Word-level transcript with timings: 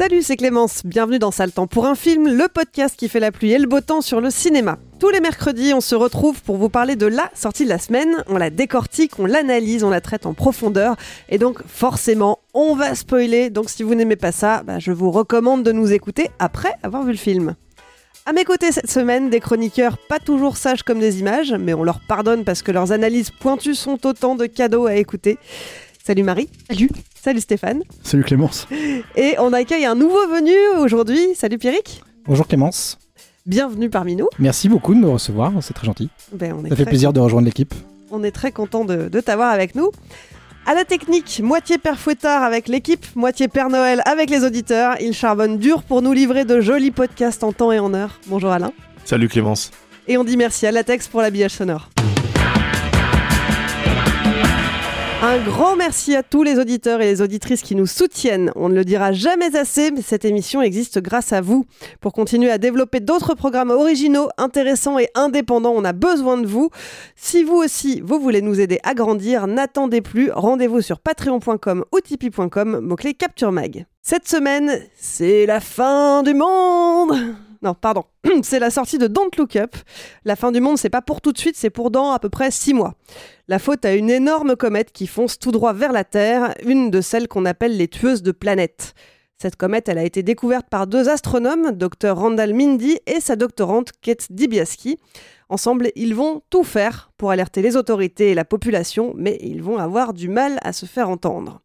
Salut, 0.00 0.22
c'est 0.22 0.38
Clémence. 0.38 0.80
Bienvenue 0.82 1.18
dans 1.18 1.30
Sale 1.30 1.52
Temps 1.52 1.66
pour 1.66 1.84
un 1.84 1.94
film, 1.94 2.26
le 2.26 2.48
podcast 2.48 2.96
qui 2.96 3.06
fait 3.06 3.20
la 3.20 3.30
pluie 3.30 3.52
et 3.52 3.58
le 3.58 3.66
beau 3.66 3.82
temps 3.82 4.00
sur 4.00 4.22
le 4.22 4.30
cinéma. 4.30 4.78
Tous 4.98 5.10
les 5.10 5.20
mercredis, 5.20 5.74
on 5.74 5.82
se 5.82 5.94
retrouve 5.94 6.40
pour 6.40 6.56
vous 6.56 6.70
parler 6.70 6.96
de 6.96 7.04
la 7.04 7.30
sortie 7.34 7.64
de 7.64 7.68
la 7.68 7.76
semaine. 7.76 8.24
On 8.26 8.38
la 8.38 8.48
décortique, 8.48 9.18
on 9.18 9.26
l'analyse, 9.26 9.84
on 9.84 9.90
la 9.90 10.00
traite 10.00 10.24
en 10.24 10.32
profondeur. 10.32 10.96
Et 11.28 11.36
donc, 11.36 11.58
forcément, 11.66 12.38
on 12.54 12.74
va 12.74 12.94
spoiler. 12.94 13.50
Donc, 13.50 13.68
si 13.68 13.82
vous 13.82 13.94
n'aimez 13.94 14.16
pas 14.16 14.32
ça, 14.32 14.62
bah, 14.62 14.78
je 14.78 14.90
vous 14.90 15.10
recommande 15.10 15.64
de 15.64 15.72
nous 15.72 15.92
écouter 15.92 16.30
après 16.38 16.72
avoir 16.82 17.04
vu 17.04 17.12
le 17.12 17.18
film. 17.18 17.54
À 18.24 18.32
mes 18.32 18.44
côtés 18.44 18.72
cette 18.72 18.90
semaine, 18.90 19.28
des 19.28 19.40
chroniqueurs 19.40 19.98
pas 19.98 20.18
toujours 20.18 20.56
sages 20.56 20.82
comme 20.82 21.00
des 21.00 21.20
images, 21.20 21.52
mais 21.52 21.74
on 21.74 21.84
leur 21.84 22.00
pardonne 22.00 22.44
parce 22.44 22.62
que 22.62 22.72
leurs 22.72 22.92
analyses 22.92 23.30
pointues 23.30 23.74
sont 23.74 24.06
autant 24.06 24.34
de 24.34 24.46
cadeaux 24.46 24.86
à 24.86 24.94
écouter. 24.94 25.38
Salut 26.04 26.22
Marie. 26.22 26.48
Salut. 26.68 26.90
Salut 27.22 27.40
Stéphane. 27.40 27.82
Salut 28.02 28.24
Clémence. 28.24 28.66
Et 29.16 29.34
on 29.38 29.52
accueille 29.52 29.84
un 29.84 29.94
nouveau 29.94 30.26
venu 30.28 30.52
aujourd'hui. 30.82 31.20
Salut 31.34 31.58
Pierrick. 31.58 32.02
Bonjour 32.26 32.46
Clémence. 32.48 32.98
Bienvenue 33.46 33.90
parmi 33.90 34.16
nous. 34.16 34.28
Merci 34.38 34.68
beaucoup 34.68 34.94
de 34.94 35.00
me 35.00 35.08
recevoir, 35.08 35.52
c'est 35.62 35.74
très 35.74 35.86
gentil. 35.86 36.08
Ben, 36.32 36.54
on 36.58 36.64
est 36.64 36.68
Ça 36.70 36.76
fait 36.76 36.82
très 36.82 36.90
plaisir 36.90 37.12
de 37.12 37.20
rejoindre 37.20 37.46
l'équipe. 37.46 37.74
On 38.10 38.22
est 38.24 38.30
très 38.30 38.52
content 38.52 38.84
de, 38.84 39.08
de 39.08 39.20
t'avoir 39.20 39.50
avec 39.50 39.74
nous. 39.74 39.90
À 40.66 40.74
la 40.74 40.84
technique, 40.84 41.40
moitié 41.42 41.78
Père 41.78 41.98
Fouettard 41.98 42.42
avec 42.42 42.68
l'équipe, 42.68 43.06
moitié 43.16 43.48
Père 43.48 43.70
Noël 43.70 44.02
avec 44.04 44.30
les 44.30 44.44
auditeurs. 44.44 44.96
Il 45.00 45.12
charbonne 45.14 45.58
dur 45.58 45.82
pour 45.82 46.02
nous 46.02 46.12
livrer 46.12 46.44
de 46.44 46.60
jolis 46.60 46.90
podcasts 46.90 47.44
en 47.44 47.52
temps 47.52 47.72
et 47.72 47.78
en 47.78 47.94
heure. 47.94 48.20
Bonjour 48.26 48.50
Alain. 48.50 48.72
Salut 49.04 49.28
Clémence. 49.28 49.70
Et 50.06 50.16
on 50.18 50.24
dit 50.24 50.36
merci 50.36 50.66
à 50.66 50.72
Latex 50.72 51.08
pour 51.08 51.22
l'habillage 51.22 51.52
sonore. 51.52 51.88
Un 55.22 55.36
grand 55.44 55.76
merci 55.76 56.16
à 56.16 56.22
tous 56.22 56.42
les 56.42 56.58
auditeurs 56.58 57.02
et 57.02 57.04
les 57.04 57.20
auditrices 57.20 57.60
qui 57.60 57.74
nous 57.74 57.86
soutiennent. 57.86 58.52
On 58.56 58.70
ne 58.70 58.74
le 58.74 58.86
dira 58.86 59.12
jamais 59.12 59.54
assez, 59.54 59.90
mais 59.90 60.00
cette 60.00 60.24
émission 60.24 60.62
existe 60.62 60.98
grâce 60.98 61.34
à 61.34 61.42
vous. 61.42 61.66
Pour 62.00 62.14
continuer 62.14 62.50
à 62.50 62.56
développer 62.56 63.00
d'autres 63.00 63.34
programmes 63.34 63.68
originaux, 63.68 64.30
intéressants 64.38 64.98
et 64.98 65.10
indépendants, 65.14 65.74
on 65.76 65.84
a 65.84 65.92
besoin 65.92 66.38
de 66.38 66.46
vous. 66.46 66.70
Si 67.16 67.44
vous 67.44 67.56
aussi, 67.56 68.00
vous 68.00 68.18
voulez 68.18 68.40
nous 68.40 68.60
aider 68.60 68.78
à 68.82 68.94
grandir, 68.94 69.46
n'attendez 69.46 70.00
plus. 70.00 70.30
Rendez-vous 70.32 70.80
sur 70.80 71.00
patreon.com 71.00 71.84
ou 71.92 72.00
tipeee.com, 72.00 72.80
mot-clé 72.80 73.12
Capture 73.12 73.52
Mag. 73.52 73.84
Cette 74.00 74.26
semaine, 74.26 74.80
c'est 74.98 75.44
la 75.44 75.60
fin 75.60 76.22
du 76.22 76.32
monde 76.32 77.36
non, 77.62 77.74
pardon. 77.74 78.04
c'est 78.42 78.58
la 78.58 78.70
sortie 78.70 78.98
de 78.98 79.06
Don't 79.06 79.30
Look 79.36 79.56
Up. 79.56 79.76
La 80.24 80.36
fin 80.36 80.50
du 80.50 80.60
monde, 80.60 80.78
c'est 80.78 80.90
pas 80.90 81.02
pour 81.02 81.20
tout 81.20 81.32
de 81.32 81.38
suite, 81.38 81.56
c'est 81.56 81.70
pour 81.70 81.90
dans 81.90 82.12
à 82.12 82.18
peu 82.18 82.30
près 82.30 82.50
6 82.50 82.74
mois. 82.74 82.94
La 83.48 83.58
faute 83.58 83.84
à 83.84 83.94
une 83.94 84.10
énorme 84.10 84.56
comète 84.56 84.92
qui 84.92 85.06
fonce 85.06 85.38
tout 85.38 85.52
droit 85.52 85.72
vers 85.72 85.92
la 85.92 86.04
Terre, 86.04 86.54
une 86.64 86.90
de 86.90 87.00
celles 87.00 87.28
qu'on 87.28 87.44
appelle 87.44 87.76
les 87.76 87.88
tueuses 87.88 88.22
de 88.22 88.32
planètes. 88.32 88.94
Cette 89.36 89.56
comète, 89.56 89.88
elle 89.88 89.98
a 89.98 90.04
été 90.04 90.22
découverte 90.22 90.68
par 90.68 90.86
deux 90.86 91.08
astronomes, 91.08 91.72
Dr 91.72 92.14
Randall 92.14 92.54
Mindy 92.54 92.98
et 93.06 93.20
sa 93.20 93.36
doctorante 93.36 93.92
Kate 94.00 94.30
Dibiaski. 94.30 94.98
Ensemble, 95.48 95.90
ils 95.96 96.14
vont 96.14 96.42
tout 96.50 96.62
faire 96.62 97.10
pour 97.16 97.30
alerter 97.30 97.62
les 97.62 97.76
autorités 97.76 98.30
et 98.30 98.34
la 98.34 98.44
population, 98.44 99.14
mais 99.16 99.38
ils 99.40 99.62
vont 99.62 99.78
avoir 99.78 100.12
du 100.12 100.28
mal 100.28 100.58
à 100.62 100.72
se 100.72 100.86
faire 100.86 101.08
entendre. 101.08 101.62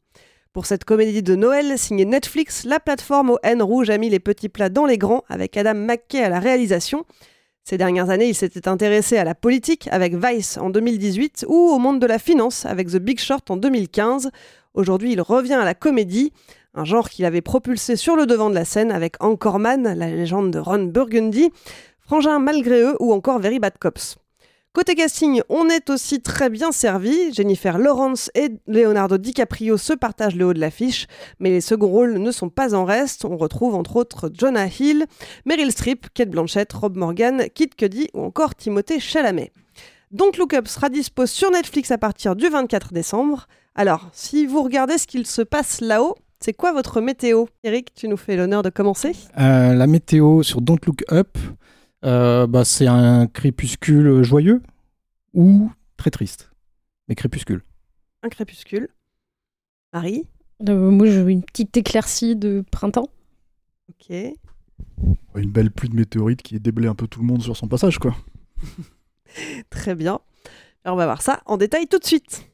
Pour 0.56 0.68
cette 0.68 0.86
comédie 0.86 1.22
de 1.22 1.36
Noël 1.36 1.78
signée 1.78 2.06
Netflix, 2.06 2.64
la 2.64 2.80
plateforme 2.80 3.32
au 3.32 3.38
N 3.44 3.62
rouge 3.62 3.90
a 3.90 3.98
mis 3.98 4.10
les 4.10 4.22
petits 4.22 4.48
plats 4.48 4.70
dans 4.70 4.86
les 4.86 4.98
grands 4.98 5.26
avec 5.28 5.58
Adam 5.58 5.74
McKay 5.74 6.24
à 6.24 6.30
la 6.30 6.40
réalisation. 6.40 7.04
Ces 7.66 7.78
dernières 7.78 8.10
années, 8.10 8.30
il 8.30 8.36
s'était 8.36 8.70
intéressé 8.70 9.18
à 9.18 9.26
la 9.26 9.36
politique 9.36 9.90
avec 9.92 10.16
Vice 10.16 10.58
en 10.58 10.70
2018 10.70 11.44
ou 11.50 11.56
au 11.56 11.78
monde 11.78 12.00
de 12.00 12.08
la 12.08 12.20
finance 12.20 12.66
avec 12.66 12.88
The 12.88 13.00
Big 13.00 13.20
Short 13.20 13.52
en 13.52 13.58
2015. 13.58 14.32
Aujourd'hui, 14.76 15.12
il 15.12 15.20
revient 15.20 15.56
à 15.56 15.66
la 15.66 15.74
comédie, 15.74 16.32
un 16.74 16.86
genre 16.86 17.10
qu'il 17.10 17.26
avait 17.26 17.42
propulsé 17.42 17.98
sur 17.98 18.16
le 18.16 18.26
devant 18.26 18.50
de 18.50 18.56
la 18.56 18.64
scène 18.64 18.94
avec 18.94 19.22
Anchorman, 19.22 19.84
la 19.84 20.08
légende 20.08 20.52
de 20.52 20.60
Ron 20.60 20.86
Burgundy, 20.86 21.52
Frangin 22.00 22.40
malgré 22.40 22.82
eux 22.82 22.96
ou 23.02 23.12
encore 23.12 23.40
Very 23.40 23.60
Bad 23.60 23.78
Cops. 23.78 24.16
Côté 24.76 24.94
casting, 24.96 25.42
on 25.48 25.70
est 25.70 25.90
aussi 25.90 26.20
très 26.22 26.50
bien 26.50 26.74
servi. 26.74 27.34
Jennifer 27.34 27.78
Lawrence 27.78 28.30
et 28.36 28.50
Leonardo 28.68 29.18
DiCaprio 29.18 29.78
se 29.78 29.94
partagent 29.94 30.36
le 30.36 30.48
haut 30.48 30.54
de 30.54 30.60
l'affiche, 30.60 31.08
mais 31.40 31.50
les 31.50 31.62
seconds 31.62 31.88
rôles 31.88 32.18
ne 32.18 32.30
sont 32.30 32.50
pas 32.50 32.76
en 32.76 32.84
reste. 32.84 33.24
On 33.24 33.38
retrouve 33.38 33.74
entre 33.74 33.96
autres 33.96 34.30
Jonah 34.38 34.68
Hill, 34.68 35.06
Meryl 35.46 35.72
Streep, 35.72 36.08
Kate 36.14 36.30
Blanchett, 36.30 36.74
Rob 36.74 36.98
Morgan, 36.98 37.46
Kit 37.56 37.70
Cudi 37.70 38.10
ou 38.14 38.24
encore 38.26 38.54
Timothée 38.54 39.00
Chalamet. 39.00 39.54
Don't 40.12 40.34
Look 40.38 40.54
Up 40.54 40.68
sera 40.68 40.90
dispo 40.90 41.26
sur 41.26 41.52
Netflix 41.52 41.90
à 41.92 41.98
partir 41.98 42.36
du 42.36 42.50
24 42.50 42.92
décembre. 42.92 43.48
Alors, 43.76 44.10
si 44.12 44.46
vous 44.46 44.62
regardez 44.62 44.98
ce 44.98 45.08
qu'il 45.08 45.26
se 45.26 45.42
passe 45.42 45.80
là-haut, 45.80 46.16
c'est 46.42 46.54
quoi 46.54 46.74
votre 46.74 47.00
météo? 47.00 47.46
Eric, 47.64 47.94
tu 47.96 48.10
nous 48.10 48.18
fais 48.18 48.36
l'honneur 48.36 48.62
de 48.62 48.70
commencer 48.70 49.14
Euh, 49.40 49.74
la 49.74 49.88
météo 49.88 50.44
sur 50.44 50.60
Don't 50.62 50.80
Look 50.86 51.04
Up, 51.14 51.38
euh, 52.04 52.48
bah, 52.48 52.66
c'est 52.66 52.88
un 52.88 53.28
crépuscule 53.28 54.24
joyeux 54.24 54.62
ou 55.34 55.72
très 55.98 56.12
triste. 56.12 56.52
Mais 57.08 57.16
crépuscule. 57.16 57.64
Un 58.24 58.30
crépuscule. 58.30 58.90
Marie? 59.94 60.28
Euh, 60.68 60.92
moi, 60.92 61.06
j'ai 61.06 61.22
une 61.22 61.44
petite 61.44 61.76
éclaircie 61.78 62.36
de 62.36 62.64
printemps. 62.72 63.10
Ok. 63.90 64.16
Une 65.36 65.52
belle 65.52 65.72
pluie 65.72 65.90
de 65.90 65.96
météorites 65.96 66.42
qui 66.42 66.60
déblaye 66.60 66.90
un 66.90 66.96
peu 66.96 67.08
tout 67.08 67.20
le 67.20 67.26
monde 67.26 67.42
sur 67.42 67.56
son 67.56 67.68
passage, 67.68 68.00
quoi. 68.00 68.16
Très 69.70 69.96
bien. 69.96 70.20
Alors, 70.84 70.96
on 70.96 70.98
va 70.98 71.06
voir 71.06 71.22
ça 71.22 71.42
en 71.46 71.58
détail 71.58 71.88
tout 71.88 72.00
de 72.00 72.06
suite. 72.06 72.50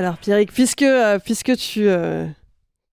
Alors 0.00 0.16
Pierrick, 0.16 0.50
puisque, 0.50 0.80
euh, 0.80 1.18
puisque 1.18 1.54
tu, 1.58 1.86
euh, 1.86 2.26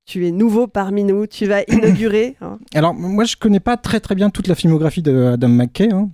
tu 0.08 0.26
es 0.26 0.32
nouveau 0.32 0.66
parmi 0.68 1.04
nous, 1.04 1.28
tu 1.28 1.46
vas 1.46 1.62
inaugurer. 1.68 2.36
hein. 2.42 2.58
Alors, 2.74 2.94
moi, 2.96 3.26
je 3.26 3.36
connais 3.36 3.60
pas 3.60 3.78
très 3.78 4.00
très 4.00 4.16
bien 4.16 4.30
toute 4.32 4.48
la 4.48 4.56
filmographie 4.56 5.02
de 5.04 5.26
Adam 5.34 5.50
McKay. 5.50 5.92
hein. 5.92 6.10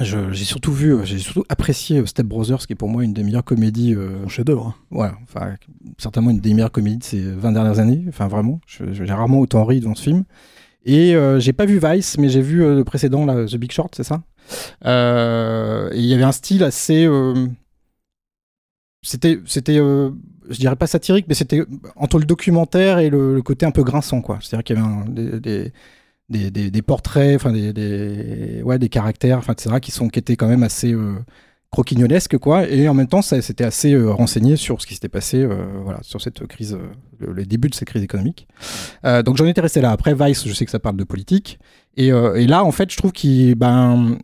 Je- 0.00 0.32
J'ai 0.32 0.44
surtout 0.44 0.72
vu, 0.72 0.94
j'ai 1.04 1.18
surtout 1.18 1.44
apprécié 1.48 2.00
euh, 2.00 2.06
Step 2.06 2.26
Brothers, 2.26 2.66
qui 2.66 2.72
est 2.72 2.76
pour 2.76 2.88
moi 2.88 3.02
une 3.04 3.12
des 3.12 3.22
meilleures 3.22 3.44
comédies. 3.44 3.94
euh, 3.94 4.24
Un 4.24 4.28
chef-d'œuvre. 4.28 4.66
hein. 4.68 4.74
voilà, 4.90 5.14
enfin, 5.22 5.54
certainement 5.98 6.30
une 6.30 6.40
des 6.40 6.52
meilleures 6.52 6.72
comédies 6.72 6.98
de 6.98 7.04
ces 7.04 7.20
20 7.32 7.52
dernières 7.52 7.78
années. 7.78 8.04
Enfin, 8.08 8.28
vraiment, 8.28 8.60
je- 8.66 8.92
j'ai 8.92 9.04
rarement 9.12 9.38
autant 9.40 9.64
ri 9.64 9.80
dans 9.80 9.94
ce 9.94 10.02
film. 10.02 10.24
Et 10.84 11.14
euh, 11.14 11.40
j'ai 11.40 11.52
pas 11.54 11.64
vu 11.64 11.80
Vice, 11.82 12.18
mais 12.18 12.28
j'ai 12.28 12.42
vu 12.42 12.62
euh, 12.62 12.74
le 12.74 12.84
précédent, 12.84 13.24
là, 13.24 13.46
The 13.46 13.56
Big 13.56 13.72
Short, 13.72 13.94
c'est 13.96 14.04
ça? 14.04 14.22
Euh, 14.84 15.88
Et 15.92 15.98
il 16.00 16.04
y 16.06 16.12
avait 16.14 16.24
un 16.24 16.32
style 16.32 16.62
assez. 16.64 17.06
euh, 17.06 17.46
c'était, 19.02 19.38
c'était, 19.46 19.78
je 20.48 20.58
dirais 20.58 20.76
pas 20.76 20.86
satirique, 20.86 21.26
mais 21.28 21.34
c'était 21.34 21.62
entre 21.96 22.18
le 22.18 22.24
documentaire 22.24 22.98
et 22.98 23.10
le, 23.10 23.40
côté 23.42 23.66
un 23.66 23.70
peu 23.70 23.82
grinçant, 23.82 24.20
quoi. 24.20 24.38
C'est-à-dire 24.40 24.64
qu'il 24.64 24.76
y 24.76 24.80
avait 24.80 26.70
des, 26.70 26.82
portraits, 26.82 27.36
enfin 27.36 27.52
des, 27.52 27.72
des, 27.72 28.62
ouais, 28.62 28.78
des 28.78 28.88
caractères, 28.88 29.38
enfin 29.38 29.52
etc. 29.52 29.76
qui 29.80 29.90
sont, 29.90 30.08
qui 30.08 30.18
étaient 30.18 30.36
quand 30.36 30.48
même 30.48 30.62
assez 30.62 30.92
euh, 30.92 31.14
croquignolesque 31.74 32.38
quoi 32.38 32.68
et 32.68 32.88
en 32.88 32.94
même 32.94 33.08
temps 33.08 33.20
c'était 33.20 33.64
assez 33.64 33.94
euh, 33.94 34.12
renseigné 34.12 34.54
sur 34.54 34.80
ce 34.80 34.86
qui 34.86 34.94
s'était 34.94 35.08
passé 35.08 35.42
euh, 35.42 35.56
voilà 35.82 35.98
sur 36.02 36.20
cette 36.20 36.46
crise 36.46 36.74
euh, 36.74 36.86
le, 37.18 37.32
le 37.32 37.44
début 37.44 37.68
de 37.68 37.74
cette 37.74 37.88
crise 37.88 38.02
économique 38.02 38.46
donc 39.24 39.36
j'en 39.36 39.46
étais 39.46 39.60
resté 39.60 39.80
là 39.80 39.90
après 39.90 40.14
Vice 40.14 40.46
je 40.46 40.52
sais 40.52 40.64
que 40.64 40.70
ça 40.70 40.78
parle 40.78 40.96
de 40.96 41.04
politique 41.04 41.58
et, 41.96 42.10
là 42.10 42.64
en 42.64 42.70
fait 42.70 42.90
je 42.90 42.96
trouve 42.96 43.12
qu'il 43.12 43.54
ben 43.56 44.18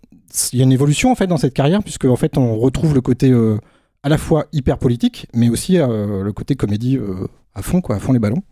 y 0.53 0.61
a 0.61 0.63
une 0.63 0.73
évolution 0.73 1.11
en 1.11 1.15
fait 1.17 1.27
dans 1.27 1.39
cette 1.39 1.55
carrière 1.55 1.83
puisque 1.83 2.05
en 2.05 2.17
fait 2.17 2.39
on 2.39 2.57
retrouve 2.57 2.95
le 2.95 3.01
côté 3.01 3.33
à 4.03 4.09
la 4.09 4.19
fois 4.19 4.47
hyper 4.53 4.79
politique 4.79 5.27
mais 5.35 5.49
aussi 5.49 5.79
euh, 5.79 6.23
le 6.23 6.33
côté 6.33 6.55
comédie 6.55 6.97
euh, 6.97 7.27
à 7.55 7.63
fond 7.63 7.81
quoi 7.81 7.97
à 7.97 7.99
fond 7.99 8.13
les 8.13 8.19
ballons 8.19 8.43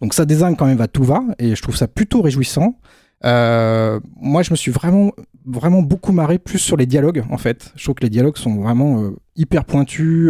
donc 0.00 0.14
ça 0.14 0.24
désigne 0.24 0.56
quand 0.56 0.66
même 0.66 0.80
à 0.80 0.88
tout 0.88 1.04
va 1.04 1.22
et 1.38 1.54
je 1.54 1.62
trouve 1.62 1.76
ça 1.76 1.88
plutôt 1.88 2.22
réjouissant 2.22 2.78
euh, 3.24 4.00
moi, 4.16 4.42
je 4.42 4.50
me 4.50 4.56
suis 4.56 4.72
vraiment, 4.72 5.12
vraiment 5.46 5.80
beaucoup 5.80 6.10
marré 6.10 6.40
plus 6.40 6.58
sur 6.58 6.76
les 6.76 6.86
dialogues, 6.86 7.22
en 7.30 7.38
fait. 7.38 7.72
Je 7.76 7.84
trouve 7.84 7.94
que 7.94 8.02
les 8.02 8.10
dialogues 8.10 8.36
sont 8.36 8.56
vraiment 8.56 9.12
hyper 9.36 9.64
pointus. 9.64 10.28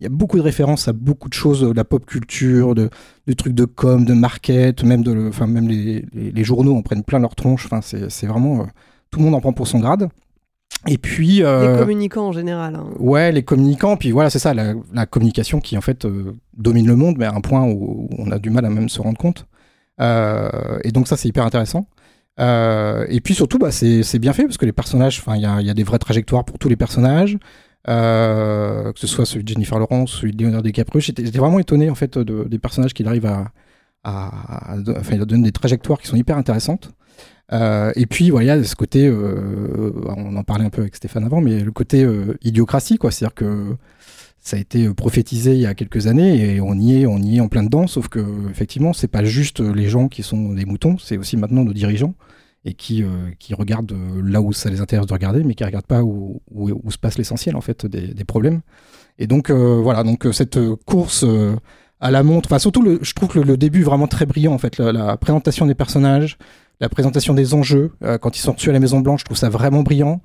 Il 0.00 0.04
y 0.04 0.06
a 0.06 0.08
beaucoup 0.08 0.36
de 0.36 0.42
références 0.42 0.86
à 0.86 0.92
beaucoup 0.92 1.28
de 1.28 1.34
choses, 1.34 1.62
de 1.62 1.72
la 1.72 1.82
pop 1.84 2.06
culture, 2.06 2.76
de, 2.76 2.90
trucs 3.36 3.54
de 3.54 3.64
com, 3.64 4.04
de 4.04 4.14
market, 4.14 4.84
même, 4.84 5.02
de, 5.02 5.28
enfin, 5.30 5.48
même 5.48 5.68
les, 5.68 6.04
les, 6.12 6.44
journaux 6.44 6.76
en 6.76 6.82
prennent 6.82 7.02
plein 7.02 7.18
leur 7.18 7.34
tronche. 7.34 7.68
C'est 7.82 8.26
vraiment. 8.26 8.68
tout 9.10 9.18
le 9.18 9.24
monde 9.24 9.34
en 9.34 9.40
prend 9.40 9.52
pour 9.52 9.66
son 9.66 9.80
grade. 9.80 10.08
Et 10.88 10.98
puis. 10.98 11.36
Les 11.36 11.42
euh, 11.44 11.78
communicants 11.78 12.28
en 12.28 12.32
général. 12.32 12.74
hein. 12.74 12.86
Ouais, 12.98 13.30
les 13.32 13.42
communicants, 13.42 13.96
puis 13.96 14.10
voilà, 14.10 14.30
c'est 14.30 14.38
ça, 14.38 14.52
la, 14.54 14.74
la 14.92 15.06
communication 15.06 15.60
qui 15.60 15.76
en 15.78 15.80
fait 15.80 16.04
euh, 16.04 16.32
domine 16.56 16.86
le 16.86 16.96
monde, 16.96 17.16
mais 17.18 17.24
à 17.26 17.34
un 17.34 17.40
point 17.40 17.62
où, 17.64 18.08
où 18.08 18.08
on 18.18 18.30
a 18.30 18.38
du 18.38 18.50
mal 18.50 18.64
à 18.64 18.70
même 18.70 18.88
se 18.88 19.00
rendre 19.00 19.18
compte. 19.18 19.46
Euh, 20.00 20.78
et 20.84 20.90
donc 20.90 21.06
ça, 21.08 21.16
c'est 21.16 21.28
hyper 21.28 21.44
intéressant. 21.44 21.86
Et 22.38 23.20
puis 23.22 23.34
surtout, 23.34 23.58
bah, 23.58 23.70
c'est 23.70 24.18
bien 24.18 24.32
fait 24.32 24.44
parce 24.44 24.56
que 24.56 24.66
les 24.66 24.72
personnages, 24.72 25.18
enfin, 25.20 25.36
il 25.36 25.42
y 25.42 25.46
a, 25.46 25.60
il 25.60 25.66
y 25.66 25.70
a 25.70 25.74
des 25.74 25.84
vraies 25.84 25.98
trajectoires 26.00 26.44
pour 26.44 26.58
tous 26.58 26.68
les 26.68 26.76
personnages. 26.76 27.36
Que 27.86 28.92
ce 28.96 29.06
soit 29.06 29.26
celui 29.26 29.44
de 29.44 29.48
Jennifer 29.48 29.78
Lawrence, 29.78 30.10
celui 30.12 30.32
de 30.32 30.42
Leonardo 30.44 30.64
DiCaprio, 30.66 31.00
j'étais 31.00 31.24
j'étais 31.24 31.38
vraiment 31.38 31.58
étonné 31.58 31.90
en 31.90 31.94
fait 31.94 32.16
de- 32.18 32.44
des 32.44 32.58
personnages 32.58 32.94
qu'il 32.94 33.06
arrive 33.08 33.26
à, 33.26 33.50
à, 34.04 34.72
à- 34.72 34.76
enfin, 34.98 35.16
il 35.16 35.24
donne 35.24 35.42
des 35.42 35.52
trajectoires 35.52 36.00
qui 36.00 36.06
sont 36.08 36.16
hyper 36.16 36.36
intéressantes. 36.36 36.90
Euh, 37.50 37.92
et 37.96 38.06
puis 38.06 38.30
voilà, 38.30 38.62
ce 38.62 38.74
côté, 38.76 39.06
euh, 39.06 39.92
on 40.16 40.36
en 40.36 40.44
parlait 40.44 40.64
un 40.64 40.70
peu 40.70 40.82
avec 40.82 40.96
Stéphane 40.96 41.24
avant, 41.24 41.40
mais 41.40 41.60
le 41.60 41.72
côté 41.72 42.02
euh, 42.04 42.38
idiocratie, 42.42 42.98
quoi. 42.98 43.10
C'est-à-dire 43.10 43.34
que 43.34 43.76
ça 44.38 44.56
a 44.56 44.60
été 44.60 44.92
prophétisé 44.92 45.52
il 45.52 45.60
y 45.60 45.66
a 45.66 45.74
quelques 45.74 46.08
années 46.08 46.54
et 46.54 46.60
on 46.60 46.74
y 46.74 47.02
est, 47.02 47.06
on 47.06 47.18
y 47.18 47.36
est 47.36 47.40
en 47.40 47.48
plein 47.48 47.62
dedans. 47.62 47.86
Sauf 47.86 48.08
que 48.08 48.24
effectivement, 48.50 48.92
c'est 48.92 49.08
pas 49.08 49.24
juste 49.24 49.60
les 49.60 49.88
gens 49.88 50.08
qui 50.08 50.22
sont 50.22 50.52
des 50.54 50.64
moutons, 50.64 50.98
c'est 50.98 51.16
aussi 51.16 51.36
maintenant 51.36 51.64
nos 51.64 51.72
dirigeants 51.72 52.14
et 52.64 52.74
qui, 52.74 53.04
regardent 53.54 53.94
là 54.24 54.40
où 54.40 54.52
ça 54.52 54.70
les 54.70 54.80
intéresse 54.80 55.06
de 55.06 55.12
regarder, 55.12 55.42
mais 55.42 55.54
qui 55.54 55.64
regardent 55.64 55.86
pas 55.86 56.02
où, 56.02 56.40
se 56.90 56.98
passe 56.98 57.18
l'essentiel 57.18 57.56
en 57.56 57.60
fait 57.60 57.86
des, 57.86 58.24
problèmes. 58.24 58.62
Et 59.18 59.26
donc 59.26 59.50
voilà, 59.50 60.02
donc 60.02 60.26
cette 60.32 60.58
course 60.86 61.24
à 62.00 62.10
la 62.10 62.22
montre, 62.24 62.48
enfin 62.48 62.58
surtout, 62.58 62.98
je 63.00 63.14
trouve 63.14 63.28
que 63.28 63.38
le, 63.38 63.44
le 63.44 63.56
début 63.56 63.82
vraiment 63.82 64.08
très 64.08 64.26
brillant 64.26 64.54
en 64.54 64.58
fait, 64.58 64.78
la 64.78 65.16
présentation 65.16 65.66
des 65.66 65.76
personnages, 65.76 66.36
la 66.82 66.88
présentation 66.90 67.32
des 67.32 67.54
enjeux 67.54 67.92
euh, 68.04 68.18
quand 68.18 68.36
ils 68.36 68.40
sont 68.40 68.52
reçus 68.52 68.68
à 68.68 68.72
la 68.72 68.80
Maison 68.80 69.00
Blanche, 69.00 69.20
je 69.20 69.24
trouve 69.24 69.38
ça 69.38 69.48
vraiment 69.48 69.82
brillant. 69.82 70.20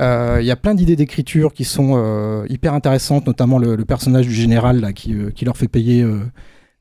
Euh, 0.00 0.38
Il 0.40 0.46
y 0.46 0.50
a 0.50 0.56
plein 0.56 0.74
d'idées 0.74 0.94
d'écriture 0.94 1.52
qui 1.54 1.64
sont 1.64 1.94
euh, 1.96 2.44
hyper 2.48 2.74
intéressantes, 2.74 3.26
notamment 3.26 3.58
le, 3.58 3.76
le 3.76 3.84
personnage 3.84 4.26
du 4.28 4.34
général 4.34 4.80
là, 4.80 4.92
qui, 4.92 5.14
euh, 5.14 5.30
qui 5.30 5.44
leur 5.46 5.56
fait 5.56 5.68
payer 5.68 6.02
euh, 6.02 6.20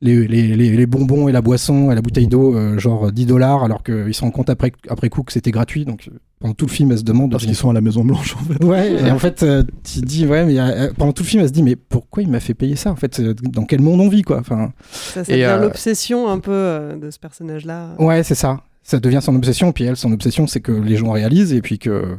les, 0.02 0.28
les, 0.28 0.56
les, 0.56 0.76
les 0.76 0.86
bonbons 0.86 1.28
et 1.30 1.32
la 1.32 1.42
boisson 1.42 1.92
et 1.92 1.96
la 1.96 2.02
bouteille 2.02 2.28
d'eau 2.28 2.56
euh, 2.56 2.78
genre 2.78 3.12
10 3.12 3.26
dollars 3.26 3.64
alors 3.64 3.84
qu'ils 3.84 4.14
se 4.14 4.22
rendent 4.22 4.34
compte 4.34 4.50
après, 4.50 4.72
après 4.90 5.10
coup 5.10 5.24
que 5.24 5.32
c'était 5.32 5.52
gratuit. 5.52 5.86
Donc 5.86 6.10
pendant 6.40 6.54
tout 6.56 6.66
le 6.66 6.72
film, 6.72 6.92
elle 6.92 6.98
se 6.98 7.04
demande. 7.04 7.32
Parce 7.32 7.46
qu'ils 7.46 7.56
sont 7.56 7.70
à 7.70 7.74
la 7.74 7.82
Maison 7.82 8.04
Blanche, 8.04 8.36
en 8.36 8.40
fait. 8.52 8.64
Ouais, 8.66 8.94
et 8.94 9.12
en 9.12 9.20
fait, 9.20 9.44
euh, 9.44 9.64
tu 9.84 10.02
te 10.02 10.06
dis, 10.06 10.26
ouais, 10.26 10.44
mais 10.44 10.60
euh, 10.60 10.92
pendant 10.98 11.14
tout 11.14 11.22
le 11.24 11.28
film, 11.28 11.42
elle 11.44 11.50
se 11.50 11.54
dit, 11.54 11.62
mais 11.64 11.76
pourquoi 11.76 12.24
il 12.24 12.30
m'a 12.30 12.40
fait 12.40 12.56
payer 12.56 12.76
ça 12.76 12.92
En 12.92 12.96
fait, 12.96 13.22
dans 13.22 13.64
quel 13.64 13.80
monde 13.80 14.00
on 14.02 14.10
vit, 14.10 14.24
quoi 14.24 14.40
enfin, 14.40 14.74
Ça, 14.92 15.24
ça 15.24 15.32
devient 15.32 15.44
euh, 15.44 15.62
l'obsession 15.62 16.28
un 16.30 16.40
peu 16.40 16.52
euh, 16.52 16.96
de 16.98 17.12
ce 17.12 17.20
personnage-là. 17.20 17.90
Ouais, 18.00 18.24
c'est 18.24 18.36
ça. 18.36 18.62
Ça 18.84 19.00
devient 19.00 19.20
son 19.22 19.36
obsession. 19.36 19.72
Puis 19.72 19.84
elle, 19.84 19.98
son 19.98 20.12
obsession, 20.12 20.48
c'est 20.48 20.62
que 20.62 20.72
les 20.72 20.98
gens 20.98 21.12
réalisent 21.12 21.54
et 21.54 21.62
puis 21.62 21.80
que 21.80 22.18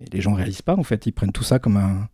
et 0.00 0.06
les 0.12 0.20
gens 0.20 0.34
réalisent 0.34 0.62
pas. 0.62 0.76
En 0.76 0.82
fait, 0.82 1.06
ils 1.06 1.12
prennent 1.12 1.32
tout 1.32 1.44
ça 1.44 1.58
comme 1.58 1.76
un 1.76 2.08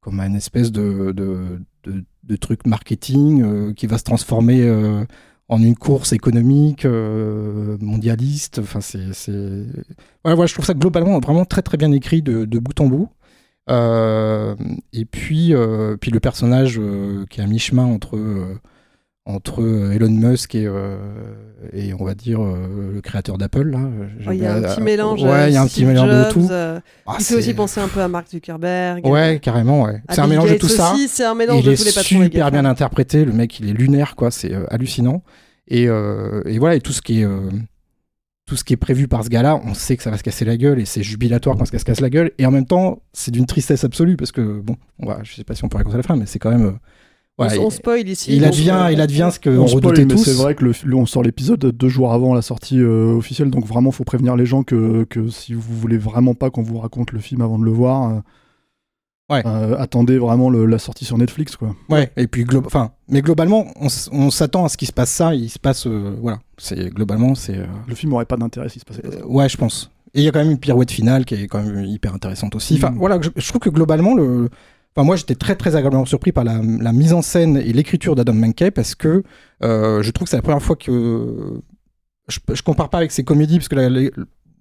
comme 0.00 0.20
un 0.20 0.34
espèce 0.34 0.72
de 0.72 1.12
de, 1.12 2.36
truc 2.36 2.66
marketing 2.66 3.42
euh, 3.42 3.72
qui 3.74 3.86
va 3.86 3.98
se 3.98 4.04
transformer 4.04 4.62
euh, 4.62 5.04
en 5.48 5.62
une 5.62 5.76
course 5.76 6.12
économique 6.12 6.84
euh, 6.84 7.76
mondialiste. 7.80 8.58
Enfin, 8.58 8.80
c'est 8.80 9.00
ouais, 10.24 10.32
ouais, 10.32 10.46
je 10.46 10.54
trouve 10.54 10.64
ça 10.64 10.74
globalement 10.74 11.18
vraiment 11.20 11.44
très 11.44 11.62
très 11.62 11.76
bien 11.76 11.92
écrit 11.92 12.22
de, 12.22 12.44
bout 12.58 12.80
en 12.80 12.86
bout. 12.86 13.10
Et 13.68 15.04
puis 15.04 15.54
puis 16.00 16.10
le 16.10 16.20
personnage 16.20 16.80
qui 17.30 17.40
est 17.40 17.44
à 17.44 17.46
mi 17.46 17.58
chemin 17.58 17.84
entre 17.84 18.18
entre 19.24 19.62
euh, 19.62 19.92
Elon 19.92 20.10
Musk 20.10 20.56
et, 20.56 20.66
euh, 20.66 20.96
et 21.72 21.94
on 21.94 22.04
va 22.04 22.14
dire 22.14 22.42
euh, 22.42 22.90
le 22.92 23.00
créateur 23.00 23.38
d'Apple 23.38 23.70
là. 23.70 23.78
Il 24.32 24.38
y 24.38 24.46
a 24.46 24.56
un 24.56 24.62
petit 24.62 24.80
mélange. 24.80 25.22
Ouais, 25.22 25.50
il 25.50 25.54
y 25.54 25.56
a 25.56 25.62
un 25.62 25.66
petit 25.66 25.84
mélange 25.84 26.08
de 26.10 26.32
tout. 26.32 26.48
euh, 26.50 26.80
Ah, 27.06 27.16
il 27.20 27.24
fait 27.24 27.36
aussi 27.36 27.54
penser 27.54 27.80
un 27.80 27.86
peu 27.88 28.00
à 28.00 28.08
Mark 28.08 28.28
Zuckerberg. 28.28 29.06
Ouais, 29.06 29.38
carrément, 29.40 29.84
ouais. 29.84 30.02
C'est 30.10 30.20
un 30.20 30.26
mélange 30.26 30.50
de 30.50 30.56
tout 30.58 30.68
ça. 30.68 30.94
c'est 31.08 31.24
un 31.24 31.34
mélange 31.34 31.60
il 31.64 31.70
de 31.70 31.76
tous 31.76 31.84
les 31.84 31.92
patrons 31.92 32.22
super 32.24 32.50
bien 32.50 32.62
GAFA. 32.62 32.70
interprété. 32.72 33.24
Le 33.24 33.32
mec, 33.32 33.60
il 33.60 33.68
est 33.68 33.74
lunaire, 33.74 34.16
quoi. 34.16 34.30
C'est 34.32 34.52
hallucinant. 34.70 35.22
Et, 35.68 35.84
et 35.84 36.58
voilà, 36.58 36.74
et 36.74 36.80
tout 36.80 36.92
ce 36.92 37.00
qui 37.00 37.22
est 37.22 37.26
tout 38.44 38.56
ce 38.56 38.64
qui 38.64 38.72
est 38.72 38.76
prévu 38.76 39.06
par 39.06 39.22
ce 39.22 39.28
gars-là, 39.28 39.60
on 39.64 39.72
sait 39.72 39.96
que 39.96 40.02
ça 40.02 40.10
va 40.10 40.18
se 40.18 40.24
casser 40.24 40.44
la 40.44 40.56
gueule 40.56 40.80
et 40.80 40.84
c'est 40.84 41.02
jubilatoire 41.04 41.56
quand 41.56 41.64
ça 41.64 41.78
se 41.78 41.84
casse 41.84 42.00
la 42.00 42.10
gueule. 42.10 42.32
Et 42.38 42.44
en 42.44 42.50
même 42.50 42.66
temps, 42.66 43.00
c'est 43.12 43.30
d'une 43.30 43.46
tristesse 43.46 43.84
absolue 43.84 44.16
parce 44.16 44.32
que 44.32 44.60
bon, 44.60 44.74
on 44.98 45.06
va, 45.06 45.20
je 45.22 45.32
sais 45.32 45.44
pas 45.44 45.54
si 45.54 45.64
on 45.64 45.68
peut 45.68 45.78
raconter 45.78 45.96
la 45.96 46.02
fin, 46.02 46.16
mais 46.16 46.26
c'est 46.26 46.40
quand 46.40 46.50
même. 46.50 46.76
Voilà, 47.38 47.54
on, 47.58 47.64
on 47.64 47.68
il- 47.68 47.72
spoil 47.72 48.08
ici. 48.08 48.36
il 48.36 48.44
advient, 48.44 48.88
il 48.92 49.00
advient 49.00 49.30
ce 49.32 49.48
On 49.48 49.56
qu'on 49.64 49.66
redoutait 49.66 50.04
mais 50.04 50.14
tous. 50.14 50.24
c'est 50.24 50.34
vrai 50.34 50.54
que 50.54 50.64
le, 50.64 50.72
le- 50.84 50.96
on 50.96 51.06
sort 51.06 51.22
l'épisode 51.22 51.58
deux 51.64 51.88
jours 51.88 52.12
avant 52.12 52.34
la 52.34 52.42
sortie 52.42 52.78
euh, 52.78 53.16
officielle, 53.16 53.50
donc 53.50 53.66
vraiment 53.66 53.90
faut 53.90 54.04
prévenir 54.04 54.36
les 54.36 54.46
gens 54.46 54.62
que, 54.62 55.04
que 55.04 55.28
si 55.28 55.54
vous 55.54 55.74
voulez 55.76 55.98
vraiment 55.98 56.34
pas 56.34 56.50
qu'on 56.50 56.62
vous 56.62 56.78
raconte 56.78 57.12
le 57.12 57.20
film 57.20 57.40
avant 57.40 57.58
de 57.58 57.64
le 57.64 57.70
voir, 57.70 58.10
euh, 58.10 58.20
Ouais. 59.30 59.42
euh, 59.46 59.76
attendez 59.78 60.18
vraiment 60.18 60.50
le- 60.50 60.66
la 60.66 60.78
sortie 60.78 61.06
sur 61.06 61.16
Netflix 61.16 61.56
quoi. 61.56 61.74
Ouais, 61.88 62.10
et 62.18 62.26
puis 62.26 62.44
glo- 62.44 62.62
mais 63.08 63.22
globalement, 63.22 63.66
on, 64.12 64.30
s'attend 64.30 64.64
à 64.66 64.68
ce 64.68 64.76
qu'il 64.76 64.88
se 64.88 64.92
passe 64.92 65.10
ça. 65.10 65.34
Il 65.34 65.48
se 65.48 65.58
passe, 65.58 65.86
euh, 65.86 66.14
voilà, 66.20 66.38
c'est 66.58 66.90
globalement, 66.90 67.34
c'est. 67.34 67.56
euh, 67.56 67.64
Le 67.88 67.94
film 67.94 68.12
aurait 68.12 68.26
pas 68.26 68.36
d'intérêt 68.36 68.68
s'il 68.68 68.80
se 68.80 68.84
passait 68.84 69.00
pas 69.00 69.10
ça. 69.10 69.26
Ouais, 69.26 69.48
je 69.48 69.56
pense. 69.56 69.90
Et 70.12 70.20
il 70.20 70.24
y 70.24 70.28
a 70.28 70.32
quand 70.32 70.40
même 70.40 70.50
une 70.50 70.58
pirouette 70.58 70.90
finale 70.90 71.24
qui 71.24 71.34
est 71.36 71.46
quand 71.46 71.62
même 71.62 71.82
hyper 71.86 72.12
intéressante 72.12 72.54
aussi. 72.56 72.74
Enfin, 72.74 72.90
Mm. 72.90 72.98
voilà, 72.98 73.18
je, 73.22 73.30
je 73.34 73.48
trouve 73.48 73.60
que 73.60 73.70
globalement, 73.70 74.14
le, 74.14 74.50
moi, 74.96 75.16
j'étais 75.16 75.34
très 75.34 75.56
très 75.56 75.74
agréablement 75.74 76.04
surpris 76.04 76.32
par 76.32 76.44
la, 76.44 76.60
mise 76.92 77.12
en 77.12 77.22
scène 77.22 77.56
et 77.56 77.72
l'écriture 77.72 78.14
d'Adam 78.14 78.34
McKay 78.34 78.70
parce 78.70 78.94
que 78.94 79.22
euh, 79.62 80.02
je 80.02 80.10
trouve 80.10 80.26
que 80.26 80.30
c'est 80.30 80.36
la 80.36 80.42
première 80.42 80.62
fois 80.62 80.76
que 80.76 81.62
je, 82.28 82.38
je 82.52 82.62
compare 82.62 82.90
pas 82.90 82.98
avec 82.98 83.10
ses 83.10 83.24
comédies 83.24 83.58
parce 83.58 83.68
que 83.68 83.76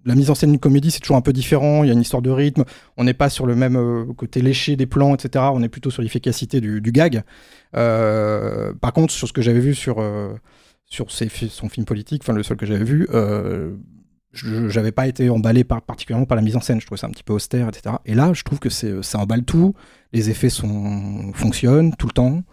la, 0.06 0.16
mise 0.16 0.30
en 0.30 0.36
scène 0.36 0.52
d'une 0.52 0.60
comédie 0.60 0.90
c'est 0.90 1.02
toujours 1.02 1.18
un 1.18 1.22
peu 1.22 1.34
différent. 1.34 1.84
Il 1.84 1.88
y 1.88 1.90
a 1.90 1.94
une 1.94 2.02
histoire 2.02 2.22
de 2.22 2.30
rythme. 2.30 2.64
On 2.96 3.04
n'est 3.04 3.14
pas 3.14 3.30
sur 3.30 3.46
le 3.46 3.56
même 3.56 3.76
euh, 3.76 4.06
côté 4.14 4.42
léché 4.42 4.78
des 4.78 4.86
plans, 4.86 5.14
etc. 5.16 5.46
On 5.54 5.62
est 5.64 5.70
plutôt 5.70 5.92
sur 5.92 6.02
l'efficacité 6.02 6.62
du, 6.62 6.82
gag. 6.82 7.24
Euh, 7.76 8.74
par 8.74 8.94
contre, 8.94 9.14
sur 9.14 9.28
ce 9.28 9.34
que 9.34 9.42
j'avais 9.42 9.60
vu 9.60 9.76
sur 9.76 10.02
sur 10.86 11.10
son 11.10 11.70
film 11.70 11.86
politique, 11.86 12.22
enfin 12.24 12.34
le 12.34 12.44
seul 12.44 12.58
que 12.58 12.66
j'avais 12.66 12.84
vu, 12.84 13.08
j'avais 14.34 14.92
pas 14.92 15.08
été 15.08 15.30
emballé 15.30 15.64
par, 15.64 15.82
particulièrement 15.82 16.26
par 16.26 16.36
la 16.36 16.42
mise 16.42 16.56
en 16.56 16.62
scène. 16.62 16.80
Je 16.80 16.86
trouvais 16.86 17.00
ça 17.00 17.08
un 17.08 17.12
petit 17.12 17.24
peu 17.24 17.34
austère, 17.34 17.68
etc. 17.68 17.96
Et 18.06 18.16
là, 18.16 18.32
je 18.34 18.44
trouve 18.44 18.60
que 18.60 18.70
ça 18.70 19.20
emballe 19.20 19.44
tout. 19.44 19.74
Les 20.14 20.30
effets 20.30 20.50
sont 20.50 21.32
fonctionnent 21.34 21.96
tout 21.96 22.08
le 22.08 22.14
temps. 22.14 22.44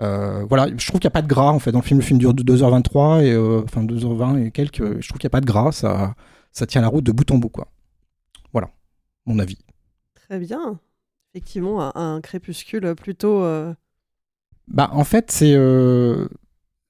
Euh, 0.00 0.44
voilà, 0.48 0.68
je 0.76 0.86
trouve 0.86 1.00
qu'il 1.00 1.06
n'y 1.08 1.12
a 1.12 1.18
pas 1.18 1.22
de 1.22 1.28
gras 1.28 1.50
en 1.52 1.58
fait 1.58 1.72
dans 1.72 1.80
le 1.80 1.84
film. 1.84 2.00
Le 2.00 2.04
film 2.06 2.18
dure 2.18 2.34
2h23 2.34 3.22
et 3.22 3.32
euh, 3.32 3.62
enfin 3.64 3.84
2h20 3.84 4.44
et 4.46 4.50
quelques. 4.50 5.00
Je 5.00 5.08
trouve 5.08 5.18
qu'il 5.18 5.26
n'y 5.26 5.30
a 5.32 5.36
pas 5.38 5.40
de 5.40 5.46
gras. 5.46 5.72
Ça 5.72 6.14
ça 6.52 6.66
tient 6.66 6.80
la 6.82 6.88
route 6.88 7.04
de 7.04 7.12
bout 7.12 7.30
en 7.30 7.38
bout 7.38 7.48
quoi. 7.50 7.68
Voilà, 8.52 8.70
mon 9.26 9.38
avis. 9.38 9.58
Très 10.14 10.38
bien. 10.38 10.80
Effectivement, 11.34 11.82
un, 11.82 12.16
un 12.16 12.20
crépuscule 12.20 12.94
plutôt. 12.94 13.42
euh, 13.42 13.74
Bah, 14.68 14.90
en 14.92 15.04
fait, 15.04 15.30
c'est 15.30 15.54
euh, 15.54 16.28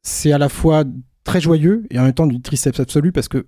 c'est 0.03 0.33
à 0.33 0.39
la 0.39 0.49
fois 0.49 0.85
très 1.25 1.41
joyeux 1.41 1.87
et 1.91 1.99
en 1.99 2.05
même 2.05 2.13
temps 2.15 2.27
d'une 2.27 2.43
tristesse 2.43 2.81
absolue 2.81 3.13
parce 3.13 3.29
que, 3.29 3.45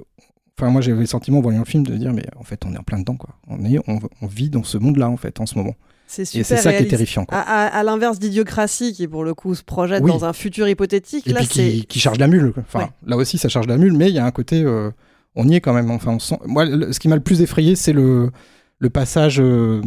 enfin, 0.58 0.70
moi 0.70 0.80
j'avais 0.80 1.00
le 1.00 1.06
sentiment 1.06 1.38
en 1.38 1.42
voyant 1.42 1.60
le 1.60 1.64
film 1.64 1.84
de 1.84 1.96
dire, 1.96 2.12
mais 2.12 2.26
en 2.36 2.44
fait, 2.44 2.64
on 2.64 2.72
est 2.74 2.78
en 2.78 2.82
plein 2.84 2.98
dedans, 3.00 3.16
quoi. 3.16 3.38
On, 3.48 3.64
est, 3.64 3.78
on, 3.88 4.00
on 4.22 4.26
vit 4.26 4.50
dans 4.50 4.62
ce 4.64 4.78
monde-là, 4.78 5.08
en 5.10 5.16
fait, 5.16 5.40
en 5.40 5.46
ce 5.46 5.56
moment. 5.58 5.74
C'est 6.06 6.22
Et 6.22 6.24
super 6.26 6.44
c'est 6.46 6.56
ça 6.58 6.72
qui 6.72 6.82
est 6.82 6.86
terrifiant, 6.88 7.24
quoi. 7.24 7.38
À, 7.38 7.40
à- 7.66 7.78
à 7.78 7.82
l'inverse 7.82 8.18
d'Idiocratie, 8.18 8.92
qui 8.92 9.08
pour 9.08 9.24
le 9.24 9.34
coup 9.34 9.54
se 9.54 9.62
projette 9.64 10.02
Oui. 10.04 10.10
dans 10.10 10.24
un 10.24 10.32
futur 10.32 10.68
hypothétique, 10.68 11.26
Et 11.26 11.32
là 11.32 11.40
puis 11.40 11.48
c'est. 11.52 11.70
qui, 11.70 11.86
qui 11.86 11.98
charge 12.00 12.18
la 12.18 12.28
mule. 12.28 12.52
quoi. 12.52 12.62
Enfin, 12.66 12.78
Ouais. 12.80 12.90
là 13.06 13.16
aussi, 13.16 13.38
ça 13.38 13.48
charge 13.48 13.66
la 13.66 13.76
mule, 13.78 13.94
mais 13.96 14.10
il 14.10 14.14
y 14.14 14.18
a 14.18 14.24
un 14.26 14.30
côté, 14.30 14.62
euh, 14.62 14.90
on 15.34 15.48
y 15.48 15.54
est 15.56 15.60
quand 15.60 15.72
même. 15.72 15.90
Enfin, 15.90 16.12
on 16.12 16.18
sent... 16.18 16.38
Moi, 16.46 16.66
le- 16.66 16.92
ce 16.92 17.00
qui 17.00 17.08
m'a 17.08 17.16
le 17.16 17.22
plus 17.22 17.40
effrayé, 17.42 17.74
c'est 17.74 17.92
le, 17.92 18.30
le 18.78 18.90
passage 18.90 19.40
euh, 19.40 19.80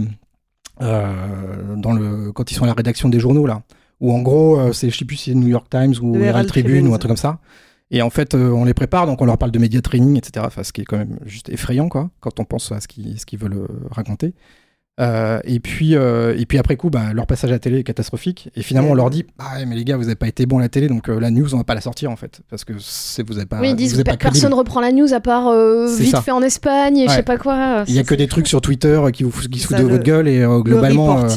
euh, 0.82 1.76
dans 1.76 1.94
le 1.94 2.32
quand 2.32 2.52
ils 2.52 2.56
sont 2.56 2.64
à 2.64 2.68
la 2.68 2.74
rédaction 2.74 3.10
des 3.10 3.20
journaux 3.20 3.46
là, 3.48 3.64
où 4.00 4.12
en 4.12 4.22
gros, 4.22 4.74
c'est 4.74 4.90
je 4.90 4.98
sais 4.98 5.06
plus 5.06 5.18
si 5.18 5.32
c'est 5.32 5.36
New 5.36 5.48
York 5.48 5.68
Times 5.70 5.94
ou 6.02 6.16
Le 6.16 6.24
Herald 6.24 6.48
Tribune, 6.48 6.72
Tribune, 6.74 6.92
ou 6.92 6.94
un 6.96 6.98
truc 6.98 7.10
comme 7.10 7.18
ça. 7.18 7.40
Et 7.90 8.02
en 8.02 8.10
fait, 8.10 8.36
euh, 8.36 8.50
on 8.52 8.66
les 8.66 8.74
prépare, 8.74 9.06
donc 9.06 9.22
on 9.22 9.26
leur 9.26 9.38
parle 9.38 9.52
de 9.52 9.60
média 9.60 9.82
training, 9.82 10.18
etc. 10.18 10.46
Enfin, 10.48 10.64
ce 10.64 10.74
qui 10.74 10.82
est 10.82 10.86
quand 10.86 10.98
même 10.98 11.18
juste 11.26 11.48
effrayant, 11.50 11.88
quoi, 11.88 12.10
quand 12.20 12.40
on 12.40 12.44
pense 12.44 12.72
à 12.74 12.82
ce 12.82 12.88
qu'ils 12.88 13.40
veulent 13.40 13.66
raconter. 13.92 14.34
Euh, 15.00 15.40
et 15.44 15.60
puis 15.60 15.96
euh, 15.96 16.36
et 16.38 16.48
puis 16.48 16.58
après 16.58 16.76
coup, 16.76 16.90
bah, 16.90 17.14
leur 17.14 17.28
passage 17.28 17.52
à 17.52 17.54
la 17.54 17.60
télé 17.60 17.80
est 17.80 17.84
catastrophique. 17.84 18.50
Et 18.56 18.64
finalement, 18.64 18.90
on 18.92 18.96
leur 18.96 19.10
dit, 19.12 19.26
ah 19.38 19.58
ouais, 19.58 19.66
mais 19.68 19.76
les 19.76 19.86
gars, 19.86 19.96
vous 19.96 20.04
n'avez 20.04 20.16
pas 20.16 20.28
été 20.28 20.46
bons 20.48 20.58
à 20.58 20.62
la 20.62 20.70
télé, 20.70 20.88
donc 20.88 21.08
euh, 21.08 21.20
la 21.20 21.30
news, 21.30 21.54
on 21.54 21.58
va 21.58 21.64
pas 21.64 21.76
la 21.76 21.82
sortir 21.82 22.10
en 22.10 22.16
fait, 22.16 22.42
parce 22.50 22.66
que 22.66 22.74
c'est 22.80 23.22
vous 23.28 23.38
avez 23.38 23.46
pas. 23.46 23.60
oui, 23.62 23.70
ils 23.70 23.76
disent 23.76 23.92
pe- 24.04 24.18
crédible. 24.18 24.32
personne 24.32 24.54
reprend 24.56 24.82
la 24.82 24.92
news 24.92 25.14
à 25.14 25.20
part 25.20 25.50
euh, 25.50 25.88
vite 25.96 26.12
ça. 26.12 26.22
fait 26.24 26.32
en 26.32 26.42
Espagne 26.42 26.98
et 26.98 27.08
je 27.08 27.12
sais 27.14 27.24
pas 27.24 27.38
quoi. 27.38 27.84
Il 27.88 27.94
y 27.94 28.00
a 28.00 28.04
que 28.04 28.16
des 28.16 28.28
trucs 28.28 28.48
sur 28.48 28.60
Twitter 28.60 29.00
qui 29.14 29.24
vous 29.24 29.30
fous- 29.32 29.48
qui 29.48 29.60
se 29.60 29.68
foutent 29.68 29.78
de 29.78 29.84
le- 29.84 29.90
votre 29.90 30.04
gueule 30.04 30.28
et 30.28 30.42
euh, 30.42 30.58
Le 30.58 30.64
globalement, 30.64 31.06
euh, 31.20 31.28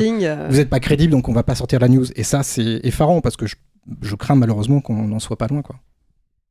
vous 0.49 0.57
n'êtes 0.57 0.71
pas 0.71 0.81
crédible, 0.81 1.13
donc 1.13 1.29
on 1.29 1.33
va 1.35 1.43
pas 1.43 1.55
sortir 1.55 1.81
la 1.81 1.89
news. 1.89 2.07
Et 2.17 2.23
ça, 2.25 2.43
c'est 2.43 2.81
effarant 2.85 3.21
parce 3.21 3.37
que 3.37 3.47
je, 3.47 3.57
je 4.01 4.15
crains 4.15 4.37
malheureusement 4.37 4.81
qu'on 4.81 5.07
n'en 5.07 5.19
soit 5.19 5.37
pas 5.37 5.49
loin, 5.49 5.61
quoi. 5.61 5.77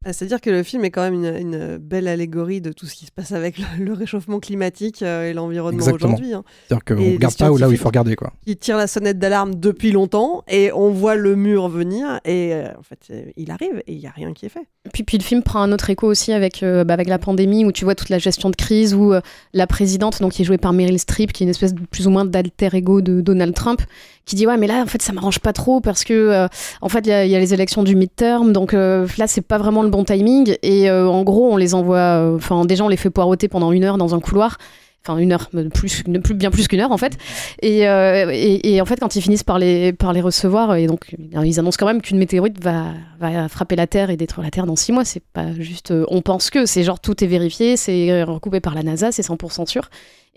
Ah, 0.06 0.14
C'est-à-dire 0.14 0.40
que 0.40 0.50
le 0.50 0.64
film 0.64 0.86
est 0.86 0.92
quand 0.92 1.02
même 1.02 1.14
une, 1.14 1.26
une 1.36 1.78
belle 1.78 2.08
allégorie 2.08 2.62
de 2.62 2.72
tout 2.72 2.86
ce 2.86 2.96
qui 2.96 3.06
se 3.06 3.12
passe 3.12 3.34
avec 3.34 3.58
le, 3.58 3.66
le 3.84 3.92
réchauffement 3.92 4.40
climatique 4.40 5.02
euh, 5.02 5.30
et 5.30 5.34
l'environnement 5.34 5.78
Exactement. 5.80 6.14
aujourd'hui. 6.14 6.34
hein. 6.34 6.44
C'est-à-dire 6.70 6.86
qu'on 6.86 7.02
Et 7.04 7.14
regarde 7.16 7.36
pas 7.38 7.50
là 7.58 7.68
où 7.68 7.72
il 7.74 7.78
faut 7.78 7.90
regarder, 7.90 8.16
quoi. 8.16 8.32
Qui 8.46 8.56
tire 8.56 8.78
la 8.78 8.88
sonnette 8.88 9.20
d'alarme 9.20 9.56
depuis 9.56 9.92
longtemps 9.92 10.44
et 10.48 10.72
on 10.72 10.90
voit 10.92 11.16
le 11.16 11.36
mur 11.36 11.68
venir 11.68 12.22
et 12.24 12.54
euh, 12.54 12.70
en 12.80 12.84
fait 12.84 13.00
euh, 13.12 13.24
il 13.36 13.52
arrive 13.52 13.84
et 13.88 13.94
il 13.94 14.00
n'y 14.00 14.08
a 14.08 14.12
rien 14.12 14.32
qui 14.34 14.46
est 14.46 14.50
fait. 14.50 14.68
Puis, 14.94 15.04
puis 15.04 15.18
le 15.18 15.24
film 15.24 15.44
prend 15.44 15.60
un 15.62 15.72
autre 15.74 15.90
écho 15.90 16.08
aussi 16.08 16.32
avec, 16.32 16.64
euh, 16.64 16.86
bah, 16.86 16.94
avec 16.94 17.10
la 17.10 17.20
pandémie 17.20 17.66
où 17.66 17.74
tu 17.74 17.84
vois 17.84 17.96
toute 17.96 18.10
la 18.10 18.20
gestion 18.20 18.50
de 18.50 18.56
crise 18.56 18.94
où 18.96 19.12
euh, 19.14 19.20
la 19.54 19.68
présidente, 19.68 20.22
donc 20.22 20.32
qui 20.32 20.44
est 20.44 20.46
jouée 20.46 20.58
par 20.58 20.72
Meryl 20.72 20.98
Streep, 20.98 21.34
qui 21.34 21.44
est 21.44 21.46
une 21.46 21.50
espèce 21.52 21.74
de 21.74 21.82
plus 21.82 22.08
ou 22.08 22.10
moins 22.10 22.24
d'alter 22.24 22.70
ego 22.74 23.02
de 23.02 23.20
Donald 23.20 23.54
Trump, 23.54 23.82
qui 24.26 24.36
dit 24.38 24.48
ouais 24.48 24.58
mais 24.58 24.68
là 24.68 24.82
en 24.82 24.86
fait 24.86 25.02
ça 25.02 25.12
m'arrange 25.12 25.40
pas 25.40 25.54
trop 25.54 25.82
parce 25.82 26.04
que 26.06 26.14
euh, 26.14 26.48
en 26.82 26.88
fait 26.90 27.00
il 27.00 27.10
y, 27.10 27.12
a- 27.12 27.26
il 27.26 27.32
y 27.32 27.36
a 27.36 27.40
les 27.40 27.54
élections 27.54 27.82
du 27.84 27.96
midterm 27.96 28.54
donc 28.54 28.74
euh, 28.76 29.08
là 29.18 29.26
c'est 29.28 29.42
pas 29.42 29.58
vraiment 29.58 29.82
le 29.82 29.89
bon 29.90 30.04
timing 30.04 30.56
et 30.64 30.90
euh, 30.90 31.08
en 31.08 31.24
gros 31.24 31.52
on 31.52 31.58
les 31.58 31.74
envoie, 31.74 31.98
euh, 31.98 32.36
enfin 32.36 32.66
déjà 32.66 32.84
on 32.84 32.88
les 32.88 32.98
fait 32.98 33.10
poireauter 33.10 33.48
pendant 33.48 33.72
une 33.72 33.84
heure 33.84 33.98
dans 33.98 34.16
un 34.16 34.20
couloir. 34.20 34.58
Enfin, 35.08 35.18
une 35.18 35.32
heure, 35.32 35.50
plus, 35.74 36.04
bien 36.04 36.52
plus 36.52 36.68
qu'une 36.68 36.82
heure 36.82 36.92
en 36.92 36.98
fait. 36.98 37.18
Et, 37.62 37.88
euh, 37.88 38.30
et, 38.34 38.74
et 38.74 38.82
en 38.82 38.86
fait, 38.86 39.00
quand 39.00 39.16
ils 39.16 39.22
finissent 39.22 39.46
par 39.46 39.58
les, 39.58 39.94
par 39.94 40.12
les 40.12 40.20
recevoir, 40.20 40.76
et 40.76 40.88
donc 40.88 41.16
ils 41.18 41.58
annoncent 41.58 41.78
quand 41.80 41.86
même 41.86 42.02
qu'une 42.02 42.18
météorite 42.18 42.62
va, 42.62 42.88
va 43.18 43.48
frapper 43.48 43.78
la 43.78 43.88
Terre 43.88 44.10
et 44.10 44.18
détruire 44.18 44.44
la 44.44 44.52
Terre 44.52 44.66
dans 44.66 44.76
six 44.76 44.92
mois. 44.92 45.06
C'est 45.06 45.24
pas 45.24 45.54
juste 45.58 45.94
on 46.10 46.22
pense 46.22 46.50
que, 46.50 46.66
c'est 46.66 46.84
genre 46.84 47.00
tout 47.00 47.24
est 47.24 47.28
vérifié, 47.28 47.78
c'est 47.78 48.24
recoupé 48.24 48.60
par 48.60 48.76
la 48.76 48.84
NASA, 48.84 49.14
c'est 49.14 49.26
100% 49.26 49.68
sûr. 49.68 49.90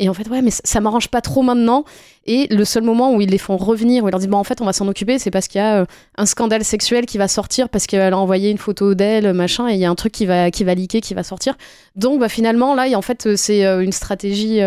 Et 0.02 0.08
en 0.08 0.14
fait, 0.14 0.28
ouais, 0.28 0.42
mais 0.42 0.50
ça, 0.50 0.62
ça 0.64 0.80
m'arrange 0.80 1.06
pas 1.08 1.20
trop 1.20 1.42
maintenant. 1.42 1.84
Et 2.26 2.48
le 2.50 2.64
seul 2.64 2.82
moment 2.82 3.14
où 3.14 3.20
ils 3.20 3.30
les 3.30 3.38
font 3.38 3.56
revenir, 3.56 4.02
où 4.02 4.08
ils 4.08 4.10
leur 4.10 4.18
disent, 4.18 4.28
bon, 4.28 4.36
en 4.36 4.42
fait, 4.42 4.60
on 4.60 4.64
va 4.64 4.72
s'en 4.72 4.88
occuper, 4.88 5.20
c'est 5.20 5.30
parce 5.30 5.46
qu'il 5.46 5.60
y 5.60 5.62
a 5.62 5.82
euh, 5.82 5.86
un 6.18 6.26
scandale 6.26 6.64
sexuel 6.64 7.06
qui 7.06 7.18
va 7.18 7.28
sortir, 7.28 7.68
parce 7.68 7.86
qu'elle 7.86 8.12
a 8.12 8.18
envoyé 8.18 8.50
une 8.50 8.58
photo 8.58 8.94
d'elle, 8.94 9.32
machin, 9.32 9.68
et 9.68 9.74
il 9.74 9.78
y 9.78 9.84
a 9.84 9.90
un 9.90 9.94
truc 9.94 10.10
qui 10.10 10.26
va, 10.26 10.50
qui 10.50 10.64
va 10.64 10.74
leaker, 10.74 11.00
qui 11.00 11.14
va 11.14 11.22
sortir. 11.22 11.54
Donc, 11.94 12.18
bah, 12.18 12.28
finalement, 12.28 12.74
là, 12.74 12.88
et 12.88 12.96
en 12.96 13.02
fait, 13.02 13.26
euh, 13.26 13.36
c'est 13.36 13.64
euh, 13.64 13.80
une 13.80 13.92
stratégie. 13.92 14.60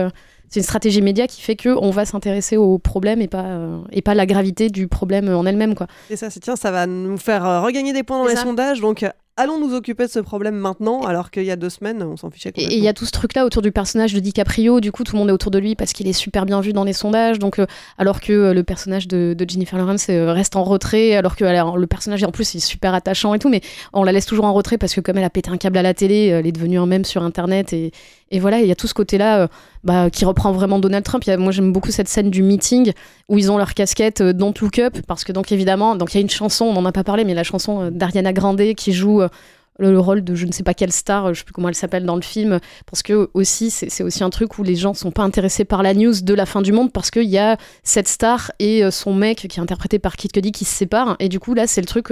c'est 0.47 0.61
une 0.61 0.63
stratégie 0.63 1.01
média 1.01 1.27
qui 1.27 1.41
fait 1.41 1.57
que 1.57 1.67
on 1.67 1.89
va 1.89 2.05
s'intéresser 2.05 2.55
au 2.55 2.77
problème 2.77 3.21
et 3.21 3.27
pas 3.27 3.59
et 3.91 4.01
pas 4.01 4.13
la 4.13 4.25
gravité 4.25 4.69
du 4.69 4.87
problème 4.87 5.27
en 5.27 5.45
elle-même 5.45 5.75
quoi. 5.75 5.87
Et 6.09 6.15
ça, 6.15 6.29
c'est 6.29 6.39
tiens, 6.39 6.55
ça 6.55 6.71
va 6.71 6.87
nous 6.87 7.17
faire 7.17 7.61
regagner 7.61 7.91
des 7.91 8.03
points 8.03 8.19
dans 8.19 8.29
les 8.29 8.37
sondages. 8.37 8.79
Donc, 8.79 9.03
allons 9.37 9.59
nous 9.59 9.73
occuper 9.73 10.05
de 10.05 10.11
ce 10.11 10.19
problème 10.19 10.55
maintenant, 10.55 11.01
alors 11.01 11.29
qu'il 11.29 11.43
y 11.43 11.51
a 11.51 11.55
deux 11.55 11.69
semaines, 11.69 12.01
on 12.03 12.15
s'en 12.15 12.29
fichait 12.29 12.53
Et 12.55 12.75
il 12.75 12.83
y 12.83 12.87
a 12.87 12.93
tout 12.93 13.05
ce 13.05 13.11
truc-là 13.11 13.45
autour 13.45 13.61
du 13.61 13.71
personnage 13.71 14.13
de 14.13 14.19
DiCaprio. 14.19 14.79
Du 14.79 14.91
coup, 14.91 15.03
tout 15.03 15.15
le 15.15 15.19
monde 15.19 15.29
est 15.29 15.33
autour 15.33 15.51
de 15.51 15.59
lui 15.59 15.75
parce 15.75 15.93
qu'il 15.93 16.07
est 16.07 16.13
super 16.13 16.45
bien 16.45 16.61
vu 16.61 16.73
dans 16.73 16.83
les 16.83 16.93
sondages. 16.93 17.39
Donc, 17.39 17.59
euh, 17.59 17.65
alors 17.97 18.21
que 18.21 18.31
euh, 18.31 18.53
le 18.53 18.63
personnage 18.63 19.07
de, 19.07 19.35
de 19.37 19.49
Jennifer 19.49 19.77
Lawrence 19.77 20.07
euh, 20.09 20.31
reste 20.31 20.55
en 20.55 20.63
retrait, 20.63 21.15
alors 21.15 21.35
que 21.35 21.43
alors, 21.43 21.77
le 21.77 21.87
personnage 21.87 22.23
en 22.23 22.31
plus 22.31 22.55
est 22.55 22.59
super 22.59 22.93
attachant 22.93 23.33
et 23.33 23.39
tout, 23.39 23.49
mais 23.49 23.61
on 23.93 24.03
la 24.03 24.11
laisse 24.11 24.25
toujours 24.25 24.45
en 24.45 24.53
retrait 24.53 24.77
parce 24.77 24.93
que 24.93 25.01
comme 25.01 25.17
elle 25.17 25.23
a 25.23 25.29
pété 25.29 25.49
un 25.49 25.57
câble 25.57 25.77
à 25.77 25.81
la 25.81 25.93
télé, 25.93 26.27
elle 26.27 26.47
est 26.47 26.51
devenue 26.51 26.79
un 26.79 26.85
mème 26.85 27.05
sur 27.05 27.21
Internet 27.21 27.73
et, 27.73 27.91
et 28.31 28.39
voilà. 28.39 28.59
Il 28.59 28.67
y 28.67 28.71
a 28.71 28.75
tout 28.75 28.87
ce 28.87 28.93
côté-là 28.93 29.49
bah, 29.85 30.09
qui 30.09 30.25
reprend 30.25 30.51
vraiment 30.51 30.79
Donald 30.79 31.05
Trump. 31.05 31.23
Moi, 31.37 31.51
j'aime 31.51 31.71
beaucoup 31.71 31.91
cette 31.91 32.09
scène 32.09 32.31
du 32.31 32.41
meeting 32.41 32.91
où 33.29 33.37
ils 33.37 33.51
ont 33.51 33.57
leur 33.57 33.73
casquette 33.75 34.21
euh, 34.21 34.33
Don't 34.33 34.53
Look 34.59 34.79
Up 34.79 34.97
parce 35.07 35.23
que 35.23 35.31
donc 35.31 35.51
évidemment, 35.51 35.95
donc 35.95 36.13
il 36.13 36.17
y 36.17 36.19
a 36.19 36.21
une 36.21 36.29
chanson, 36.29 36.65
on 36.65 36.73
n'en 36.73 36.85
a 36.85 36.91
pas 36.91 37.03
parlé, 37.03 37.23
mais 37.23 37.35
la 37.35 37.43
chanson 37.43 37.83
euh, 37.83 37.89
d'Ariana 37.91 38.33
Grande 38.33 38.73
qui 38.75 38.93
joue 38.93 39.21
euh, 39.21 39.29
le, 39.77 39.91
le 39.91 39.99
rôle 39.99 40.23
de 40.23 40.33
je 40.33 40.47
ne 40.47 40.51
sais 40.51 40.63
pas 40.63 40.73
quelle 40.73 40.91
star, 40.91 41.27
euh, 41.27 41.33
je 41.33 41.39
sais 41.39 41.45
plus 41.45 41.53
comment 41.53 41.69
elle 41.69 41.75
s'appelle 41.75 42.03
dans 42.05 42.15
le 42.15 42.23
film, 42.23 42.59
parce 42.87 43.03
que 43.03 43.29
aussi 43.35 43.69
c'est 43.69 44.03
aussi 44.03 44.23
un 44.23 44.31
truc 44.31 44.57
où 44.57 44.63
les 44.63 44.75
gens 44.75 44.95
sont 44.95 45.11
pas 45.11 45.23
intéressés 45.23 45.65
par 45.65 45.83
la 45.83 45.93
news 45.93 46.13
de 46.19 46.33
la 46.33 46.47
fin 46.47 46.63
du 46.63 46.71
monde 46.71 46.91
parce 46.91 47.11
qu'il 47.11 47.29
y 47.29 47.37
a 47.37 47.57
cette 47.83 48.07
star 48.07 48.51
et 48.57 48.89
son 48.89 49.13
mec 49.13 49.47
qui 49.47 49.59
est 49.59 49.61
interprété 49.61 49.99
par 49.99 50.15
Kid 50.15 50.31
Cudi 50.31 50.51
qui 50.51 50.65
se 50.65 50.73
séparent 50.73 51.15
et 51.19 51.29
du 51.29 51.39
coup 51.39 51.53
là 51.53 51.67
c'est 51.67 51.81
le 51.81 51.87
truc 51.87 52.07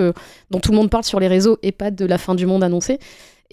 dont 0.52 0.60
tout 0.60 0.72
le 0.72 0.78
monde 0.78 0.90
parle 0.90 1.06
sur 1.06 1.20
les 1.20 1.28
réseaux 1.28 1.58
et 1.64 1.72
pas 1.72 1.90
de 1.90 2.06
la 2.06 2.18
fin 2.18 2.36
du 2.36 2.46
monde 2.46 2.64
annoncée. 2.64 3.00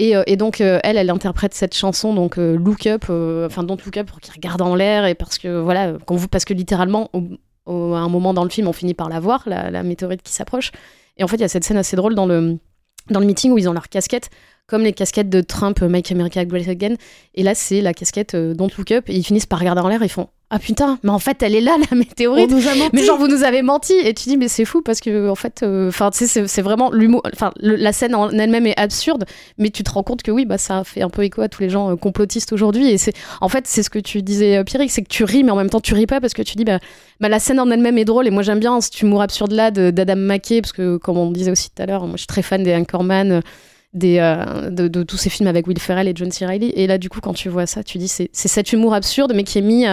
Et, 0.00 0.16
euh, 0.16 0.22
et 0.26 0.36
donc 0.36 0.62
euh, 0.62 0.80
elle, 0.82 0.96
elle 0.96 1.10
interprète 1.10 1.52
cette 1.52 1.74
chanson 1.74 2.14
donc 2.14 2.38
euh, 2.38 2.56
Look 2.56 2.86
Up, 2.86 3.04
enfin 3.04 3.62
Don't 3.64 3.76
Look 3.84 3.98
Up 3.98 4.06
pour 4.06 4.18
qu'il 4.20 4.32
regarde 4.32 4.62
en 4.62 4.74
l'air 4.74 5.04
et 5.04 5.14
parce 5.14 5.36
que 5.36 5.60
voilà, 5.60 5.92
qu'on 6.06 6.16
vous 6.16 6.26
parce 6.26 6.46
que 6.46 6.54
littéralement 6.54 7.10
au- 7.12 7.92
à 7.92 7.98
un 7.98 8.08
moment 8.08 8.32
dans 8.32 8.42
le 8.42 8.48
film 8.48 8.66
on 8.66 8.72
finit 8.72 8.94
par 8.94 9.10
la 9.10 9.20
voir 9.20 9.42
la, 9.46 9.82
météorite 9.82 10.22
qui 10.22 10.32
s'approche. 10.32 10.72
Et 11.18 11.22
en 11.22 11.28
fait 11.28 11.36
il 11.36 11.42
y 11.42 11.44
a 11.44 11.48
cette 11.48 11.64
scène 11.64 11.76
assez 11.76 11.96
drôle 11.96 12.14
dans 12.14 12.24
le 12.24 12.56
dans 13.10 13.20
le 13.20 13.26
meeting 13.26 13.52
où 13.52 13.58
ils 13.58 13.68
ont 13.68 13.74
leur 13.74 13.90
casquette, 13.90 14.30
comme 14.66 14.82
les 14.82 14.94
casquettes 14.94 15.28
de 15.28 15.42
Trump, 15.42 15.82
Make 15.82 16.10
America 16.12 16.42
Great 16.46 16.68
Again. 16.68 16.94
Et 17.34 17.42
là, 17.42 17.54
c'est 17.54 17.80
la 17.80 17.92
casquette 17.92 18.36
Don't 18.36 18.70
Look 18.78 18.92
Up. 18.92 19.04
Et 19.08 19.16
ils 19.16 19.24
finissent 19.24 19.46
par 19.46 19.58
regarder 19.58 19.80
en 19.80 19.88
l'air 19.88 20.00
et 20.02 20.06
ils 20.06 20.10
font 20.10 20.28
Ah 20.52 20.58
putain, 20.58 20.98
mais 21.04 21.10
en 21.10 21.20
fait, 21.20 21.44
elle 21.44 21.54
est 21.54 21.60
là, 21.60 21.76
la 21.78 21.86
On 21.92 21.94
météorite. 21.96 22.50
nous 22.50 22.66
a 22.66 22.74
menti. 22.74 22.90
Mais 22.92 23.04
genre, 23.04 23.18
vous 23.18 23.28
nous 23.28 23.44
avez 23.44 23.62
menti. 23.62 23.92
Et 23.92 24.12
tu 24.14 24.28
dis, 24.28 24.36
mais 24.36 24.48
c'est 24.48 24.64
fou 24.64 24.82
parce 24.82 24.98
que, 24.98 25.28
en 25.28 25.36
fait, 25.36 25.60
euh, 25.62 25.88
enfin, 25.90 26.10
tu 26.10 26.26
sais, 26.26 26.46
c'est- 26.48 26.60
vraiment 26.62 26.90
l'humour. 26.90 27.22
Enfin, 27.32 27.52
la 27.60 27.92
scène 27.92 28.16
en 28.16 28.28
elle-même 28.30 28.66
est 28.66 28.76
absurde, 28.76 29.26
mais 29.58 29.70
tu 29.70 29.84
te 29.84 29.90
rends 29.92 30.02
compte 30.02 30.22
que 30.24 30.32
oui, 30.32 30.46
bah, 30.46 30.58
ça 30.58 30.82
fait 30.82 31.02
un 31.02 31.08
peu 31.08 31.22
écho 31.22 31.40
à 31.40 31.48
tous 31.48 31.62
les 31.62 31.70
gens 31.70 31.92
euh, 31.92 31.94
complotistes 31.96 32.52
aujourd'hui. 32.52 32.90
Et 32.90 32.98
c'est, 32.98 33.12
en 33.40 33.48
fait, 33.48 33.68
c'est 33.68 33.84
ce 33.84 33.90
que 33.90 34.00
tu 34.00 34.22
disais, 34.22 34.56
euh, 34.56 34.64
Pierrick, 34.64 34.90
c'est 34.90 35.02
que 35.02 35.08
tu 35.08 35.22
ris, 35.22 35.44
mais 35.44 35.52
en 35.52 35.56
même 35.56 35.70
temps, 35.70 35.80
tu 35.80 35.94
ris 35.94 36.06
pas 36.06 36.20
parce 36.20 36.32
que 36.34 36.42
tu 36.42 36.56
dis, 36.56 36.64
bah, 36.64 36.80
bah, 37.20 37.28
la 37.28 37.38
scène 37.38 37.60
en 37.60 37.70
elle-même 37.70 37.96
est 37.98 38.04
drôle. 38.04 38.26
Et 38.26 38.30
moi, 38.30 38.42
j'aime 38.42 38.58
bien 38.58 38.80
cet 38.80 39.00
humour 39.02 39.22
absurde 39.22 39.52
là 39.52 39.70
d'Adam 39.70 40.16
McKay, 40.16 40.62
parce 40.62 40.72
que, 40.72 40.96
comme 40.96 41.16
on 41.16 41.30
disait 41.30 41.52
aussi 41.52 41.70
tout 41.70 41.80
à 41.80 41.86
l'heure, 41.86 42.02
moi, 42.06 42.14
je 42.16 42.22
suis 42.22 42.26
très 42.26 42.42
fan 42.42 42.64
des 42.64 42.74
Anchorman. 42.74 43.30
euh, 43.30 43.40
des, 43.92 44.18
euh, 44.20 44.70
de, 44.70 44.86
de 44.86 45.02
tous 45.02 45.16
ces 45.16 45.30
films 45.30 45.48
avec 45.48 45.66
Will 45.66 45.80
Ferrell 45.80 46.06
et 46.06 46.12
John 46.14 46.30
C. 46.30 46.46
Reilly. 46.46 46.70
Et 46.76 46.86
là, 46.86 46.96
du 46.96 47.08
coup, 47.08 47.18
quand 47.20 47.34
tu 47.34 47.48
vois 47.48 47.66
ça, 47.66 47.82
tu 47.82 47.98
dis 47.98 48.06
c'est 48.06 48.30
cet 48.32 48.72
humour 48.72 48.94
absurde, 48.94 49.32
mais 49.34 49.42
qui 49.42 49.58
est 49.58 49.62
mis 49.62 49.84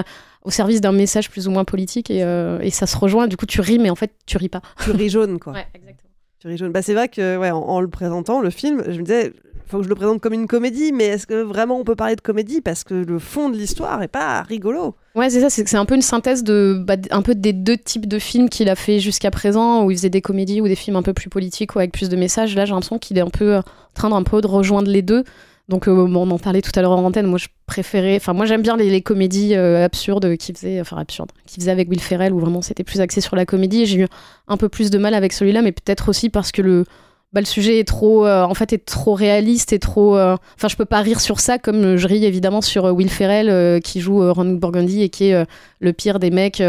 au 0.47 0.49
service 0.49 0.79
d'un 0.79 0.93
message 0.93 1.29
plus 1.29 1.47
ou 1.47 1.51
moins 1.51 1.65
politique 1.65 2.09
et, 2.09 2.23
euh, 2.23 2.59
et 2.61 2.71
ça 2.71 2.87
se 2.87 2.97
rejoint. 2.97 3.27
Du 3.27 3.35
coup, 3.35 3.45
tu 3.45 3.59
ris, 3.61 3.79
mais 3.79 3.89
en 3.89 3.95
fait, 3.95 4.11
tu 4.25 4.37
ris 4.37 4.49
pas. 4.49 4.61
Tu 4.83 4.91
ris 4.91 5.09
jaune, 5.09 5.39
quoi. 5.39 5.53
Ouais, 5.53 5.67
exactement. 5.75 6.09
Tu 6.39 6.47
ris 6.47 6.57
jaune. 6.57 6.71
Bah, 6.71 6.81
c'est 6.81 6.93
vrai 6.93 7.09
que, 7.09 7.37
ouais, 7.37 7.51
en, 7.51 7.59
en 7.59 7.81
le 7.81 7.89
présentant, 7.89 8.39
le 8.41 8.49
film, 8.49 8.81
je 8.87 8.97
me 8.97 9.03
disais, 9.03 9.33
faut 9.67 9.79
que 9.79 9.83
je 9.83 9.89
le 9.89 9.95
présente 9.95 10.21
comme 10.21 10.31
une 10.33 10.47
comédie, 10.47 10.93
mais 10.93 11.03
est-ce 11.03 11.27
que 11.27 11.43
vraiment 11.43 11.77
on 11.77 11.83
peut 11.83 11.97
parler 11.97 12.15
de 12.15 12.21
comédie? 12.21 12.61
Parce 12.61 12.85
que 12.85 12.93
le 12.93 13.19
fond 13.19 13.49
de 13.49 13.57
l'histoire 13.57 14.01
est 14.01 14.07
pas 14.07 14.41
rigolo. 14.43 14.95
Ouais, 15.15 15.29
c'est 15.29 15.41
ça, 15.41 15.49
c'est 15.49 15.75
un 15.75 15.83
peu 15.83 15.95
une 15.95 16.01
synthèse 16.01 16.43
de, 16.45 16.81
bah, 16.81 16.95
un 17.11 17.21
peu 17.21 17.35
des 17.35 17.51
deux 17.51 17.77
types 17.77 18.07
de 18.07 18.17
films 18.17 18.47
qu'il 18.47 18.69
a 18.69 18.75
fait 18.75 18.99
jusqu'à 18.99 19.31
présent, 19.31 19.83
où 19.83 19.91
il 19.91 19.97
faisait 19.97 20.09
des 20.09 20.21
comédies 20.21 20.61
ou 20.61 20.69
des 20.69 20.75
films 20.75 20.95
un 20.95 21.03
peu 21.03 21.13
plus 21.13 21.29
politiques 21.29 21.75
ou 21.75 21.79
avec 21.79 21.91
plus 21.91 22.07
de 22.07 22.15
messages. 22.15 22.55
Là, 22.55 22.63
j'ai 22.63 22.71
l'impression 22.71 22.99
qu'il 22.99 23.17
est 23.17 23.21
un 23.21 23.29
peu 23.29 23.55
euh, 23.55 23.59
en 23.59 23.93
train 23.93 24.09
d'un 24.09 24.23
peu 24.23 24.39
de 24.39 24.47
rejoindre 24.47 24.89
les 24.89 25.01
deux. 25.01 25.25
Donc, 25.69 25.89
euh, 25.89 25.91
on 25.91 26.31
en 26.31 26.39
parlait 26.39 26.61
tout 26.61 26.71
à 26.75 26.81
l'heure 26.81 26.91
en 26.91 27.03
antenne. 27.03 27.27
Moi, 27.27 27.37
je 27.37 27.47
préférais, 27.65 28.15
enfin, 28.15 28.31
moi, 28.33 28.45
j'aime 28.45 28.61
bien 28.61 28.77
les, 28.77 29.01
comédies 29.01 29.53
euh, 29.55 29.83
absurdes 29.83 30.37
qu'il 30.37 30.55
faisait, 30.55 30.79
enfin, 30.79 30.97
absurdes, 30.97 31.31
qu'il 31.45 31.61
faisait 31.61 31.71
avec 31.71 31.89
Will 31.89 31.99
Ferrell, 31.99 32.31
où 32.33 32.39
vraiment 32.39 32.61
c'était 32.61 32.85
plus 32.85 33.01
axé 33.01 33.19
sur 33.19 33.35
la 33.35 33.45
comédie. 33.45 33.85
J'ai 33.85 33.99
eu 33.99 34.07
un 34.47 34.55
peu 34.55 34.69
plus 34.69 34.89
de 34.89 34.97
mal 34.97 35.13
avec 35.13 35.33
celui-là, 35.33 35.61
mais 35.61 35.73
peut-être 35.73 36.07
aussi 36.07 36.29
parce 36.29 36.53
que 36.53 36.61
le, 36.61 36.85
bah, 37.33 37.43
sujet 37.43 37.79
est 37.79 37.87
trop, 37.87 38.25
euh, 38.25 38.43
en 38.43 38.53
fait, 38.53 38.71
est 38.71 38.85
trop 38.85 39.13
réaliste 39.13 39.73
et 39.73 39.79
trop. 39.79 40.17
Enfin, 40.17 40.69
je 40.69 40.77
peux 40.77 40.85
pas 40.85 41.01
rire 41.01 41.19
sur 41.19 41.41
ça 41.41 41.57
comme 41.57 41.97
je 41.97 42.07
ris 42.07 42.23
évidemment 42.23 42.61
sur 42.61 42.85
Will 42.85 43.09
Ferrell 43.09 43.81
qui 43.81 43.99
joue 43.99 44.31
Ron 44.31 44.53
Burgundy 44.53 45.01
et 45.01 45.09
qui 45.09 45.25
est 45.25 45.45
le 45.81 45.93
pire 45.93 46.19
des 46.19 46.31
mecs 46.31 46.63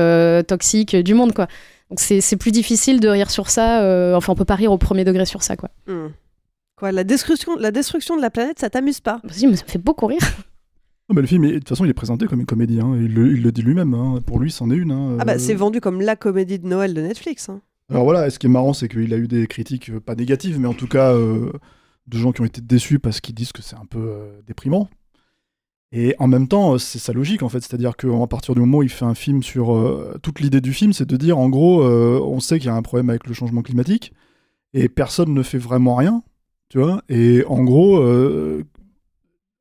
toxiques 0.49 0.97
du 0.97 1.15
monde, 1.15 1.33
quoi. 1.33 1.47
Donc 1.91 2.01
c'est 2.01 2.37
plus 2.37 2.51
difficile 2.51 2.99
de 2.99 3.09
rire 3.09 3.31
sur 3.31 3.49
ça. 3.49 3.79
enfin, 4.17 4.33
on 4.33 4.37
peut 4.37 4.45
pas 4.45 4.57
rire 4.57 4.73
au 4.73 4.79
premier 4.79 5.05
degré 5.05 5.25
sur 5.25 5.45
ça, 5.45 5.57
quoi. 5.57 5.71
Hmm. 5.87 6.09
Quoi, 6.79 6.93
la 6.93 7.05
destruction, 7.05 7.57
la 7.57 7.71
destruction 7.71 8.17
de 8.17 8.23
la 8.23 8.31
planète, 8.31 8.59
ça 8.61 8.71
t'amuse 8.71 9.01
pas 9.01 9.21
Si, 9.31 9.47
mais 9.47 9.57
ça 9.57 9.65
me 9.65 9.71
fait 9.71 9.79
beaucoup 9.83 10.07
rire. 10.07 10.21
Mais 11.15 11.23
le 11.23 11.27
film, 11.27 11.47
de 11.49 11.55
toute 11.59 11.69
façon, 11.71 11.87
il 11.87 11.91
est 11.91 11.95
présenté 11.95 12.27
comme 12.27 12.41
une 12.41 12.45
comédie. 12.47 12.81
hein. 12.81 12.93
Il, 13.01 13.15
le, 13.15 13.33
il 13.33 13.43
le 13.43 13.51
dit 13.51 13.63
lui-même. 13.63 13.95
hein. 13.95 14.21
Pour 14.27 14.39
lui, 14.41 14.51
c'en 14.51 14.71
est 14.71 14.75
une. 14.77 14.93
hein. 14.93 15.17
Ah 15.19 15.25
bah 15.25 15.39
c'est 15.39 15.55
vendu 15.55 15.81
comme 15.81 16.03
la 16.03 16.17
comédie 16.17 16.59
de 16.59 16.67
Noël 16.69 16.93
de 16.93 17.01
Netflix. 17.01 17.49
hein. 17.49 17.63
Alors 17.91 18.05
voilà, 18.05 18.27
et 18.27 18.31
ce 18.31 18.39
qui 18.39 18.45
est 18.47 18.51
marrant, 18.51 18.75
c'est 18.75 18.89
qu'il 18.89 19.15
a 19.15 19.17
eu 19.17 19.27
des 19.27 19.47
critiques, 19.47 19.89
euh, 19.89 20.01
pas 20.01 20.15
négatives, 20.15 20.61
mais 20.61 20.69
en 20.69 20.75
tout 20.75 20.87
cas, 20.87 21.15
euh, 21.15 21.51
de 22.09 22.19
gens 22.19 22.33
qui 22.33 22.43
ont 22.43 22.45
été 22.45 22.61
déçus 22.61 22.99
parce 22.99 23.23
qu'ils 23.23 23.35
disent 23.35 23.53
que 23.53 23.63
c'est 23.63 23.77
un 23.77 23.87
peu 23.89 23.99
euh, 23.99 24.41
déprimant. 24.47 24.91
Et 25.93 26.15
en 26.19 26.27
même 26.29 26.47
temps, 26.47 26.77
c'est 26.77 26.99
sa 26.99 27.15
logique, 27.15 27.43
en 27.43 27.49
fait. 27.49 27.61
C'est-à-dire 27.61 27.97
qu'à 27.97 28.27
partir 28.29 28.53
du 28.55 28.61
moment 28.61 28.79
où 28.79 28.83
il 28.83 28.91
fait 28.91 29.07
un 29.07 29.15
film 29.15 29.43
sur... 29.43 29.75
euh, 29.75 30.19
toute 30.23 30.41
l'idée 30.41 30.61
du 30.61 30.75
film, 30.75 30.93
c'est 30.93 31.09
de 31.09 31.17
dire, 31.17 31.39
en 31.39 31.49
gros, 31.49 31.81
euh, 31.83 32.21
on 32.23 32.41
sait 32.41 32.59
qu'il 32.59 32.67
y 32.67 32.71
a 32.71 32.75
un 32.75 32.83
problème 32.83 33.09
avec 33.09 33.27
le 33.27 33.33
changement 33.33 33.63
climatique, 33.63 34.13
et 34.75 34.91
personne 34.91 35.33
ne 35.33 35.43
fait 35.43 35.57
vraiment 35.57 35.95
rien, 35.95 36.23
tu 36.69 36.79
vois. 36.79 37.03
Et 37.09 37.45
en 37.47 37.63
gros, 37.65 37.99
euh, 37.99 38.65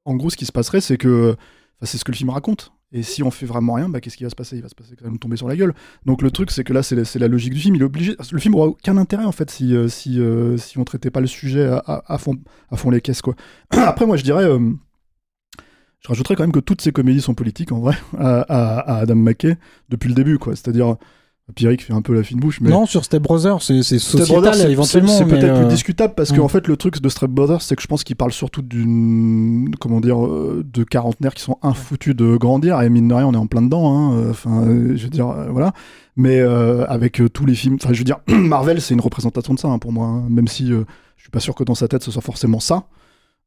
en 0.06 0.16
gros, 0.16 0.30
ce 0.30 0.38
qui 0.38 0.46
se 0.46 0.52
passerait, 0.52 0.82
c'est 0.82 0.98
que... 0.98 1.36
c'est 1.84 1.98
ce 1.98 2.04
que 2.06 2.12
le 2.12 2.18
film 2.18 2.30
raconte. 2.30 2.72
Et 2.94 3.04
si 3.04 3.22
on 3.22 3.32
fait 3.32 3.46
vraiment 3.46 3.74
rien, 3.74 3.90
bah, 3.90 4.00
qu'est-ce 4.00 4.16
qui 4.16 4.24
va 4.24 4.30
se 4.30 4.36
passer? 4.36 4.56
Il 4.56 4.62
va 4.62 4.70
se 4.70 4.76
passer 4.76 4.96
va 5.02 5.10
nous 5.10 5.18
tomber 5.18 5.36
sur 5.36 5.50
la 5.50 5.58
gueule. 5.58 5.74
Donc 6.06 6.22
le 6.22 6.32
truc, 6.32 6.52
c'est 6.52 6.64
que 6.64 6.72
là, 6.72 6.82
c'est 6.84 6.96
la, 6.96 7.04
la 7.16 7.28
logique 7.28 7.54
du 7.54 7.60
film. 7.60 7.76
Il 7.76 7.82
est 7.82 7.86
obligé. 7.86 8.16
Le 8.32 8.40
film 8.40 8.56
aura 8.56 8.68
aucun 8.68 8.96
intérêt 8.96 9.26
en 9.26 9.34
fait 9.34 9.52
si 9.52 9.76
euh, 9.76 9.90
si 9.90 10.22
euh, 10.22 10.56
si 10.58 10.78
on 10.78 10.86
traitait 10.86 11.12
pas 11.12 11.20
le 11.20 11.28
sujet 11.28 11.66
à, 11.86 12.18
fond 12.18 12.36
à 12.72 12.78
fond 12.78 12.90
les 12.90 13.02
caisses 13.02 13.22
quoi. 13.22 13.36
Après, 13.72 14.06
moi, 14.06 14.16
je 14.16 14.24
dirais. 14.24 14.46
euh, 14.46 14.72
Je 16.00 16.08
rajouterais 16.08 16.36
quand 16.36 16.44
même 16.44 16.52
que 16.54 16.60
toutes 16.62 16.82
ces 16.82 16.92
comédies 16.94 17.22
sont 17.22 17.34
politiques 17.34 17.74
en 17.74 17.80
vrai 17.80 17.98
à, 18.18 18.40
à- 18.42 18.80
à 18.80 18.98
Adam 19.00 19.16
McKay 19.16 19.58
depuis 19.90 20.08
le 20.08 20.16
début, 20.16 20.38
quoi. 20.38 20.56
C'est-à-dire 20.56 20.96
Pierrick 21.56 21.82
fait 21.84 21.94
un 21.94 22.02
peu 22.02 22.14
la 22.14 22.24
fine 22.24 22.40
bouche, 22.40 22.60
mais 22.60 22.70
Non, 22.70 22.86
sur 22.86 23.06
Step 23.06 23.24
Brothers, 23.24 23.62
c'est 23.62 23.82
sociétal 23.82 24.70
éventuellement. 24.70 25.08
C'est 25.18 25.26
peut-être 25.26 25.46
euh, 25.56 25.60
plus 25.62 25.68
discutable 25.70 26.14
parce 26.14 26.32
qu'en 26.34 26.48
fait, 26.50 26.68
le 26.68 26.76
truc 26.76 27.02
de 27.02 27.08
Step 27.10 27.30
Brothers, 27.32 27.62
c'est 27.62 27.76
que 27.78 27.82
je 27.82 27.88
pense 27.88 28.04
qu'il 28.04 28.16
parle 28.18 28.34
surtout 28.34 28.62
d'une. 28.62 29.72
Comment 29.80 30.02
dire 30.02 30.24
euh, 30.26 30.66
De 30.72 30.84
quarantenaires 30.84 31.34
qui 31.34 31.44
sont 31.44 31.58
infoutus 31.64 32.16
de 32.16 32.36
grandir. 32.36 32.82
Et 32.82 32.90
mine 32.90 33.08
de 33.08 33.14
rien, 33.14 33.26
on 33.28 33.34
est 33.34 33.38
en 33.38 33.48
plein 33.48 33.62
dedans. 33.62 33.96
hein, 33.98 34.18
euh, 34.18 34.32
Enfin, 34.32 34.62
euh, 34.68 34.94
je 34.98 35.04
veux 35.04 35.10
dire, 35.10 35.30
euh, 35.30 35.48
voilà. 35.50 35.72
Mais 36.18 36.40
euh, 36.42 36.86
avec 36.88 37.22
euh, 37.22 37.30
tous 37.30 37.46
les 37.46 37.56
films. 37.56 37.78
Enfin, 37.82 37.94
je 37.94 38.00
veux 38.00 38.04
dire, 38.04 38.20
Marvel, 38.28 38.82
c'est 38.82 38.94
une 38.94 39.02
représentation 39.02 39.54
de 39.54 39.60
ça 39.60 39.70
hein, 39.70 39.80
pour 39.80 39.94
moi. 39.94 40.08
hein, 40.08 40.26
même 40.30 40.48
si 40.50 40.72
euh, 40.74 40.84
je 41.16 41.22
suis 41.24 41.32
pas 41.32 41.40
sûr 41.40 41.56
que 41.56 41.64
dans 41.64 41.76
sa 41.76 41.88
tête, 41.88 42.04
ce 42.04 42.12
soit 42.12 42.22
forcément 42.22 42.60
ça. 42.60 42.88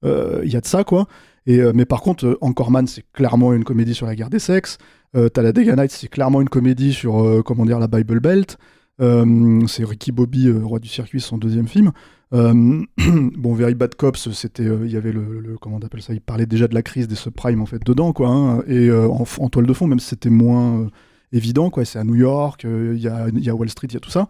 Euh, 0.07 0.40
Il 0.45 0.50
y 0.50 0.57
a 0.57 0.61
de 0.62 0.66
ça, 0.66 0.85
quoi. 0.85 1.07
Et, 1.47 1.59
euh, 1.61 1.73
mais 1.75 1.85
par 1.85 2.00
contre, 2.02 2.26
euh, 2.26 2.38
Encore 2.40 2.70
Man, 2.70 2.87
c'est 2.87 3.04
clairement 3.12 3.52
une 3.52 3.64
comédie 3.64 3.94
sur 3.94 4.06
la 4.06 4.14
guerre 4.14 4.30
des 4.30 4.38
sexes. 4.38 4.78
Euh, 5.16 5.28
Talladega 5.28 5.75
Nights, 5.76 5.90
c'est 5.92 6.09
clairement 6.09 6.40
une 6.40 6.49
comédie 6.49 6.92
sur, 6.92 7.42
comment 7.44 7.64
dire, 7.66 7.78
la 7.78 7.88
Bible 7.88 8.20
Belt. 8.20 8.59
Euh, 9.00 9.66
c'est 9.66 9.85
Ricky 9.85 10.12
Bobby, 10.12 10.49
euh, 10.49 10.61
roi 10.62 10.78
du 10.78 10.88
circuit, 10.88 11.20
son 11.20 11.38
deuxième 11.38 11.66
film. 11.68 11.90
Euh, 12.35 12.82
bon, 13.37 13.54
Very 13.54 13.75
Bad 13.75 13.94
Cops, 13.94 14.30
c'était, 14.32 14.64
il 14.64 14.90
y 14.90 14.97
avait 14.97 15.11
le, 15.12 15.40
le- 15.40 15.56
comment 15.59 15.76
on 15.76 15.85
appelle 15.87 16.02
ça, 16.02 16.12
il 16.12 16.20
parlait 16.20 16.44
déjà 16.47 16.68
de 16.68 16.75
la 16.75 16.82
crise 16.82 17.09
des 17.09 17.14
subprimes 17.14 17.62
en 17.62 17.66
fait 17.66 17.82
dedans, 17.85 18.12
quoi. 18.12 18.28
hein, 18.28 18.62
et 18.68 18.90
en, 18.92 19.25
en 19.38 19.49
toile 19.49 19.66
de 19.66 19.73
fond, 19.73 19.87
même 19.87 19.99
si 20.00 20.09
c'était 20.09 20.28
moins 20.30 20.87
évident, 21.32 21.70
quoi. 21.70 21.85
C'est 21.87 21.99
à 21.99 22.04
New 22.04 22.16
York, 22.16 22.64
il 22.64 22.99
y, 23.00 23.09
a, 23.09 23.28
il 23.32 23.42
y 23.42 23.49
a 23.49 23.54
Wall 23.54 23.70
Street, 23.70 23.88
il 23.90 23.94
y 23.94 23.97
a 23.97 24.00
tout 24.00 24.11
ça. 24.11 24.28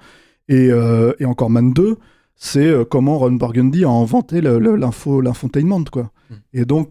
Et, 0.49 0.69
et 1.19 1.25
encore 1.25 1.51
Man 1.51 1.73
2, 1.73 1.97
c'est 2.37 2.73
comment 2.89 3.19
Ron 3.19 3.33
Burgundy 3.33 3.85
a 3.85 3.91
inventé 3.91 4.41
l'info, 4.41 5.21
l'infotainment, 5.21 5.85
quoi. 5.91 6.11
Et 6.53 6.65
donc, 6.65 6.91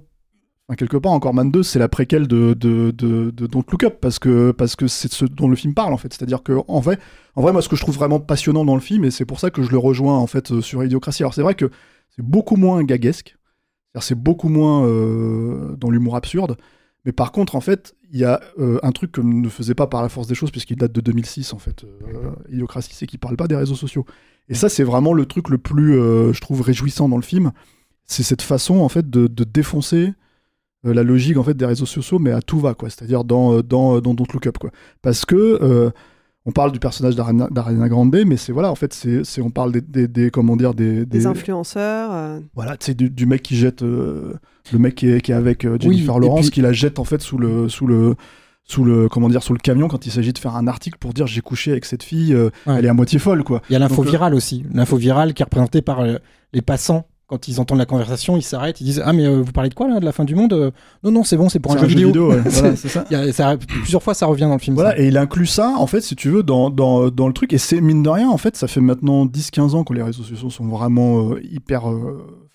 enfin, 0.69 0.75
quelque 0.75 0.97
part, 0.97 1.11
encore 1.11 1.33
Man 1.33 1.49
2, 1.49 1.63
c'est 1.63 1.79
la 1.79 1.89
préquelle 1.89 2.27
de, 2.27 2.53
de, 2.53 2.91
de, 2.91 3.31
de 3.31 3.47
Don't 3.47 3.63
Look 3.71 3.83
Up, 3.83 3.97
parce 3.99 4.19
que 4.19 4.51
parce 4.51 4.75
que 4.75 4.87
c'est 4.87 5.11
ce 5.11 5.25
dont 5.25 5.49
le 5.49 5.55
film 5.55 5.73
parle, 5.73 5.93
en 5.93 5.97
fait. 5.97 6.13
C'est-à-dire 6.13 6.43
que, 6.43 6.53
en 6.67 6.79
vrai, 6.79 6.99
en 7.35 7.41
vrai, 7.41 7.51
moi, 7.51 7.61
ce 7.61 7.69
que 7.69 7.75
je 7.75 7.81
trouve 7.81 7.95
vraiment 7.95 8.19
passionnant 8.19 8.63
dans 8.65 8.75
le 8.75 8.81
film, 8.81 9.03
et 9.03 9.11
c'est 9.11 9.25
pour 9.25 9.39
ça 9.39 9.49
que 9.49 9.63
je 9.63 9.71
le 9.71 9.79
rejoins, 9.79 10.17
en 10.17 10.27
fait, 10.27 10.51
euh, 10.51 10.61
sur 10.61 10.83
Idiocratie. 10.83 11.23
Alors, 11.23 11.33
c'est 11.33 11.41
vrai 11.41 11.55
que 11.55 11.71
c'est 12.15 12.23
beaucoup 12.23 12.55
moins 12.55 12.83
gaguesque, 12.83 13.35
c'est 13.99 14.15
beaucoup 14.15 14.47
moins 14.47 14.85
euh, 14.85 15.75
dans 15.75 15.89
l'humour 15.89 16.15
absurde, 16.15 16.55
mais 17.03 17.11
par 17.13 17.31
contre, 17.31 17.55
en 17.55 17.61
fait, 17.61 17.95
il 18.11 18.19
y 18.19 18.23
a 18.23 18.39
euh, 18.59 18.79
un 18.83 18.91
truc 18.91 19.11
que 19.11 19.21
ne 19.21 19.49
faisait 19.49 19.73
pas 19.73 19.87
par 19.87 20.03
la 20.03 20.09
force 20.09 20.27
des 20.27 20.35
choses, 20.35 20.51
puisqu'il 20.51 20.77
date 20.77 20.91
de 20.91 21.01
2006, 21.01 21.53
en 21.53 21.59
fait, 21.59 21.85
Idiocratie, 22.51 22.93
c'est 22.93 23.07
qu'il 23.07 23.19
parle 23.19 23.37
pas 23.37 23.47
des 23.47 23.55
réseaux 23.55 23.75
sociaux. 23.75 24.05
Et 24.49 24.53
ça, 24.53 24.69
c'est 24.69 24.83
vraiment 24.83 25.13
le 25.13 25.25
truc 25.25 25.49
le 25.49 25.57
plus, 25.57 25.93
je 25.93 26.39
trouve, 26.41 26.61
réjouissant 26.61 27.09
dans 27.09 27.17
le 27.17 27.23
film. 27.23 27.51
C'est 28.05 28.23
cette 28.23 28.41
façon, 28.41 28.79
en 28.79 28.89
fait, 28.89 29.09
de 29.09 29.43
défoncer 29.43 30.13
euh, 30.85 30.93
la 30.93 31.03
logique, 31.03 31.37
en 31.37 31.43
fait, 31.43 31.55
des 31.55 31.65
réseaux 31.65 31.85
sociaux, 31.85 32.19
mais 32.19 32.31
à 32.31 32.41
tout 32.41 32.59
va, 32.59 32.73
quoi. 32.73 32.89
C'est-à-dire 32.89 33.23
dans, 33.23 33.53
euh, 33.53 33.63
dans, 33.63 33.97
euh, 33.97 34.01
dans 34.01 34.13
Don't 34.13 34.27
Look 34.33 34.47
Up, 34.47 34.57
quoi. 34.57 34.71
Parce 35.01 35.25
que 35.25 35.35
euh, 35.35 35.89
on 36.45 36.51
parle 36.51 36.71
du 36.71 36.79
personnage 36.79 37.15
d'Ariana 37.15 37.89
Grande, 37.89 38.15
mais 38.25 38.37
c'est, 38.37 38.51
voilà, 38.53 38.71
en 38.71 38.75
fait, 38.75 38.93
c'est, 38.93 39.23
c'est- 39.23 39.41
on 39.41 39.51
parle 39.51 39.71
des, 39.73 39.81
des, 39.81 40.07
des- 40.07 40.31
comment 40.31 40.55
dire, 40.55 40.73
des... 40.73 41.05
Des 41.05 41.25
influenceurs. 41.27 42.09
euh, 42.13 42.39
Voilà, 42.55 42.77
tu 42.77 42.87
sais, 42.87 42.93
du, 42.93 43.09
du 43.09 43.25
mec 43.25 43.41
qui 43.43 43.55
jette. 43.55 43.83
euh, 43.83 44.33
le 44.71 44.79
mec 44.79 44.95
qui 44.95 45.09
est, 45.09 45.21
qui 45.21 45.31
est 45.31 45.35
avec 45.35 45.65
euh, 45.65 45.73
Oui, 45.81 45.95
Jennifer 45.97 46.15
et 46.17 46.19
Lawrence, 46.21 46.41
puis- 46.45 46.51
qui 46.51 46.61
la 46.61 46.71
jette 46.73 46.99
en 46.99 47.03
fait 47.03 47.21
sous 47.21 47.37
le. 47.37 47.67
Sous 47.69 47.87
le 47.87 48.15
sous 48.65 48.83
le 48.85 49.09
comment 49.09 49.29
dire 49.29 49.41
sous 49.41 49.53
le 49.53 49.57
camion 49.57 49.87
quand 49.87 50.05
il 50.05 50.11
s'agit 50.11 50.31
de 50.31 50.37
faire 50.37 50.55
un 50.55 50.67
article 50.67 50.99
pour 50.99 51.11
dire 51.11 51.25
j'ai 51.25 51.41
couché 51.41 51.71
avec 51.71 51.85
cette 51.85 52.03
fille 52.03 52.35
euh, 52.35 52.51
Ouais. 52.67 52.75
elle 52.77 52.85
est 52.85 52.89
à 52.89 52.93
moitié 52.93 53.17
folle 53.17 53.43
quoi 53.43 53.63
Il 53.67 53.73
y 53.73 53.75
a 53.75 53.79
l'info 53.79 54.03
Donc, 54.03 54.11
virale 54.11 54.35
aussi. 54.35 54.63
L'info 54.71 54.95
virale 54.95 55.33
qui 55.33 55.41
est 55.41 55.45
représentée 55.45 55.81
par 55.81 56.01
euh, 56.01 56.17
les 56.53 56.61
passants. 56.61 57.07
Quand 57.29 57.47
ils 57.47 57.61
entendent 57.61 57.77
la 57.77 57.85
conversation, 57.85 58.35
ils 58.37 58.41
s'arrêtent, 58.41 58.81
ils 58.81 58.85
disent 58.85 59.03
Ah, 59.05 59.13
mais 59.13 59.25
euh, 59.27 59.39
vous 59.41 59.51
parlez 59.51 59.69
de 59.69 59.75
quoi 59.75 59.87
là 59.87 59.99
De 59.99 60.05
la 60.05 60.11
fin 60.11 60.25
du 60.25 60.33
monde 60.33 60.51
Euh, 60.51 60.71
Non, 61.03 61.11
non, 61.11 61.23
c'est 61.23 61.37
bon, 61.37 61.47
c'est 61.47 61.59
pour 61.59 61.73
un 61.73 61.77
jeu 61.77 61.85
vidéo. 61.85 62.31
ouais, 62.31 62.41
C'est- 62.45 62.49
voilà, 62.61 62.75
c'est 62.75 62.89
ça 62.89 63.05
il 63.11 63.13
y 63.13 63.15
a- 63.21 63.31
ça- 63.31 63.55
plusieurs 63.57 64.01
fois, 64.01 64.15
ça 64.15 64.25
revient 64.25 64.45
dans 64.45 64.53
le 64.53 64.59
film. 64.59 64.73
Voilà, 64.75 64.91
ça. 64.91 64.97
et 64.99 65.07
il 65.09 65.15
inclut 65.17 65.45
ça, 65.45 65.75
en 65.77 65.85
fait, 65.85 66.01
si 66.01 66.15
tu 66.15 66.29
veux, 66.29 66.41
dans, 66.41 66.71
dans, 66.71 67.09
dans 67.11 67.27
le 67.27 67.33
truc. 67.33 67.53
Et 67.53 67.59
c'est 67.59 67.81
mine 67.81 68.01
de 68.01 68.09
rien, 68.09 68.29
en 68.29 68.37
fait, 68.37 68.55
ça 68.57 68.67
fait 68.67 68.81
maintenant 68.81 69.27
10-15 69.27 69.75
ans 69.75 69.83
que 69.83 69.93
les 69.93 70.01
réseaux 70.01 70.23
sociaux 70.23 70.49
sont 70.49 70.67
vraiment 70.67 71.29
euh, 71.33 71.39
hyper 71.43 71.83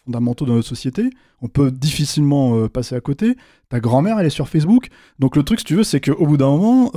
fondamentaux 0.05 0.45
dans 0.45 0.55
notre 0.55 0.67
société. 0.69 1.09
On 1.41 1.47
peut 1.49 1.71
difficilement 1.71 2.69
passer 2.69 2.95
à 2.97 3.01
côté. 3.01 3.37
Ta 3.69 3.79
grand-mère, 3.79 4.19
elle 4.19 4.27
est 4.27 4.31
sur 4.31 4.49
Facebook. 4.49 4.89
Donc 5.21 5.37
le 5.37 5.43
truc, 5.45 5.61
si 5.61 5.65
tu 5.67 5.77
veux, 5.77 5.85
c'est 5.85 6.01
qu'au 6.01 6.27
bout 6.27 6.37
d'un 6.37 6.49
moment, 6.51 6.91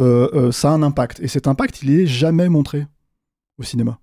ça 0.52 0.70
a 0.72 0.74
un 0.74 0.82
impact. 0.84 1.20
Et 1.22 1.28
cet 1.28 1.48
impact, 1.48 1.84
il 1.84 1.92
est 1.92 2.06
jamais 2.08 2.50
montré 2.50 2.88
au 3.60 3.64
cinéma. 3.64 4.00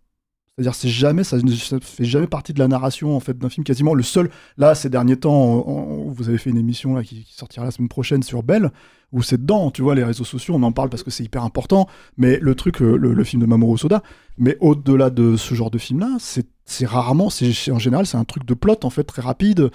C'est-à-dire, 0.57 0.75
c'est 0.77 0.88
jamais, 0.88 1.25
ça 1.25 1.37
ne 1.38 1.51
fait 1.81 2.05
jamais 2.05 2.29
partie 2.29 2.53
de 2.53 2.61
la 2.61 2.69
narration 2.69 3.17
en 3.17 3.21
fait 3.21 3.37
d'un 3.37 3.49
film. 3.49 3.64
Quasiment 3.64 3.93
le 3.93 4.05
seul, 4.05 4.31
là, 4.57 4.77
ces 4.77 4.88
derniers 4.88 5.17
temps, 5.17 5.35
on- 5.35 6.07
on- 6.07 6.11
vous 6.11 6.29
avez 6.29 6.38
fait 6.38 6.51
une 6.51 6.59
émission 6.59 6.95
là 6.95 7.03
qui, 7.03 7.25
qui 7.25 7.35
sortira 7.35 7.64
la 7.64 7.73
semaine 7.73 7.88
prochaine 7.88 8.23
sur 8.23 8.45
Belle, 8.45 8.71
où 9.12 9.21
c'est 9.23 9.38
dedans, 9.40 9.73
tu 9.73 9.83
vois, 9.83 9.97
les 9.97 10.05
réseaux 10.05 10.23
sociaux, 10.25 10.55
on 10.57 10.62
en 10.62 10.71
parle 10.71 10.90
parce 10.90 11.03
que 11.03 11.11
c'est 11.11 11.25
hyper 11.25 11.43
important. 11.43 11.88
Mais 12.19 12.38
le 12.40 12.55
truc, 12.55 12.83
euh, 12.83 12.97
le, 12.97 13.14
le 13.14 13.25
film 13.25 13.43
de 13.43 13.47
Mamoru 13.47 13.79
Soda, 13.79 14.03
mais 14.38 14.57
au-delà 14.61 15.11
de 15.11 15.37
ce 15.37 15.55
genre 15.57 15.71
de 15.73 15.79
film-là, 15.79 16.17
c'est 16.21 16.47
c'est 16.67 16.87
rarement, 16.87 17.29
c'est 17.31 17.53
en 17.73 17.79
général, 17.81 18.07
c'est 18.07 18.17
un 18.17 18.25
truc 18.25 18.47
de 18.47 18.55
plot 18.55 18.77
en 18.85 18.90
fait 18.90 19.05
très 19.05 19.21
rapide. 19.23 19.71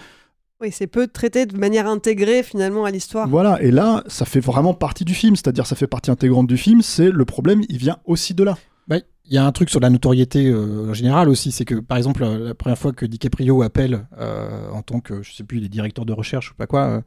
Oui, 0.62 0.70
c'est 0.72 0.88
peu 0.88 1.08
traité 1.08 1.46
de 1.46 1.56
manière 1.58 1.88
intégrée 1.88 2.42
finalement 2.42 2.84
à 2.86 2.92
l'histoire. 2.92 3.28
Voilà, 3.28 3.62
et 3.62 3.70
là, 3.72 4.04
ça 4.08 4.26
fait 4.26 4.40
vraiment 4.40 4.74
partie 4.74 5.06
du 5.06 5.14
film, 5.14 5.36
c'est-à-dire 5.36 5.68
ça 5.68 5.76
fait 5.76 5.88
partie 5.88 6.10
intégrante 6.10 6.48
du 6.48 6.58
film. 6.58 6.82
C'est 6.82 7.12
le 7.12 7.26
problème, 7.26 7.62
il 7.70 7.78
vient 7.78 7.98
aussi 8.06 8.34
de 8.34 8.44
là. 8.44 8.58
Bah, 8.90 8.98
Il 9.26 9.34
y 9.34 9.38
a 9.38 9.46
un 9.46 9.52
truc 9.52 9.70
sur 9.70 9.80
la 9.80 9.90
notoriété 9.90 10.48
euh, 10.48 10.90
en 10.90 10.94
général 10.94 11.30
aussi, 11.30 11.52
c'est 11.52 11.66
que 11.66 11.76
par 11.76 11.98
exemple 11.98 12.22
la, 12.24 12.38
la 12.38 12.56
première 12.56 12.78
fois 12.78 12.92
que 12.92 13.06
DiCaprio 13.06 13.62
appelle 13.62 14.08
euh, 14.20 14.70
en 14.72 14.82
tant 14.82 15.00
que 15.00 15.22
je 15.22 15.32
sais 15.34 15.44
plus, 15.44 15.60
il 15.60 15.66
est 15.66 15.70
directeur 15.70 16.06
de 16.06 16.14
recherche 16.14 16.52
ou 16.52 16.56
pas 16.56 16.68
quoi 16.68 16.82
euh, 16.88 17.02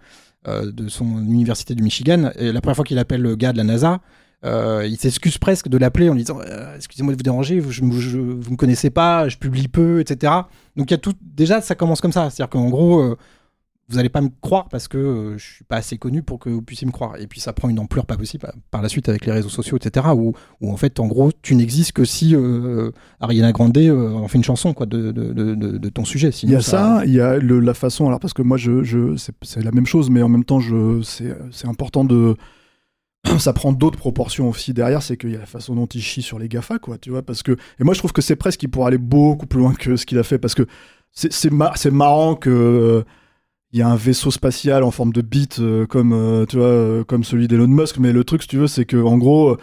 euh, 0.48 0.72
de 0.72 0.88
son 0.88 1.04
université 1.24 1.74
du 1.74 1.82
Michigan, 1.82 2.30
et 2.36 2.50
la 2.52 2.60
première 2.60 2.76
fois 2.76 2.84
qu'il 2.84 2.98
appelle 2.98 3.20
le 3.22 3.36
gars 3.36 3.52
de 3.52 3.58
la 3.58 3.64
NASA, 3.64 4.00
euh, 4.44 4.84
il 4.88 4.96
s'excuse 4.96 5.38
presque 5.38 5.68
de 5.68 5.78
l'appeler 5.78 6.08
en 6.08 6.14
lui 6.14 6.22
disant 6.22 6.38
Euh, 6.40 6.74
excusez-moi 6.76 7.12
de 7.12 7.16
vous 7.18 7.22
déranger, 7.22 7.60
vous, 7.60 7.70
je, 7.70 7.82
je- 8.00 8.18
vous 8.18 8.50
me 8.52 8.56
connaissez 8.56 8.90
pas, 8.90 9.28
je 9.28 9.36
publie 9.36 9.68
peu, 9.68 10.00
etc. 10.00 10.32
Donc 10.76 10.90
il 10.90 10.94
y 10.94 10.94
a 10.94 10.98
tout, 10.98 11.14
déjà 11.22 11.60
ça 11.60 11.74
commence 11.76 12.00
comme 12.00 12.12
ça, 12.12 12.28
c'est-à-dire 12.30 12.50
qu'en 12.50 12.68
gros 12.68 13.00
euh, 13.00 13.16
vous 13.88 13.98
allez 13.98 14.08
pas 14.08 14.20
me 14.22 14.30
croire 14.40 14.68
parce 14.70 14.88
que 14.88 14.96
euh, 14.96 15.38
je 15.38 15.44
suis 15.44 15.64
pas 15.64 15.76
assez 15.76 15.98
connu 15.98 16.22
pour 16.22 16.38
que 16.38 16.48
vous 16.48 16.62
puissiez 16.62 16.86
me 16.86 16.92
croire. 16.92 17.16
Et 17.20 17.26
puis 17.26 17.40
ça 17.40 17.52
prend 17.52 17.68
une 17.68 17.78
ampleur 17.78 18.06
pas 18.06 18.16
possible 18.16 18.42
par- 18.42 18.54
par 18.70 18.80
la 18.82 18.88
suite 18.88 19.08
avec 19.08 19.26
les 19.26 19.32
réseaux 19.32 19.48
sociaux, 19.50 19.76
etc. 19.76 20.06
Où, 20.16 20.32
où 20.60 20.72
en 20.72 20.76
fait, 20.76 20.98
en 21.00 21.06
gros, 21.08 21.30
tu 21.42 21.54
n'existes 21.56 21.92
que 21.92 22.04
si 22.04 22.34
euh, 22.34 22.90
Ariana 23.20 23.52
Grande 23.52 23.76
euh, 23.76 24.12
en 24.14 24.28
fait 24.28 24.38
une 24.38 24.44
chanson 24.44 24.72
quoi, 24.72 24.86
de, 24.86 25.10
de, 25.12 25.32
de, 25.54 25.88
ton 25.90 26.04
sujet. 26.04 26.30
Il 26.42 26.50
y 26.50 26.56
a 26.56 26.60
ça, 26.62 27.02
il 27.04 27.12
y 27.12 27.20
a 27.20 27.36
le- 27.38 27.60
la 27.60 27.74
façon. 27.74 28.06
Alors 28.06 28.20
parce 28.20 28.32
que 28.32 28.42
moi, 28.42 28.56
je, 28.56 28.82
je 28.82 29.16
c'est 29.42 29.62
la 29.62 29.72
même 29.72 29.86
chose, 29.86 30.08
mais 30.10 30.22
en 30.22 30.28
même 30.28 30.44
temps, 30.44 30.60
c'est 31.02 31.66
important 31.68 32.04
de. 32.04 32.36
Ça 33.38 33.52
prend 33.52 33.72
d'autres 33.72 33.98
proportions 33.98 34.48
aussi 34.48 34.72
derrière, 34.74 35.00
c'est 35.00 35.16
qu'il 35.16 35.30
y 35.30 35.36
a 35.36 35.38
la 35.38 35.46
façon 35.46 35.76
dont 35.76 35.86
il 35.86 36.02
chie 36.02 36.22
sur 36.22 36.40
les 36.40 36.48
Gafa, 36.48 36.78
quoi, 36.80 36.98
tu 36.98 37.10
vois. 37.10 37.22
Parce 37.22 37.44
que 37.44 37.52
et 37.52 37.84
moi, 37.84 37.94
je 37.94 37.98
trouve 38.00 38.12
que 38.12 38.20
c'est 38.22 38.34
presque 38.34 38.58
qu'il 38.60 38.68
pourrait 38.68 38.88
aller 38.88 38.98
beaucoup 38.98 39.46
plus 39.46 39.60
loin 39.60 39.74
que 39.74 39.94
ce 39.96 40.06
qu'il 40.06 40.18
a 40.18 40.24
fait, 40.24 40.38
parce 40.38 40.56
que 40.56 40.66
c'est 41.12 41.32
c'est 41.32 41.50
ma- 41.52 41.72
c'est 41.76 41.92
marrant 41.92 42.34
que 42.34 42.50
euh, 42.50 43.04
il 43.72 43.78
y 43.78 43.82
a 43.82 43.88
un 43.88 43.96
vaisseau 43.96 44.30
spatial 44.30 44.82
en 44.82 44.90
forme 44.90 45.12
de 45.12 45.22
bite 45.22 45.58
euh, 45.60 45.86
comme 45.86 46.12
euh, 46.12 46.44
tu 46.46 46.56
vois 46.58 46.66
euh, 46.66 47.04
comme 47.04 47.24
celui 47.24 47.48
d'Elon 47.48 47.68
Musk, 47.68 47.98
mais 47.98 48.12
le 48.12 48.24
truc, 48.24 48.42
si 48.42 48.48
tu 48.48 48.58
veux, 48.58 48.66
c'est 48.66 48.84
que 48.84 48.96
en 49.02 49.16
gros. 49.18 49.56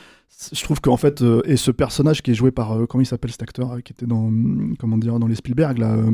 je 0.54 0.64
trouve 0.64 0.80
qu'en 0.82 0.98
fait, 0.98 1.22
euh, 1.22 1.42
et 1.46 1.58
ce 1.58 1.70
personnage 1.72 2.22
qui 2.22 2.32
est 2.32 2.34
joué 2.34 2.50
par, 2.52 2.72
euh, 2.74 2.86
comment 2.88 3.02
il 3.02 3.06
s'appelle 3.06 3.32
cet 3.32 3.44
acteur, 3.44 3.74
euh, 3.74 3.80
qui 3.82 3.92
était 3.94 4.06
dans, 4.08 4.26
hum, 4.28 4.76
comment 4.80 4.98
dire, 4.98 5.20
dans 5.20 5.28
les 5.28 5.36
Spielberg, 5.36 5.78
là, 5.78 5.92
euh, 5.94 6.12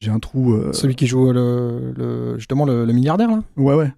j'ai 0.00 0.10
un 0.10 0.18
trou. 0.18 0.54
euh, 0.54 0.72
Celui 0.72 0.94
qui 0.96 1.06
joue 1.06 1.30
le, 1.32 1.92
le- 1.96 2.38
justement 2.38 2.64
le, 2.64 2.84
le 2.84 2.92
milliardaire 2.92 3.30
là? 3.30 3.42
Ouais, 3.56 3.74
ouais. 3.74 3.92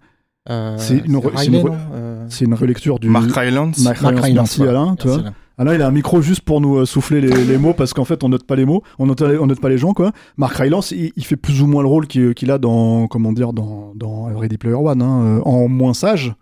Euh, 0.51 0.77
c'est 0.77 0.99
une, 0.99 1.17
re- 1.19 1.31
re- 1.31 2.55
relecture 2.55 2.99
du. 2.99 3.09
Mark 3.09 3.31
Rylance. 3.31 3.79
Mark 3.79 3.99
Rylance, 3.99 4.33
merci 4.33 4.63
ouais. 4.63 4.69
Alain. 4.69 4.97
Tu 4.97 5.07
Merci, 5.07 5.23
vois. 5.23 5.33
Alain. 5.59 5.71
Alain, 5.71 5.75
il 5.75 5.83
a 5.83 5.87
un 5.87 5.91
micro 5.91 6.21
juste 6.23 6.43
pour 6.43 6.61
nous 6.61 6.79
euh, 6.79 6.87
souffler 6.87 7.21
les, 7.21 7.59
mots 7.59 7.75
parce 7.75 7.93
qu'en 7.93 8.05
fait, 8.05 8.25
on 8.25 8.29
note 8.29 8.45
pas 8.45 8.57
les 8.57 8.65
mots, 8.65 8.83
on 8.99 9.07
note, 9.07 9.23
on 9.23 9.47
note 9.47 9.61
pas 9.61 9.69
les 9.69 9.79
gens, 9.79 9.93
quoi. 9.93 10.13
Mark 10.37 10.57
Rylance, 10.57 10.93
il, 10.93 11.25
fait 11.25 11.37
plus 11.37 11.63
ou 11.63 11.67
moins 11.67 11.83
le 11.83 11.89
rôle 11.89 12.07
qu'il 12.07 12.35
qu'il 12.35 12.51
a 12.51 12.59
dans, 12.59 13.07
comment 13.07 13.33
dire, 13.33 13.53
dans, 13.53 13.93
Ready 14.35 14.59
Player 14.59 14.75
One, 14.75 15.03
hein, 15.03 15.39
euh, 15.39 15.41
en 15.45 15.69
moins 15.69 15.95
sage, 15.95 16.35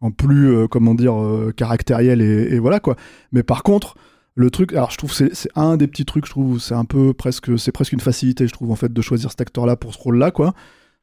en 0.00 0.10
plus, 0.10 0.54
euh, 0.54 0.66
comment 0.68 0.94
dire, 0.94 1.14
euh, 1.20 1.52
caractériel 1.56 2.20
et, 2.20 2.54
et 2.54 2.58
voilà, 2.58 2.80
quoi. 2.80 2.96
Mais 3.32 3.42
par 3.42 3.62
contre, 3.62 3.94
le 4.34 4.50
truc, 4.50 4.72
alors 4.74 4.90
je 4.90 4.98
trouve 4.98 5.12
c'est 5.12 5.32
un 5.54 5.76
des 5.78 5.86
petits 5.86 6.04
trucs, 6.04 6.26
je 6.26 6.30
trouve, 6.30 6.60
c'est 6.60 6.74
un 6.74 6.84
peu 6.84 7.14
presque, 7.14 7.58
c'est 7.58 7.72
presque 7.72 7.92
une 7.92 8.00
facilité, 8.00 8.46
je 8.46 8.52
trouve, 8.52 8.70
en 8.70 8.76
fait, 8.76 8.92
de 8.92 9.02
choisir 9.02 9.30
cet 9.30 9.40
acteur-là 9.40 9.76
pour 9.76 9.94
ce 9.94 9.98
rôle-là, 9.98 10.30
quoi. 10.30 10.52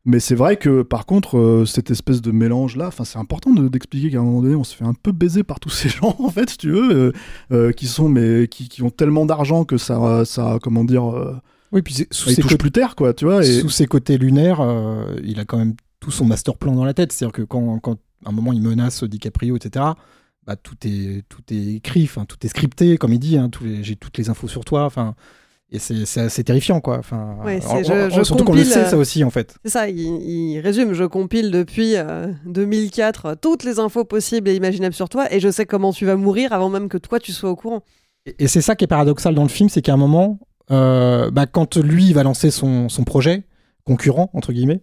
Mais 0.06 0.20
c'est 0.20 0.36
vrai 0.36 0.58
que 0.58 0.82
par 0.82 1.06
contre, 1.06 1.38
euh, 1.38 1.66
cette 1.66 1.90
espèce 1.90 2.22
de 2.22 2.32
mélange-là, 2.32 2.90
c'est 3.06 3.18
important 3.18 3.52
de- 3.52 3.70
d'expliquer 3.70 4.12
qu'à 4.12 4.20
un 4.20 4.24
moment 4.24 4.42
donné, 4.42 4.56
on 4.56 4.66
se 4.66 4.76
fait 4.76 4.84
un 4.84 4.94
peu 4.94 5.12
baiser 5.14 5.44
par 5.44 5.60
tous 5.62 5.70
ces 5.70 5.88
gens, 5.90 6.16
en 6.20 6.30
fait, 6.30 6.50
si 6.50 6.58
tu 6.58 6.72
veux, 6.72 6.92
euh, 6.92 7.12
euh, 7.52 7.72
qui 7.72 7.88
sont, 7.88 8.10
mais 8.10 8.48
qui, 8.50 8.68
qui 8.68 8.84
ont 8.84 8.90
tellement 8.90 9.26
d'argent 9.26 9.64
que 9.64 9.78
ça, 9.78 10.26
ça, 10.26 10.60
comment 10.62 10.84
dire, 10.84 11.06
Oui, 11.72 11.82
puis 11.82 11.94
c'est- 11.94 12.14
sous 12.14 12.30
ils 12.30 12.36
ses 12.36 12.42
côtés- 12.42 12.58
plus 12.58 12.72
terre, 12.72 12.96
quoi, 12.96 13.14
tu 13.14 13.24
vois. 13.26 13.46
Et... 13.46 13.62
sous 13.62 13.70
ses 13.70 13.86
côtés 13.86 14.18
lunaires, 14.18 14.62
il 15.24 15.40
a 15.40 15.46
quand 15.46 15.58
même 15.58 15.76
tout 16.02 16.12
son 16.12 16.26
master 16.26 16.58
plan 16.58 16.76
dans 16.76 16.84
la 16.86 16.94
tête. 16.94 17.14
C'est-à-dire 17.14 17.32
que 17.34 17.42
quand, 17.44 17.80
quand 17.80 17.98
à 18.26 18.30
un 18.30 18.32
moment 18.34 18.52
il 18.52 18.62
menace 18.62 19.06
DiCaprio, 19.06 19.56
etc., 19.56 19.86
bah, 20.46 20.58
tout, 20.58 20.76
est, 20.86 21.24
tout 21.30 21.42
est 21.52 21.76
écrit, 21.76 22.10
tout 22.28 22.36
est 22.44 22.50
scripté, 22.50 22.98
comme 22.98 23.14
il 23.14 23.20
dit. 23.20 23.38
hein, 23.38 23.50
J'ai 23.82 23.96
toutes 23.96 24.18
les 24.18 24.30
infos 24.30 24.50
sur 24.50 24.66
toi. 24.66 24.84
Enfin, 24.84 25.16
Et 25.72 25.80
c'est 25.80 26.20
assez 26.22 26.44
terrifiant, 26.44 26.80
quoi. 26.82 27.00
Enfin, 27.00 27.36
Ouais, 27.44 27.60
en- 27.66 27.78
c'est- 27.78 27.84
je- 27.84 27.94
en- 27.94 28.10
je 28.12 28.24
surtout 28.24 28.44
qu'on 28.44 28.54
le 28.54 28.64
sait, 28.64 28.80
euh, 28.82 28.90
ça 28.92 28.98
aussi, 28.98 29.24
en 29.24 29.32
fait. 29.32 29.56
C'est 29.66 29.72
ça, 29.72 29.90
il, 29.90 29.98
il 29.98 30.60
résume, 30.60 30.94
je 30.94 31.04
compile 31.04 31.50
depuis 31.50 31.96
euh, 31.96 32.28
2004 32.46 33.26
euh, 33.26 33.36
toutes 33.40 33.64
les 33.64 33.80
infos 33.80 34.04
possibles 34.06 34.50
et 34.50 34.56
imaginables 34.56 34.94
sur 34.94 35.10
toi 35.10 35.34
et 35.34 35.40
je 35.40 35.50
sais 35.50 35.66
comment 35.66 35.92
tu 35.92 36.06
vas 36.06 36.16
mourir 36.16 36.54
avant 36.54 36.70
même 36.70 36.90
que 36.90 36.98
toi 37.00 37.20
tu 37.20 37.32
sois 37.32 37.50
au 37.50 37.56
courant. 37.56 37.82
Et- 38.28 38.36
Et 38.44 38.48
c'est 38.48 38.62
ça 38.62 38.76
qui 38.76 38.84
est 38.86 38.88
paradoxal 38.88 39.34
dans 39.34 39.44
le 39.44 39.50
film, 39.50 39.68
c'est 39.68 39.82
qu'à 39.82 39.94
un 39.94 39.98
moment, 39.98 40.38
euh, 40.70 41.32
bah, 41.32 41.48
quand 41.48 41.78
lui 41.78 42.06
il 42.06 42.14
va 42.14 42.22
lancer 42.24 42.52
son, 42.52 42.88
son 42.88 43.04
projet 43.04 43.44
concurrent 43.86 44.30
entre 44.34 44.54
guillemets, 44.54 44.82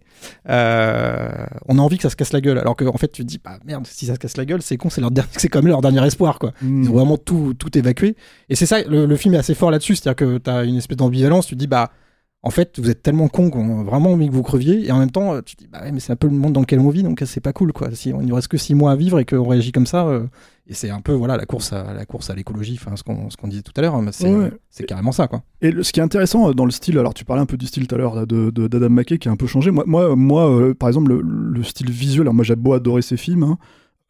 euh, 0.49 1.29
on 1.69 1.79
a 1.79 1.83
envie 1.83 1.97
que 1.97 2.03
ça 2.03 2.11
se 2.11 2.17
casse 2.17 2.33
la 2.33 2.41
gueule. 2.41 2.59
Alors 2.59 2.77
qu'en 2.77 2.97
fait, 2.99 3.09
tu 3.09 3.23
te 3.23 3.27
dis, 3.27 3.41
bah 3.43 3.59
merde, 3.65 3.87
si 3.87 4.07
ça 4.07 4.15
se 4.15 4.19
casse 4.19 4.37
la 4.37 4.45
gueule, 4.45 4.63
c'est 4.63 4.77
con, 4.77 4.91
c'est 4.91 5.01
leur 5.01 5.11
der- 5.11 5.27
c'est 5.37 5.49
quand 5.49 5.61
même 5.61 5.69
leur 5.69 5.81
dernier 5.81 6.05
espoir, 6.07 6.39
quoi. 6.39 6.53
Mm. 6.63 6.83
Ils 6.83 6.89
ont 6.91 6.95
vraiment 6.95 7.17
tout, 7.17 7.55
tout 7.55 7.77
évacué. 7.79 8.17
Et 8.49 8.57
c'est 8.57 8.67
ça, 8.67 8.83
le, 8.83 9.07
le 9.07 9.17
film 9.17 9.35
est 9.35 9.39
assez 9.39 9.55
fort 9.55 9.71
là-dessus, 9.71 9.97
c'est-à-dire 9.97 10.17
que 10.17 10.39
tu 10.39 10.51
as 10.51 10.65
une 10.65 10.77
espèce 10.77 10.97
d'ambivalence, 10.99 11.47
tu 11.47 11.55
te 11.55 11.59
dis, 11.61 11.67
bah 11.67 11.91
en 12.43 12.51
fait, 12.51 12.79
vous 12.81 12.89
êtes 12.89 13.03
tellement 13.03 13.29
con 13.29 13.51
qu'on 13.51 13.81
a 13.81 13.85
vraiment 13.85 14.13
envie 14.13 14.29
que 14.29 14.33
vous 14.33 14.43
creviez, 14.43 14.87
et 14.87 14.93
en 14.93 14.99
même 14.99 15.11
temps, 15.11 15.43
tu 15.43 15.57
te 15.57 15.63
dis, 15.63 15.69
bah 15.71 15.81
ouais, 15.83 15.93
mais 15.93 16.01
c'est 16.01 16.13
un 16.13 16.17
peu 16.17 16.27
le 16.27 16.33
monde 16.33 16.55
dans 16.55 16.61
lequel 16.63 16.81
on 16.81 16.89
vit, 16.89 17.03
donc 17.03 17.23
c'est 17.27 17.41
pas 17.43 17.53
cool, 17.53 17.73
quoi. 17.75 17.91
Si 17.93 18.13
on 18.15 18.23
nous 18.23 18.35
reste 18.35 18.49
que 18.49 18.57
six 18.57 18.75
mois 18.75 18.93
à 18.93 18.97
vivre 18.97 19.19
et 19.21 19.27
qu'on 19.27 19.47
réagit 19.47 19.73
comme 19.73 19.85
ça, 19.87 20.07
euh, 20.07 20.27
et 20.67 20.73
c'est 20.73 20.89
un 20.89 21.01
peu, 21.03 21.13
voilà, 21.13 21.37
la 21.37 21.45
course 21.45 21.73
à 21.75 21.93
la 21.93 22.07
course 22.07 22.31
à 22.31 22.35
l'écologie, 22.35 22.79
enfin, 22.81 22.97
ce 22.97 23.03
qu'on 23.03 23.29
ce 23.29 23.37
qu'on 23.37 23.49
disait 23.49 23.61
tout 23.63 23.73
à 23.77 23.83
l'heure, 23.83 23.95
hein, 23.95 24.07
c'est 24.11 24.33
Ouais. 24.35 24.51
carrément 24.87 25.13
ça, 25.13 25.29
quoi. 25.29 25.43
Et 25.61 25.71
le- 25.71 25.83
ce 25.83 25.93
qui 25.93 26.01
est 26.01 26.03
intéressant 26.03 26.49
euh, 26.49 26.55
dans 26.55 26.65
le 26.65 26.71
style, 26.71 26.97
alors 26.99 27.13
tu 27.13 27.27
parlais 27.27 27.43
un 27.43 27.47
peu 27.47 27.59
du 27.59 27.67
style 27.67 27.87
tout 27.87 27.95
à 27.95 27.99
l'heure 27.99 28.15
là, 28.15 28.25
de 28.25 28.51
de- 28.51 28.69
d'Adam 28.69 28.89
McKay 28.89 29.19
qui 29.19 29.29
a 29.29 29.33
un 29.33 29.37
peu 29.37 29.47
changé. 29.47 29.71
Moi, 29.71 29.85
moi, 29.87 30.17
moi 30.17 30.49
euh, 30.51 30.73
par 30.73 30.89
exemple, 30.89 31.13
le, 31.13 31.21
le 31.23 31.63
style 31.63 31.91
visuel, 31.91 32.23
alors 32.23 32.35
moi 32.35 32.45
j'ai 32.45 32.57
beau 32.57 32.73
adorer 32.73 33.03
ses 33.03 33.17
films, 33.19 33.43
hein, 33.43 33.59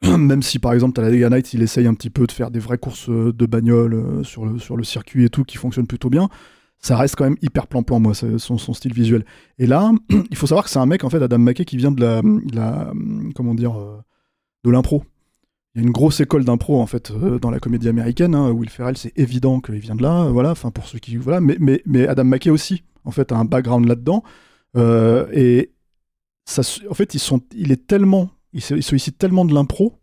même 0.19 0.43
si 0.43 0.59
par 0.61 0.73
exemple 0.73 0.93
Talladega 0.95 1.31
Nights 1.31 1.53
il 1.55 1.63
essaye 1.63 1.87
un 1.89 1.95
petit 1.95 2.11
peu 2.11 2.27
de 2.29 2.33
faire 2.33 2.53
des 2.53 2.61
vraies 2.61 2.79
courses 2.79 3.09
de 3.11 3.47
bagnole 3.47 4.25
sur, 4.25 4.47
le, 4.47 4.59
sur 4.61 4.77
le 4.77 4.85
circuit 4.85 5.25
et 5.25 5.31
tout 5.31 5.43
qui 5.45 5.57
fonctionne 5.57 5.87
plutôt 5.89 6.11
bien, 6.11 6.29
ça 6.81 6.97
reste 6.97 7.17
quand 7.17 7.25
même 7.25 7.37
hyper 7.43 7.67
plan-plan, 7.67 8.01
moi, 8.01 8.15
son, 8.15 8.59
style 8.59 8.95
visuel. 8.95 9.25
Et 9.59 9.67
là, 9.67 9.93
il 10.31 10.37
faut 10.37 10.47
savoir 10.47 10.65
que 10.65 10.71
c'est 10.71 10.79
un 10.79 10.87
mec, 10.87 11.05
en 11.05 11.11
fait, 11.11 11.23
Adam 11.23 11.39
McKay, 11.39 11.65
qui 11.65 11.77
vient 11.77 11.93
de 11.93 12.01
la, 12.01 12.23
la 12.53 12.93
comment 13.35 13.55
dire, 13.55 13.79
euh, 13.79 13.99
de 14.65 14.71
l'impro. 14.71 15.05
Il 15.75 15.81
y 15.81 15.85
a 15.85 15.87
une 15.87 15.93
grosse 15.93 16.19
école 16.19 16.45
d'impro 16.45 16.81
en 16.81 16.87
fait 16.87 17.13
euh, 17.13 17.39
dans 17.39 17.51
la 17.51 17.61
comédie 17.61 17.89
américaine. 17.89 18.35
Hein. 18.35 18.51
Will 18.51 18.69
Ferrell, 18.69 18.97
c'est 18.97 19.17
évident 19.17 19.61
qu'il 19.61 19.77
vient 19.77 19.95
de 19.95 20.03
là, 20.03 20.25
euh, 20.25 20.31
voilà. 20.31 20.51
Enfin 20.51 20.71
pour 20.71 20.87
ceux 20.87 20.99
qui 20.99 21.17
voilà, 21.17 21.41
mais, 21.41 22.09
Adam 22.09 22.25
McKay 22.25 22.51
aussi 22.51 22.83
en 23.05 23.13
fait 23.13 23.31
a 23.33 23.37
un 23.37 23.45
background 23.45 23.87
là-dedans 23.87 24.23
Euh, 24.77 25.27
et 25.33 25.73
en 26.89 26.95
fait 26.95 27.15
ils 27.15 27.21
sont, 27.21 27.41
il 27.55 27.73
est 27.73 27.87
tellement, 27.87 28.31
il 28.53 28.63
sollicite 28.63 29.19
tellement 29.19 29.45
de 29.45 29.55
l'impro 29.55 29.95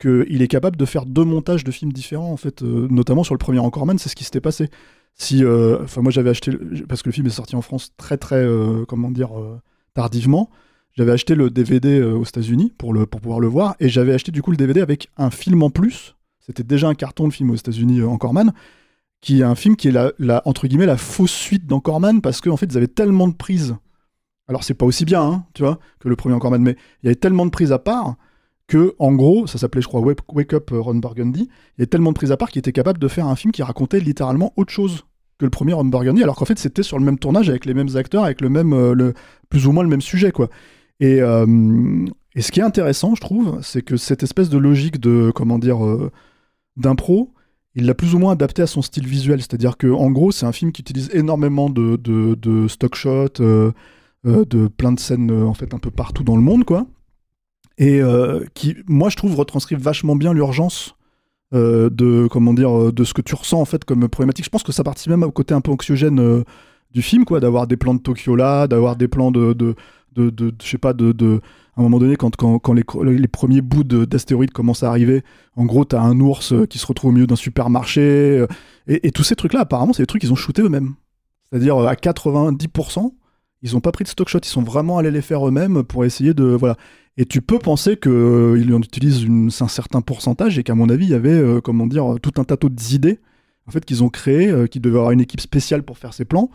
qu'il 0.00 0.42
est 0.42 0.48
capable 0.48 0.76
de 0.76 0.84
faire 0.84 1.06
deux 1.06 1.24
montages 1.24 1.64
de 1.64 1.70
films 1.70 1.92
différents 1.92 2.32
en 2.32 2.36
fait, 2.36 2.62
euh, 2.62 2.88
notamment 2.90 3.22
sur 3.24 3.34
le 3.34 3.38
premier 3.38 3.60
Anchorman, 3.60 3.98
c'est 3.98 4.08
ce 4.08 4.16
qui 4.16 4.24
s'était 4.24 4.40
passé. 4.40 4.68
Si, 5.14 5.44
euh, 5.44 5.78
enfin 5.82 6.00
moi 6.02 6.10
j'avais 6.10 6.30
acheté 6.30 6.52
parce 6.88 7.02
que 7.02 7.08
le 7.08 7.12
film 7.12 7.26
est 7.26 7.30
sorti 7.30 7.54
en 7.54 7.62
France 7.62 7.92
très 7.96 8.16
très 8.16 8.36
euh, 8.44 8.84
comment 8.86 9.10
dire 9.10 9.38
euh, 9.38 9.60
tardivement. 9.94 10.50
J'avais 10.94 11.12
acheté 11.12 11.34
le 11.34 11.48
DVD 11.48 12.02
aux 12.02 12.24
États-Unis 12.24 12.72
pour, 12.76 12.92
le, 12.92 13.06
pour 13.06 13.22
pouvoir 13.22 13.40
le 13.40 13.46
voir, 13.46 13.76
et 13.80 13.88
j'avais 13.88 14.12
acheté 14.12 14.30
du 14.30 14.42
coup 14.42 14.50
le 14.50 14.58
DVD 14.58 14.82
avec 14.82 15.08
un 15.16 15.30
film 15.30 15.62
en 15.62 15.70
plus. 15.70 16.16
C'était 16.40 16.64
déjà 16.64 16.88
un 16.88 16.94
carton, 16.94 17.24
le 17.24 17.30
film 17.30 17.50
aux 17.50 17.54
États-Unis, 17.54 18.02
Anchorman, 18.02 18.52
qui 19.22 19.40
est 19.40 19.44
un 19.44 19.54
film 19.54 19.74
qui 19.74 19.88
est 19.88 19.92
la, 19.92 20.12
la- 20.18 20.42
entre 20.44 20.66
guillemets 20.66 20.84
la 20.84 20.98
fausse 20.98 21.32
suite 21.32 21.66
d'Anchorman, 21.66 22.20
parce 22.20 22.42
qu'en 22.42 22.58
fait 22.58 22.66
ils 22.66 22.76
avaient 22.76 22.88
tellement 22.88 23.26
de 23.28 23.32
prises. 23.34 23.74
Alors 24.48 24.64
c'est 24.64 24.74
pas 24.74 24.84
aussi 24.84 25.06
bien, 25.06 25.22
hein, 25.22 25.46
tu 25.54 25.62
vois, 25.62 25.78
que 25.98 26.08
le 26.10 26.16
premier 26.16 26.34
Anchorman, 26.34 26.60
mais 26.60 26.76
il 27.02 27.06
y 27.06 27.08
avait 27.08 27.14
tellement 27.16 27.46
de 27.46 27.50
prises 27.50 27.72
à 27.72 27.78
part 27.78 28.16
que, 28.72 28.94
en 28.98 29.12
gros, 29.12 29.46
ça 29.46 29.58
s'appelait, 29.58 29.82
je 29.82 29.86
crois, 29.86 30.00
Wake, 30.00 30.54
Up 30.54 30.72
euh, 30.72 30.80
Ron 30.80 30.94
Burgundy. 30.94 31.42
Il 31.42 31.46
y 31.46 31.82
avait 31.82 31.86
tellement 31.86 32.10
de 32.10 32.14
prises 32.14 32.32
à 32.32 32.38
part 32.38 32.50
qu'il 32.50 32.58
était 32.58 32.72
capable 32.72 32.98
de 32.98 33.06
faire 33.06 33.26
un 33.26 33.36
film 33.36 33.52
qui 33.52 33.62
racontait 33.62 34.00
littéralement 34.00 34.54
autre 34.56 34.72
chose 34.72 35.04
que 35.36 35.44
le 35.44 35.50
premier 35.50 35.74
Ron 35.74 35.84
Burgundy, 35.84 36.22
alors 36.22 36.36
qu'en 36.36 36.46
fait 36.46 36.58
c'était 36.58 36.82
sur 36.82 36.98
le 36.98 37.04
même 37.04 37.18
tournage 37.18 37.50
avec 37.50 37.66
les 37.66 37.74
mêmes 37.74 37.94
acteurs, 37.96 38.24
avec 38.24 38.40
le 38.40 38.48
même, 38.48 38.72
euh, 38.72 39.12
plus 39.50 39.66
ou 39.66 39.72
moins 39.72 39.82
le 39.82 39.90
même 39.90 40.00
sujet, 40.00 40.32
quoi. 40.32 40.48
Et, 41.00 41.20
euh, 41.20 42.06
et 42.34 42.40
ce 42.40 42.50
qui 42.50 42.60
est 42.60 42.62
intéressant, 42.62 43.14
je 43.14 43.20
trouve, 43.20 43.58
c'est 43.60 43.82
que 43.82 43.98
cette 43.98 44.22
espèce 44.22 44.48
de 44.48 44.56
logique 44.56 44.98
de, 44.98 45.30
comment 45.34 45.58
dire, 45.58 45.80
d'impro, 46.78 47.34
il 47.74 47.84
l'a 47.84 47.92
plus 47.92 48.14
ou 48.14 48.18
moins 48.18 48.32
adapté 48.32 48.62
à 48.62 48.66
son 48.66 48.80
style 48.80 49.06
visuel. 49.06 49.40
C'est-à-dire 49.40 49.76
que, 49.76 49.88
en 49.88 50.10
gros, 50.10 50.32
c'est 50.32 50.46
un 50.46 50.52
film 50.52 50.72
qui 50.72 50.80
utilise 50.80 51.10
énormément 51.12 51.68
de, 51.68 51.96
de, 51.96 52.68
stock 52.68 52.94
shots, 52.94 53.42
de 54.24 54.68
plein 54.68 54.92
de 54.92 55.00
scènes, 55.00 55.30
en 55.30 55.52
fait, 55.52 55.74
un 55.74 55.78
peu 55.78 55.90
partout 55.90 56.24
dans 56.24 56.36
le 56.36 56.42
monde, 56.42 56.64
quoi. 56.64 56.86
Et 57.78 58.00
euh, 58.00 58.44
qui, 58.54 58.76
moi, 58.86 59.08
je 59.08 59.16
trouve, 59.16 59.34
retranscrit 59.34 59.76
vachement 59.76 60.16
bien 60.16 60.32
l'urgence 60.32 60.94
euh, 61.54 61.90
de, 61.90 62.28
comment 62.30 62.54
dire, 62.54 62.76
euh, 62.76 62.92
de 62.92 63.04
ce 63.04 63.14
que 63.14 63.22
tu 63.22 63.34
ressens, 63.34 63.60
en 63.60 63.64
fait, 63.64 63.84
comme 63.84 64.08
problématique. 64.08 64.44
Je 64.44 64.50
pense 64.50 64.62
que 64.62 64.72
ça 64.72 64.84
participe 64.84 65.10
même 65.10 65.22
au 65.22 65.30
côté 65.30 65.54
un 65.54 65.60
peu 65.60 65.70
anxiogène 65.70 66.44
du 66.92 67.02
film, 67.02 67.24
quoi, 67.24 67.40
d'avoir 67.40 67.66
des 67.66 67.76
plans 67.76 67.94
de 67.94 68.00
Tokyo 68.00 68.36
là, 68.36 68.66
d'avoir 68.66 68.96
des 68.96 69.08
plans 69.08 69.30
de, 69.30 69.52
de, 69.52 69.74
de, 70.14 70.54
je 70.62 70.68
sais 70.68 70.78
pas, 70.78 70.92
de, 70.92 71.12
de, 71.12 71.40
à 71.76 71.80
un 71.80 71.84
moment 71.84 71.98
donné, 71.98 72.16
quand, 72.16 72.36
quand, 72.36 72.58
quand 72.58 72.74
les, 72.74 73.28
premiers 73.28 73.62
bouts 73.62 73.84
de- 73.84 74.04
d'astéroïdes 74.04 74.52
commencent 74.52 74.82
à 74.82 74.88
arriver, 74.88 75.22
en 75.56 75.64
gros, 75.64 75.86
t'as 75.86 76.02
un 76.02 76.20
ours 76.20 76.52
qui 76.68 76.78
se 76.78 76.86
retrouve 76.86 77.10
au 77.10 77.14
milieu 77.14 77.26
d'un 77.26 77.36
supermarché, 77.36 78.44
et, 78.86 79.06
et 79.06 79.10
tous 79.10 79.22
ces 79.22 79.36
trucs-là, 79.36 79.60
apparemment, 79.60 79.94
c'est 79.94 80.02
des 80.02 80.06
trucs 80.06 80.20
qu'ils 80.20 80.32
ont 80.32 80.36
shootés 80.36 80.62
eux-mêmes. 80.62 80.94
C'est-à-dire, 81.50 81.78
à 81.78 81.94
90%, 81.94 83.12
ils 83.62 83.76
ont 83.76 83.80
pas 83.80 83.92
pris 83.92 84.04
de 84.04 84.08
stock 84.08 84.28
shot, 84.28 84.40
ils 84.42 84.46
sont 84.46 84.62
vraiment 84.62 84.98
allés 84.98 85.10
les 85.10 85.22
faire 85.22 85.46
eux-mêmes 85.46 85.82
pour 85.82 86.04
essayer 86.04 86.34
de, 86.34 86.44
voilà. 86.44 86.76
Et 87.16 87.26
tu 87.26 87.42
peux 87.42 87.58
penser 87.58 87.96
qu'ils 87.96 88.74
en 88.74 88.80
utilisent 88.80 89.26
un 89.60 89.68
certain 89.68 90.00
pourcentage, 90.00 90.58
et 90.58 90.62
qu'à 90.62 90.74
mon 90.74 90.88
avis, 90.88 91.06
il 91.06 91.10
y 91.10 91.14
avait, 91.14 91.30
euh, 91.30 91.60
comment 91.60 91.86
dire, 91.86 92.16
tout 92.22 92.32
un 92.40 92.44
tas 92.44 92.56
d'idées, 92.68 93.20
en 93.66 93.70
fait, 93.70 93.84
qu'ils 93.84 94.02
ont 94.02 94.08
créées, 94.08 94.50
euh, 94.50 94.66
devaient 94.74 94.98
avoir 94.98 95.12
une 95.12 95.20
équipe 95.20 95.40
spéciale 95.40 95.82
pour 95.82 95.98
faire 95.98 96.14
ces 96.14 96.24
plans, 96.24 96.50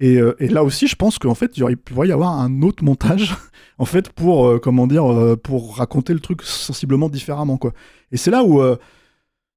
et, 0.00 0.18
euh, 0.18 0.34
là 0.40 0.64
aussi, 0.64 0.86
je 0.88 0.96
pense 0.96 1.18
qu'en 1.18 1.34
fait, 1.34 1.56
il 1.56 1.76
pourrait 1.76 2.08
y 2.08 2.12
avoir 2.12 2.32
un 2.32 2.62
autre 2.62 2.82
montage, 2.82 3.34
en 3.78 3.84
fait, 3.84 4.10
pour 4.10 4.46
euh, 4.46 4.58
comment 4.58 4.86
dire, 4.86 5.10
euh, 5.10 5.36
pour 5.36 5.76
raconter 5.76 6.12
le 6.12 6.20
truc 6.20 6.42
sensiblement 6.42 7.08
différemment, 7.08 7.56
quoi. 7.58 7.72
Et 8.10 8.16
c'est 8.16 8.30
là 8.30 8.42
où, 8.44 8.60
euh, 8.60 8.76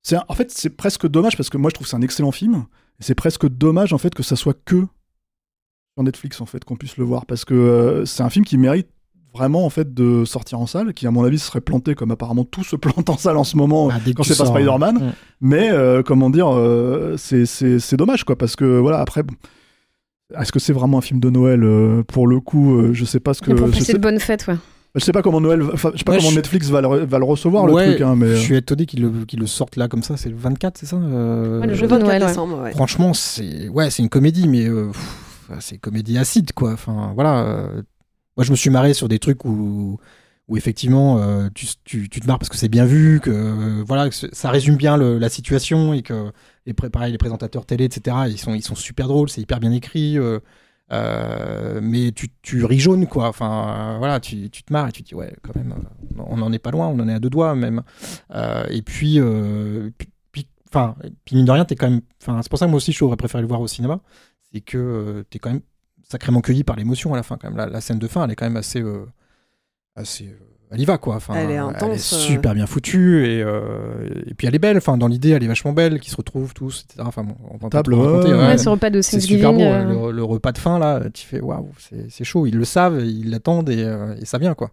c'est 0.03 0.17
en 0.27 0.33
fait, 0.35 0.51
c'est 0.51 0.69
presque 0.69 1.07
dommage 1.07 1.35
parce 1.37 1.49
que 1.49 1.57
moi, 1.57 1.69
je 1.69 1.75
trouve 1.75 1.85
que 1.85 1.89
c'est 1.89 1.97
un 1.97 2.01
excellent 2.01 2.31
film. 2.31 2.65
C'est 2.99 3.15
presque 3.15 3.47
dommage 3.47 3.93
en 3.93 3.99
fait 3.99 4.15
que 4.15 4.23
ça 4.23 4.35
soit 4.35 4.57
que 4.65 4.85
sur 5.97 6.03
Netflix 6.03 6.39
en 6.41 6.45
fait 6.45 6.63
qu'on 6.63 6.75
puisse 6.75 6.97
le 6.97 7.03
voir 7.03 7.25
parce 7.25 7.43
que 7.43 7.53
euh, 7.55 8.05
c'est 8.05 8.21
un 8.21 8.29
film 8.29 8.45
qui 8.45 8.57
mérite 8.59 8.87
vraiment 9.33 9.65
en 9.65 9.69
fait 9.69 9.93
de 9.93 10.25
sortir 10.25 10.59
en 10.59 10.65
salle, 10.67 10.93
qui 10.93 11.05
à 11.07 11.11
mon 11.11 11.23
avis 11.23 11.39
serait 11.39 11.61
planté 11.61 11.95
comme 11.95 12.11
apparemment 12.11 12.43
tout 12.43 12.63
se 12.63 12.75
plante 12.75 13.09
en 13.09 13.17
salle 13.17 13.37
en 13.37 13.43
ce 13.43 13.57
moment 13.57 13.89
Ah, 13.91 13.99
quand 14.15 14.23
c'est 14.23 14.37
pas 14.37 14.45
Spider-Man. 14.45 14.97
ouais. 14.97 15.03
Mais 15.41 15.69
euh, 15.71 16.03
comment 16.03 16.29
dire, 16.29 16.47
euh, 16.55 17.15
c'est- 17.17 17.45
c'est 17.45 17.79
c'est 17.79 17.97
dommage 17.97 18.23
quoi, 18.23 18.35
parce 18.37 18.55
que 18.55 18.77
voilà, 18.79 18.99
après, 18.99 19.23
bon, 19.23 19.33
est-ce 20.39 20.51
que 20.51 20.59
c'est 20.59 20.73
vraiment 20.73 20.99
un 20.99 21.01
film 21.01 21.19
de 21.19 21.29
Noël 21.29 21.63
euh, 21.63 22.03
Pour 22.03 22.27
le 22.27 22.39
coup, 22.39 22.77
euh, 22.77 22.93
je 22.93 23.05
sais 23.05 23.19
pas 23.19 23.33
ce 23.33 23.41
que. 23.41 23.51
Sais, 23.79 23.93
de 23.93 23.97
bonnes 23.99 24.19
fêtes, 24.19 24.45
ouais. 24.47 24.55
je 24.95 25.03
sais 25.03 25.11
pas 25.11 25.21
comment 25.21 25.39
Noël, 25.41 25.61
va- 25.61 25.73
enfin, 25.73 25.91
je 25.93 25.99
sais 25.99 26.03
pas 26.03 26.11
Ouais, 26.13 26.17
comment 26.19 26.29
je- 26.31 26.35
Netflix 26.35 26.69
va 26.69 26.81
le, 26.81 27.05
va 27.05 27.17
le 27.19 27.25
recevoir 27.25 27.63
Ouais, 27.65 27.85
le 27.87 27.91
truc, 27.93 28.01
hein, 28.07 28.15
mais. 28.15 28.35
Je 28.35 28.41
suis 28.41 28.55
étonné 28.55 28.85
qu'ils 28.87 29.01
le, 29.01 29.25
qu'ils 29.25 29.39
le 29.39 29.47
sortent 29.47 29.75
là 29.77 29.87
comme 29.87 30.03
ça, 30.03 30.15
c'est 30.17 30.29
le 30.29 30.35
24, 30.35 30.77
c'est 30.79 30.85
ça 30.87 30.95
euh, 30.97 31.59
Ouais, 31.61 31.67
le 31.67 31.73
jeu 31.75 31.83
de 31.83 31.87
24 31.91 32.05
Noël, 32.07 32.25
décembre, 32.25 32.61
ouais. 32.63 32.71
Franchement, 32.71 33.13
c'est 33.13 33.67
ouais, 33.69 33.89
c'est 33.91 34.01
une 34.03 34.09
comédie, 34.09 34.47
mais 34.47 34.67
euh, 34.67 34.87
pff, 34.87 35.23
c'est 35.59 35.77
comédie 35.77 36.17
acide, 36.17 36.53
quoi. 36.53 36.73
Enfin, 36.73 37.11
voilà. 37.15 37.43
euh, 37.45 37.81
moi, 38.35 38.43
je 38.43 38.51
me 38.51 38.55
suis 38.55 38.69
marré 38.69 38.93
sur 38.93 39.07
des 39.07 39.19
trucs 39.19 39.45
où, 39.45 39.97
où 40.47 40.57
effectivement, 40.57 41.19
euh, 41.19 41.49
tu, 41.53 41.67
tu, 41.83 42.09
tu 42.09 42.19
te 42.19 42.27
marres 42.27 42.39
parce 42.39 42.49
que 42.49 42.57
c'est 42.57 42.69
bien 42.69 42.85
vu, 42.85 43.19
que 43.19 43.31
euh, 43.31 43.83
voilà, 43.85 44.09
ça 44.11 44.49
résume 44.51 44.75
bien 44.75 44.97
la 44.97 45.29
situation 45.29 45.93
et 45.93 46.01
que 46.01 46.31
les, 46.65 46.73
pareil, 46.73 47.11
les 47.11 47.17
présentateurs 47.17 47.65
télé, 47.65 47.85
etc. 47.85 48.15
Ils 48.29 48.37
sont, 48.37 48.53
ils 48.53 48.63
sont 48.63 48.75
super 48.75 49.07
drôles, 49.07 49.29
c'est 49.29 49.41
hyper 49.41 49.59
bien 49.59 49.71
écrit. 49.71 50.17
mais 50.91 52.11
tu, 52.15 52.29
tu 52.41 52.65
ris 52.65 52.79
jaune, 52.79 53.07
quoi. 53.07 53.27
Enfin, 53.27 53.97
voilà, 53.99 54.19
tu, 54.19 54.49
tu 54.49 54.63
te 54.63 54.71
marres 54.71 54.89
et 54.89 54.91
tu 54.91 55.03
te 55.03 55.09
dis, 55.09 55.15
ouais, 55.15 55.33
quand 55.41 55.55
même, 55.55 55.73
on 56.17 56.37
n'en 56.37 56.51
est 56.51 56.59
pas 56.59 56.71
loin, 56.71 56.87
on 56.87 56.99
en 56.99 57.07
est 57.07 57.13
à 57.13 57.19
deux 57.19 57.29
doigts 57.29 57.55
même. 57.55 57.83
Et 58.69 58.81
puis, 58.81 59.19
puis, 60.31 60.47
enfin, 60.69 60.95
puis 61.25 61.35
mine 61.35 61.45
de 61.45 61.51
rien, 61.51 61.65
t'es 61.65 61.75
quand 61.75 61.89
même. 61.89 62.01
Enfin, 62.21 62.41
c'est 62.41 62.49
pour 62.49 62.59
ça 62.59 62.65
que 62.65 62.71
moi 62.71 62.77
aussi, 62.77 62.91
je 62.91 63.03
aurais 63.03 63.17
préféré 63.17 63.41
le 63.41 63.47
voir 63.47 63.61
au 63.61 63.67
cinéma. 63.67 63.99
C'est 64.53 64.61
que 64.61 64.77
euh, 64.77 65.23
t'es 65.29 65.39
quand 65.39 65.51
même 65.51 65.61
sacrément 66.09 66.41
cueilli 66.41 66.63
par 66.63 66.75
l'émotion 66.75 67.13
à 67.13 67.17
la 67.17 67.23
fin, 67.23 67.37
quand 67.37 67.49
même. 67.49 67.57
La, 67.57 67.67
la 67.67 67.81
scène 67.81 67.99
de 67.99 68.07
fin, 68.07 68.23
elle 68.25 68.31
est 68.31 68.35
quand 68.35 68.45
même 68.45 68.57
assez. 68.57 68.81
euh, 68.81 69.05
assez 69.95 70.25
euh, 70.25 70.37
elle 70.69 70.81
y 70.81 70.85
va, 70.85 70.97
quoi. 70.97 71.15
Enfin, 71.15 71.33
Elle 71.35 71.51
est 71.51 71.57
intense, 71.57 72.11
euh. 72.11 72.17
super 72.17 72.53
bien 72.53 72.65
foutue 72.65 73.25
et, 73.25 73.41
euh, 73.41 74.09
et 74.25 74.33
puis 74.33 74.47
elle 74.47 74.55
est 74.55 74.59
belle. 74.59 74.75
Enfin, 74.75 74.97
dans 74.97 75.07
l'idée, 75.07 75.29
elle 75.29 75.41
est 75.41 75.47
vachement 75.47 75.71
belle, 75.71 76.01
qu'ils 76.01 76.11
se 76.11 76.17
retrouvent 76.17 76.53
tous, 76.53 76.83
etc. 76.83 77.03
Enfin, 77.07 77.23
bon, 77.23 77.35
on 77.49 77.53
va 77.53 77.59
pas 77.59 77.69
Table, 77.69 77.93
trop 77.93 78.03
raconter, 78.03 78.33
ouais, 78.33 78.37
ouais. 78.37 78.47
Ouais, 78.47 78.57
ce 78.57 78.67
repas 78.67 78.89
de 78.89 79.01
C'est 79.01 79.21
super 79.21 79.53
beau, 79.53 79.61
euh, 79.61 80.09
le, 80.11 80.11
le 80.11 80.23
repas 80.25 80.51
de 80.51 80.57
fin 80.57 80.77
là, 80.77 81.03
tu 81.13 81.25
fais 81.25 81.39
waouh, 81.39 81.69
c'est 81.79 82.11
c'est 82.11 82.25
chaud. 82.25 82.47
Ils 82.47 82.57
le 82.57 82.65
savent, 82.65 82.99
ils 83.05 83.29
l'attendent 83.29 83.69
et, 83.69 83.81
euh, 83.81 84.15
et 84.19 84.25
ça 84.25 84.39
vient 84.39 84.55
quoi. 84.55 84.71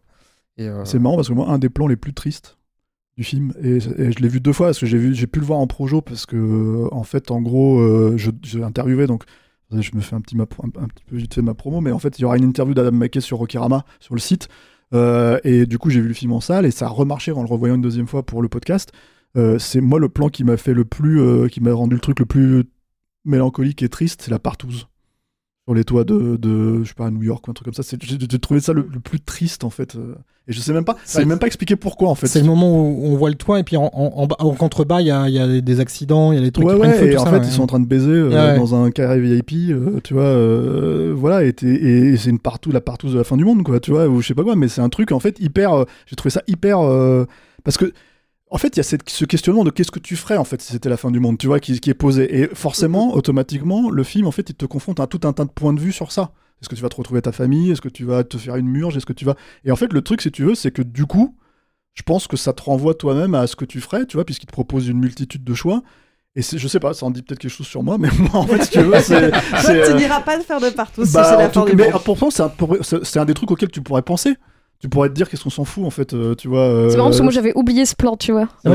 Euh, 0.59 0.85
C'est 0.85 0.99
marrant 0.99 1.15
parce 1.15 1.29
que 1.29 1.33
moi, 1.35 1.49
un 1.49 1.59
des 1.59 1.69
plans 1.69 1.87
les 1.87 1.97
plus 1.97 2.13
tristes 2.13 2.59
du 3.17 3.23
film, 3.23 3.53
et, 3.63 3.77
et 3.77 4.11
je 4.13 4.19
l'ai 4.19 4.29
vu 4.29 4.41
deux 4.41 4.53
fois 4.53 4.67
parce 4.69 4.81
que 4.81 4.87
j'ai 4.87 4.99
vu, 4.99 5.15
j'ai 5.15 5.29
pu 5.29 5.39
le 5.39 5.47
voir 5.47 5.61
en 5.61 5.69
projo 5.69 6.01
parce 6.01 6.27
que, 6.27 6.35
euh, 6.35 6.89
en 6.91 7.05
fait, 7.05 7.31
en 7.31 7.41
gros, 7.41 7.79
euh, 7.79 8.15
je, 8.17 8.33
je 8.45 8.59
interviewais 8.59 9.07
donc. 9.07 9.23
Je 9.71 9.91
me 9.95 10.01
fais 10.01 10.15
un 10.15 10.21
petit, 10.21 10.37
ma- 10.37 10.45
un, 10.45 10.89
petit 10.89 11.05
peu 11.05 11.17
vite 11.17 11.35
fait 11.35 11.43
ma 11.43 11.55
promo, 11.55 11.81
mais 11.81 11.91
en 11.91 11.99
fait, 11.99 12.19
il 12.19 12.23
y 12.23 12.25
aura 12.25 12.37
une 12.37 12.45
interview 12.45 12.75
d'Adam 12.75 12.97
McKay 12.97 13.21
sur 13.21 13.39
Rokirama, 13.39 13.85
sur 14.01 14.15
le 14.15 14.21
site. 14.21 14.49
Euh, 14.93 15.41
et 15.43 15.67
du 15.67 15.79
coup, 15.79 15.91
j'ai 15.91 16.01
vu 16.01 16.09
le 16.09 16.15
film 16.15 16.33
en 16.33 16.41
salle 16.41 16.67
et 16.67 16.71
ça 16.71 16.87
a 16.87 16.89
remarché 16.91 17.33
en 17.33 17.43
le 17.43 17.49
revoyant 17.49 17.75
une 17.75 17.83
deuxième 17.83 18.07
fois 18.07 18.25
pour 18.25 18.43
le 18.43 18.49
podcast. 18.49 18.93
Euh, 19.37 19.59
c'est 19.59 19.81
moi 19.81 19.99
le 19.99 20.09
plan 20.09 20.29
qui 20.29 20.45
m'a 20.45 20.57
fait 20.57 20.75
le 20.75 20.85
plus, 20.85 21.21
euh, 21.21 21.49
qui 21.49 21.61
m'a 21.61 21.73
rendu 21.73 21.97
le 21.97 22.01
truc 22.01 22.21
le 22.21 22.27
plus 22.27 22.65
mélancolique 23.25 23.83
et 23.83 23.89
triste, 23.89 24.23
c'est 24.23 24.31
la 24.31 24.39
partouze 24.39 24.87
sur 25.67 25.75
les 25.75 25.85
toits 25.85 26.05
de, 26.05 26.37
de 26.37 26.83
je 26.85 26.89
sais 26.89 26.95
pas 26.95 27.07
à 27.07 27.11
New 27.11 27.23
York 27.23 27.47
ou 27.49 27.51
un 27.51 27.55
truc 27.55 27.65
comme 27.67 27.75
ça. 27.83 27.97
J'ai 28.03 28.39
trouvé 28.39 28.61
ça 28.61 28.73
le, 28.73 28.87
le 28.93 29.01
plus 29.01 29.21
triste 29.21 29.65
en 29.65 29.71
fait. 29.71 29.97
euh, 29.97 30.15
Et 30.47 30.53
je 30.53 30.61
sais 30.61 30.75
même 30.75 30.85
pas, 30.85 30.97
sais 31.07 31.25
même 31.25 31.39
pas 31.39 31.47
expliquer 31.47 31.75
pourquoi 31.75 32.11
en 32.11 32.15
fait. 32.15 32.27
C'est 32.27 32.41
le 32.41 32.45
moment 32.47 32.71
où 32.71 33.01
on 33.07 33.17
voit 33.17 33.31
le 33.31 33.35
toit 33.37 33.61
et 33.61 33.65
puis 33.65 33.79
en, 33.79 33.85
en, 33.95 34.13
en, 34.15 34.27
bas- 34.27 34.37
en 34.41 34.51
contrebas, 34.55 35.01
il 35.01 35.07
y 35.07 35.11
a, 35.11 35.27
y 35.31 35.39
a 35.39 35.61
des 35.63 35.81
accidents, 35.81 36.33
il 36.33 36.37
y 36.39 36.39
a 36.39 36.45
des 36.45 36.53
trucs 36.53 36.67
Ouais, 36.67 36.75
qui 36.75 36.81
prennent 36.81 36.91
ouais, 36.93 36.99
feu, 36.99 37.07
et 37.11 37.15
tout 37.15 37.21
en 37.23 37.25
ça, 37.25 37.31
fait, 37.31 37.39
ouais. 37.39 37.47
ils 37.47 37.51
sont 37.53 37.63
en 37.63 37.67
train 37.67 37.81
de 37.81 37.87
baiser 37.87 38.11
euh, 38.11 38.57
dans 38.59 38.75
un 38.75 38.91
carré 38.91 39.21
VIP, 39.21 39.53
euh, 39.71 40.01
tu 40.05 40.13
vois, 40.13 40.23
euh, 40.25 41.15
voilà, 41.17 41.43
et, 41.45 41.55
c'est 42.19 42.29
une 42.31 42.39
partout, 42.39 42.71
la 42.71 42.83
partouze 42.83 43.13
de 43.15 43.19
la 43.19 43.25
fin 43.25 43.39
du 43.39 43.45
monde, 43.47 43.63
quoi, 43.63 43.81
tu 43.81 43.91
vois, 43.91 44.07
ou 44.07 44.21
je 44.21 44.27
sais 44.29 44.35
pas 44.35 44.43
quoi, 44.45 44.57
mais 44.57 44.69
c'est 44.69 44.83
un 44.83 44.91
truc, 44.91 45.13
en 45.13 45.19
fait, 45.19 45.41
hyper, 45.41 45.87
j'ai 46.07 46.17
trouvé 46.17 46.31
ça 46.31 46.43
hyper, 46.47 46.79
parce 47.65 47.79
que, 47.79 47.91
en 48.51 48.59
fait, 48.59 48.69
il 48.69 48.79
y 48.79 48.81
a 48.81 48.85
cette- 48.85 49.09
ce 49.09 49.25
questionnement 49.25 49.65
de 49.65 49.71
qu'est-ce 49.71 49.91
que 49.91 49.99
tu 49.99 50.17
ferais, 50.17 50.37
en 50.37 50.45
fait, 50.45 50.61
si 50.63 50.73
c'était 50.73 50.89
la 50.89 50.97
fin 50.97 51.11
du 51.11 51.19
monde, 51.21 51.39
tu 51.39 51.47
vois, 51.47 51.61
qui, 51.61 51.81
qui 51.81 51.91
est 51.91 51.95
posé, 51.95 52.41
et 52.41 52.49
forcément, 52.55 53.15
automatiquement, 53.17 53.91
le 53.91 54.05
film, 54.05 54.27
en 54.27 54.31
fait, 54.31 54.49
il 54.51 54.55
te 54.55 54.67
confronte 54.67 55.01
à 55.01 55.07
tout 55.07 55.21
un 55.27 55.33
tas 55.33 55.45
de 55.45 55.51
points 55.51 55.73
de 55.73 55.81
vue 55.81 55.93
sur 55.93 56.13
ça. 56.13 56.33
Est-ce 56.63 56.69
que 56.69 56.75
tu 56.77 56.83
vas 56.83 56.89
te 56.89 56.97
retrouver 56.97 57.21
ta 57.21 57.33
famille? 57.33 57.71
Est-ce 57.73 57.81
que 57.81 57.89
tu 57.89 58.05
vas 58.05 58.23
te 58.25 58.39
faire 58.39 58.57
une 58.57 58.69
murge? 58.69 58.97
Est-ce 58.97 59.07
que 59.07 59.13
tu 59.13 59.25
vas... 59.25 59.35
Et 59.65 59.71
en 59.73 59.77
fait, 59.77 59.93
le 59.93 60.03
truc, 60.03 60.23
si 60.23 60.31
tu 60.31 60.45
veux, 60.45 60.55
c'est 60.55 60.71
que 60.71 60.83
du 60.83 61.05
coup, 61.05 61.37
je 61.95 62.03
pense 62.03 62.27
que 62.27 62.37
ça 62.37 62.53
te 62.53 62.63
renvoie 62.63 62.95
toi-même 62.95 63.35
à 63.35 63.47
ce 63.47 63.57
que 63.57 63.65
tu 63.65 63.81
ferais, 63.81 64.07
tu 64.07 64.17
vois, 64.17 64.25
puisqu'il 64.25 64.47
te 64.47 64.53
propose 64.53 64.89
une 64.89 64.99
multitude 64.99 65.45
de 65.45 65.55
choix. 65.55 65.83
Et 66.37 66.43
je 66.43 66.67
sais 66.69 66.81
pas, 66.81 66.95
ça 66.95 67.07
en 67.07 67.11
dit 67.11 67.23
peut-être 67.23 67.39
quelque 67.39 67.51
chose 67.51 67.67
sur 67.67 67.83
moi, 67.85 67.97
mais 67.99 68.09
moi, 68.19 68.31
en 68.41 68.47
fait, 68.47 68.65
si 68.65 68.71
tu 68.71 68.81
veux, 68.81 68.99
c'est. 69.01 69.31
Tu 69.65 69.71
euh, 69.71 69.95
n'iras 69.97 70.21
pas 70.21 70.37
de 70.39 70.43
faire 70.43 70.61
de 70.61 70.71
partout 70.71 71.05
si 71.05 71.13
bah, 71.13 71.25
c'est 71.25 71.37
la 71.37 71.49
fin 71.51 71.65
du 71.65 71.77
mais 71.77 71.91
monde. 71.91 72.03
pourtant, 72.05 72.31
c'est 72.31 72.43
un, 72.43 72.51
un 73.21 73.25
des 73.25 73.35
trucs 73.35 73.51
auxquels 73.53 73.71
tu 73.71 73.83
pourrais 73.83 74.03
penser. 74.03 74.35
Tu 74.85 74.91
pourrais 74.91 75.09
te 75.09 75.15
dire 75.15 75.31
qu'est-ce 75.31 75.43
qu'on 75.45 75.49
s'en 75.49 75.65
fout, 75.65 75.83
en 75.87 75.89
fait, 75.89 76.13
euh, 76.13 76.35
tu 76.35 76.47
vois. 76.47 76.61
euh, 76.61 76.91
C'est 76.91 76.99
marrant 76.99 77.09
parce 77.09 77.17
que 77.17 77.23
moi 77.23 77.33
j'avais 77.33 77.53
oublié 77.57 77.87
ce 77.87 77.95
plan, 77.97 78.19
tu 78.19 78.33
vois. 78.33 78.49
Pas 78.65 78.71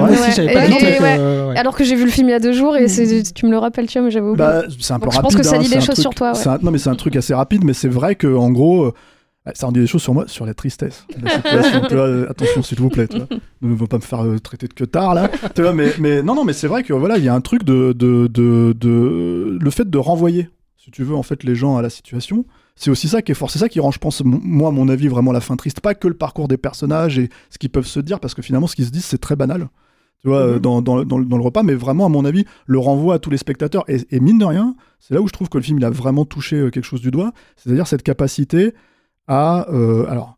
Et- 0.66 0.96
et- 0.96 1.00
ouais. 1.00 1.56
Alors 1.56 1.76
que 1.78 1.84
j'ai 1.84 1.96
vu 1.96 2.04
le 2.04 2.10
film 2.10 2.30
il 2.30 2.32
y 2.32 2.34
a 2.34 2.40
deux 2.40 2.52
jours 2.52 2.76
et 2.76 2.88
c'est- 2.88 3.32
tu 3.32 3.46
me 3.46 3.52
le 3.52 3.60
rappelles, 3.60 3.86
tu 3.86 4.00
vois, 4.00 4.06
mais 4.08 4.12
j'avais 4.12 4.26
oublié. 4.26 4.44
Bah, 4.44 4.64
c'est 4.80 4.92
un 4.92 4.98
peu 4.98 5.04
Donc 5.06 5.14
je 5.14 5.18
rapide. 5.18 5.32
pense 5.34 5.36
que 5.40 5.44
ça 5.48 5.58
hein, 5.58 5.60
dit 5.60 5.68
c'est 5.68 5.76
des 5.76 5.82
choses 5.82 5.94
truc- 5.94 6.02
sur 6.02 6.16
toi. 6.16 6.30
ouais. 6.30 6.34
c'est 6.36 6.50
un- 6.50 6.58
non, 6.64 6.72
mais 6.72 6.80
c'est 6.80 6.90
un 6.90 6.96
truc 6.96 7.16
assez 7.16 7.36
rapide, 7.36 7.64
mais 7.64 7.74
c'est 7.74 7.90
vrai 7.90 8.16
que 8.16 8.26
en 8.26 8.50
gros, 8.50 8.86
euh, 8.86 8.94
ça 9.54 9.68
en 9.68 9.72
dit 9.72 9.82
des 9.82 9.86
choses 9.86 10.02
sur 10.02 10.16
moi, 10.16 10.24
sur 10.28 10.48
la 10.48 10.56
tristesse 10.56 11.06
de 11.16 11.24
la 11.26 11.30
situation. 11.36 11.82
tu 11.88 11.94
vois, 11.94 12.08
euh, 12.08 12.28
attention, 12.28 12.64
s'il 12.64 12.80
vous 12.80 12.90
plaît, 12.90 13.08
tu 13.08 13.18
vois. 13.18 13.28
ne 13.62 13.76
veux 13.76 13.86
pas 13.86 13.98
me 13.98 14.02
faire 14.02 14.26
euh, 14.26 14.40
traiter 14.40 14.68
de 14.68 14.74
que 14.74 14.86
tard 14.86 15.14
là. 15.14 15.30
tu 15.54 15.62
vois, 15.62 15.74
mais, 15.74 15.90
mais 16.00 16.24
non, 16.24 16.34
non, 16.34 16.44
mais 16.44 16.54
c'est 16.54 16.66
vrai 16.68 16.82
que 16.82 16.92
voilà, 16.94 17.20
il 17.20 17.24
y 17.24 17.30
a 17.30 17.36
un 17.36 17.42
truc 17.42 17.64
de, 17.64 17.94
de, 17.94 18.26
de, 18.26 18.74
de- 18.76 19.60
le 19.62 19.70
fait 19.70 19.88
de 19.88 19.98
renvoyer, 20.00 20.50
si 20.84 20.90
tu 20.90 21.04
veux, 21.04 21.14
en 21.14 21.22
fait, 21.24 21.44
les 21.44 21.54
gens 21.54 21.78
à 21.78 21.84
la 21.84 21.92
situation. 21.92 22.46
C'est 22.82 22.90
aussi 22.90 23.10
ça 23.10 23.22
qui 23.22 23.34
est 23.34 23.36
fort, 23.36 23.52
c'est 23.52 23.60
ça 23.60 23.68
qui 23.68 23.82
rend, 23.82 23.92
je 23.92 24.00
pense, 24.00 24.22
moi, 24.24 24.70
à 24.70 24.72
mon 24.72 24.88
avis, 24.88 25.10
vraiment 25.10 25.34
la 25.34 25.42
fin 25.42 25.58
triste. 25.58 25.82
Pas 25.82 25.96
que 25.96 26.08
le 26.08 26.14
parcours 26.14 26.48
des 26.48 26.56
personnages 26.58 27.20
et 27.20 27.30
ce 27.50 27.58
qu'ils 27.58 27.70
peuvent 27.70 27.86
se 27.86 28.00
dire, 28.00 28.22
parce 28.22 28.34
que 28.34 28.42
finalement, 28.42 28.68
ce 28.68 28.76
qu'ils 28.78 28.86
se 28.86 28.92
disent, 28.92 29.04
c'est 29.04 29.18
très 29.18 29.36
banal 29.36 29.68
tu 30.22 30.28
vois, 30.28 30.40
euh, 30.40 30.60
dans, 30.60 30.82
dans, 30.82 31.04
dans, 31.06 31.18
le- 31.18 31.26
dans 31.26 31.38
le 31.38 31.44
repas, 31.44 31.64
mais 31.64 31.74
vraiment, 31.76 32.06
à 32.06 32.10
mon 32.10 32.26
avis, 32.26 32.46
le 32.66 32.78
renvoi 32.80 33.16
à 33.16 33.20
tous 33.20 33.30
les 33.30 33.38
spectateurs. 33.38 33.84
Et, 33.90 34.00
et 34.12 34.20
mine 34.20 34.38
de 34.38 34.46
rien, 34.46 34.76
c'est 35.00 35.14
là 35.14 35.22
où 35.22 35.28
je 35.28 35.34
trouve 35.34 35.48
que 35.50 35.58
le 35.58 35.64
film, 35.64 35.78
il 35.78 35.86
a 35.86 35.90
vraiment 35.90 36.26
touché 36.26 36.58
euh, 36.58 36.70
quelque 36.70 36.84
chose 36.86 37.02
du 37.02 37.12
doigt, 37.12 37.32
c'est-à-dire 37.58 37.86
cette 37.88 38.04
capacité 38.04 38.74
à... 39.28 39.66
euh, 39.70 40.06
alors, 40.10 40.38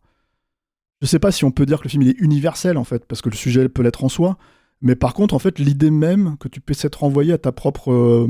je 1.02 1.08
sais 1.08 1.20
pas 1.20 1.32
si 1.32 1.46
on 1.46 1.52
peut 1.52 1.66
dire 1.66 1.80
que 1.80 1.86
le 1.86 1.90
film, 1.90 2.04
il 2.04 2.10
est 2.10 2.20
universel, 2.20 2.78
en 2.78 2.84
fait, 2.84 3.06
parce 3.06 3.22
que 3.22 3.30
le 3.30 3.36
sujet 3.36 3.70
peut 3.70 3.82
l'être 3.84 4.04
en 4.04 4.10
soi, 4.10 4.38
mais 4.82 4.96
par 4.96 5.14
contre, 5.14 5.34
en 5.36 5.40
fait, 5.40 5.60
l'idée 5.60 5.92
même 5.92 6.36
que 6.40 6.48
tu 6.48 6.60
puisses 6.60 6.84
être 6.86 7.02
renvoyé 7.02 7.34
à 7.34 7.38
ta 7.38 7.52
propre... 7.52 7.92
euh, 7.92 8.28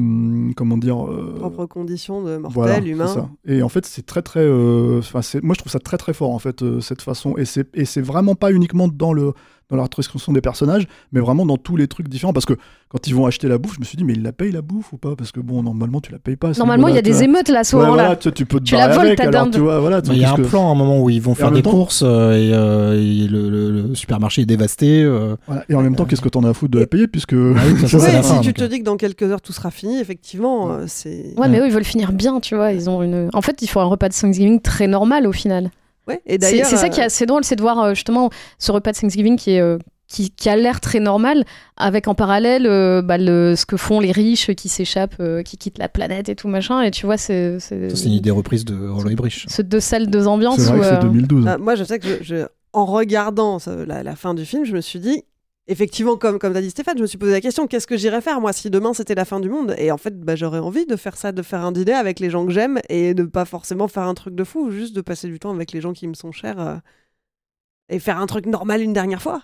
comment 0.55 0.77
dire... 0.77 1.05
euh, 1.05 1.35
Propre 1.39 1.65
condition 1.65 2.23
de 2.23 2.37
mortel, 2.37 2.53
voilà, 2.53 2.79
humain. 2.85 3.07
ça. 3.07 3.29
Et 3.45 3.63
en 3.63 3.69
fait, 3.69 3.85
c'est 3.85 4.05
très 4.05 4.21
très. 4.21 4.41
euh, 4.41 4.99
enfin, 4.99 5.21
moi, 5.43 5.53
je 5.55 5.59
trouve 5.59 5.71
ça 5.71 5.79
très 5.79 5.97
très 5.97 6.13
fort 6.13 6.31
en 6.31 6.39
fait 6.39 6.63
cette 6.81 7.01
façon. 7.01 7.37
Et 7.37 7.45
c'est 7.45 7.69
et 7.75 7.85
c'est 7.85 8.01
vraiment 8.01 8.35
pas 8.35 8.51
uniquement 8.51 8.87
dans 8.87 9.13
le 9.13 9.33
dans 9.77 9.84
la 9.84 9.88
description 9.95 10.31
des 10.34 10.41
personnages, 10.41 10.86
mais 11.12 11.19
vraiment 11.19 11.45
dans 11.45 11.57
tous 11.57 11.75
les 11.77 11.88
trucs 11.88 12.07
différents. 12.10 12.34
Parce 12.34 12.45
que 12.45 12.53
quand 12.89 13.07
ils 13.07 13.15
vont 13.15 13.25
acheter 13.25 13.47
la 13.47 13.57
bouffe, 13.57 13.75
je 13.75 13.79
me 13.79 13.86
suis 13.86 13.97
dit, 13.97 14.03
mais 14.03 14.13
ils 14.13 14.21
la 14.21 14.31
payent 14.34 14.51
la 14.51 14.62
bouffe 14.62 14.91
ou 14.93 14.97
pas? 14.97 15.15
Parce 15.15 15.31
que 15.31 15.39
bon, 15.39 15.63
normalement, 15.63 16.01
tu 16.01 16.12
la 16.12 16.19
payes 16.19 16.36
pas. 16.36 16.51
Normalement, 16.57 16.88
il 16.89 16.95
y 16.95 16.97
a 16.97 17.01
des 17.01 17.12
tu 17.12 17.15
vois. 17.15 17.23
émeutes 17.25 17.49
là, 17.49 17.63
ce 17.63 17.75
Ouais, 17.75 17.84
moment-là. 17.84 18.03
voilà, 18.03 18.15
tu, 18.17 18.31
tu 18.34 18.45
peux 18.45 18.60
te 18.60 18.65
Tu 18.65 18.75
la 18.75 18.89
voles, 18.89 19.05
avec, 19.07 19.17
ta 19.17 19.23
alors, 19.29 19.43
dinde. 19.45 19.53
tu 19.53 19.60
vois, 19.62 19.79
voilà, 19.79 20.01
Il 20.05 20.17
y 20.17 20.23
a 20.25 20.31
un 20.31 20.36
qu'est-ce 20.36 20.43
que- 20.43 20.49
plan 20.49 20.67
à 20.69 20.71
un 20.71 20.75
moment 20.75 21.01
où 21.01 21.10
ils 21.10 21.21
vont 21.21 21.31
Et 21.31 21.36
faire 21.36 21.51
des 21.51 21.62
temps- 21.62 21.71
courses 21.71 22.03
euh, 22.05 22.34
et, 22.34 22.51
euh, 22.53 22.93
et 23.01 23.27
le, 23.27 23.49
le- 23.49 23.88
le 23.88 23.95
supermarché 23.95 24.41
est 24.41 24.45
dévasté. 24.45 25.03
euh. 25.03 25.36
Voilà. 25.47 25.63
Et 25.69 25.75
en 25.75 25.81
même 25.81 25.95
temps, 25.95 26.05
qu'est-ce 26.05 26.21
que 26.21 26.29
t'en 26.29 26.43
as 26.43 26.49
à 26.49 26.53
foutre 26.53 26.71
de 26.71 26.79
la 26.79 26.88
payer 26.88 27.07
Puisque. 27.07 27.34
Ah 27.34 27.38
oui, 27.38 27.73
Ouais, 27.73 27.81
la 28.13 28.23
si 28.23 28.29
fin, 28.29 28.39
tu 28.41 28.47
donc, 28.47 28.55
te 28.55 28.63
dis 28.65 28.79
que 28.79 28.84
dans 28.84 28.97
quelques 28.97 29.23
heures 29.23 29.41
tout 29.41 29.53
sera 29.53 29.71
fini, 29.71 29.99
effectivement, 29.99 30.79
c'est. 30.88 31.34
Ouais, 31.38 31.47
mais 31.47 31.60
eux, 31.60 31.65
ils 31.67 31.71
veulent 31.73 31.84
finir 31.86 32.12
bien, 32.12 32.39
tu 32.41 32.55
vois. 32.55 32.71
Ils 32.73 32.89
ont 32.89 33.01
une. 33.03 33.29
En 33.34 33.41
fait, 33.41 33.62
ils 33.62 33.67
font 33.67 33.79
un 33.79 33.86
repas 33.86 34.10
de 34.10 34.13
Thanksgiving 34.13 34.60
très 34.62 34.88
normal 34.88 35.27
au 35.27 35.31
final. 35.31 35.69
Ouais, 36.12 36.21
et 36.26 36.34
C'est 36.34 36.38
d'ailleurs. 36.38 36.65
c'est 36.67 36.78
ça 36.78 36.89
qui 36.89 37.00
est 37.00 37.04
euh, 37.04 37.08
assez 37.08 37.26
drôle, 37.26 37.43
c'est 37.43 37.56
de 37.56 37.62
voir 37.62 37.80
euh, 37.80 37.93
justement 37.93 38.30
ce 38.60 38.71
repas 38.71 38.91
de 38.91 38.97
Thanksgiving 38.97 39.38
qui 39.38 39.52
est. 39.52 39.62
euh, 39.62 39.78
qui, 40.08 40.30
qui 40.30 40.50
a 40.50 40.58
l'air 40.58 40.82
très 40.82 41.00
normal, 41.00 41.45
avec 41.78 42.10
en 42.10 42.15
parallèle 42.15 42.67
euh, 42.67 43.02
bah, 43.02 43.17
le, 43.17 43.56
ce 43.56 43.65
que 43.65 43.78
font 43.78 44.02
les 44.02 44.12
riches 44.12 44.54
qui 44.56 44.67
s'échappent, 44.67 45.15
euh, 45.21 45.41
qui 45.41 45.56
quittent 45.56 45.78
la 45.78 45.88
planète 45.88 46.28
et 46.28 46.36
tout 46.36 46.50
machin. 46.50 46.82
Et 46.82 46.91
tu 46.91 47.06
vois, 47.06 47.15
c'est 47.15 47.60
c'est- 47.62 47.89
Ça, 47.91 47.95
c'est 47.95 48.08
une 48.08 48.12
idée 48.15 48.30
reprise 48.30 48.65
de 48.65 48.74
et 49.10 49.15
Brich. 49.15 49.45
ce 49.47 49.62
deux 49.62 49.80
salles, 49.80 50.08
deux 50.08 50.28
ambiances. 50.28 50.60
C'est 50.60 50.67
vrai 50.67 50.80
où, 50.80 50.82
que 50.82 50.86
c'est 50.86 50.93
euh, 50.95 51.02
2012. 51.04 51.45
Ah, 51.47 51.58
moi, 51.58 51.76
je 51.76 51.86
sais 51.86 51.97
que 51.97 52.06
je, 52.06 52.24
je- 52.24 52.45
en 52.74 52.86
regardant 52.86 53.58
ça, 53.60 53.74
la, 53.88 54.04
la 54.04 54.15
fin 54.17 54.34
du 54.34 54.43
film, 54.43 54.65
je 54.65 54.74
me 54.74 54.82
suis 54.82 55.00
dit, 55.00 55.24
effectivement, 55.67 56.17
comme, 56.17 56.39
comme 56.39 56.54
t'as 56.54 56.62
dit 56.62 56.69
Stéphane, 56.69 56.97
je 56.97 57.02
me 57.02 57.08
suis 57.08 57.17
posé 57.17 57.32
la 57.32 57.41
question 57.41 57.67
qu'est-ce 57.67 57.88
que 57.88 57.97
j'irais 57.97 58.21
faire 58.21 58.41
moi 58.41 58.54
si 58.54 58.69
demain 58.69 58.93
c'était 58.93 59.15
la 59.15 59.26
fin 59.26 59.39
du 59.39 59.50
monde? 59.50 59.76
Et 59.78 59.91
en 59.91 59.97
fait, 59.97 60.19
bah, 60.19 60.36
j'aurais 60.36 60.60
envie 60.60 60.86
de 60.86 60.95
faire 60.95 61.17
ça, 61.17 61.32
de 61.32 61.41
faire 61.41 61.62
un 61.62 61.71
dîner 61.71 61.93
avec 61.93 62.19
les 62.19 62.30
gens 62.30 62.45
que 62.45 62.52
j'aime 62.52 62.80
et 62.89 63.13
de 63.13 63.24
pas 63.24 63.45
forcément 63.45 63.88
faire 63.88 64.04
un 64.04 64.13
truc 64.13 64.36
de 64.36 64.43
fou, 64.43 64.71
juste 64.71 64.95
de 64.95 65.02
passer 65.02 65.28
du 65.28 65.39
temps 65.39 65.54
avec 65.54 65.71
les 65.71 65.82
gens 65.82 65.93
qui 65.93 66.08
me 66.08 66.13
sont 66.13 66.32
chers 66.32 66.60
euh, 66.60 66.78
et 67.89 68.00
faire 68.00 68.19
un 68.19 68.28
truc 68.28 68.45
normal 68.45 68.82
une 68.82 68.93
dernière 68.93 69.21
fois. 69.21 69.41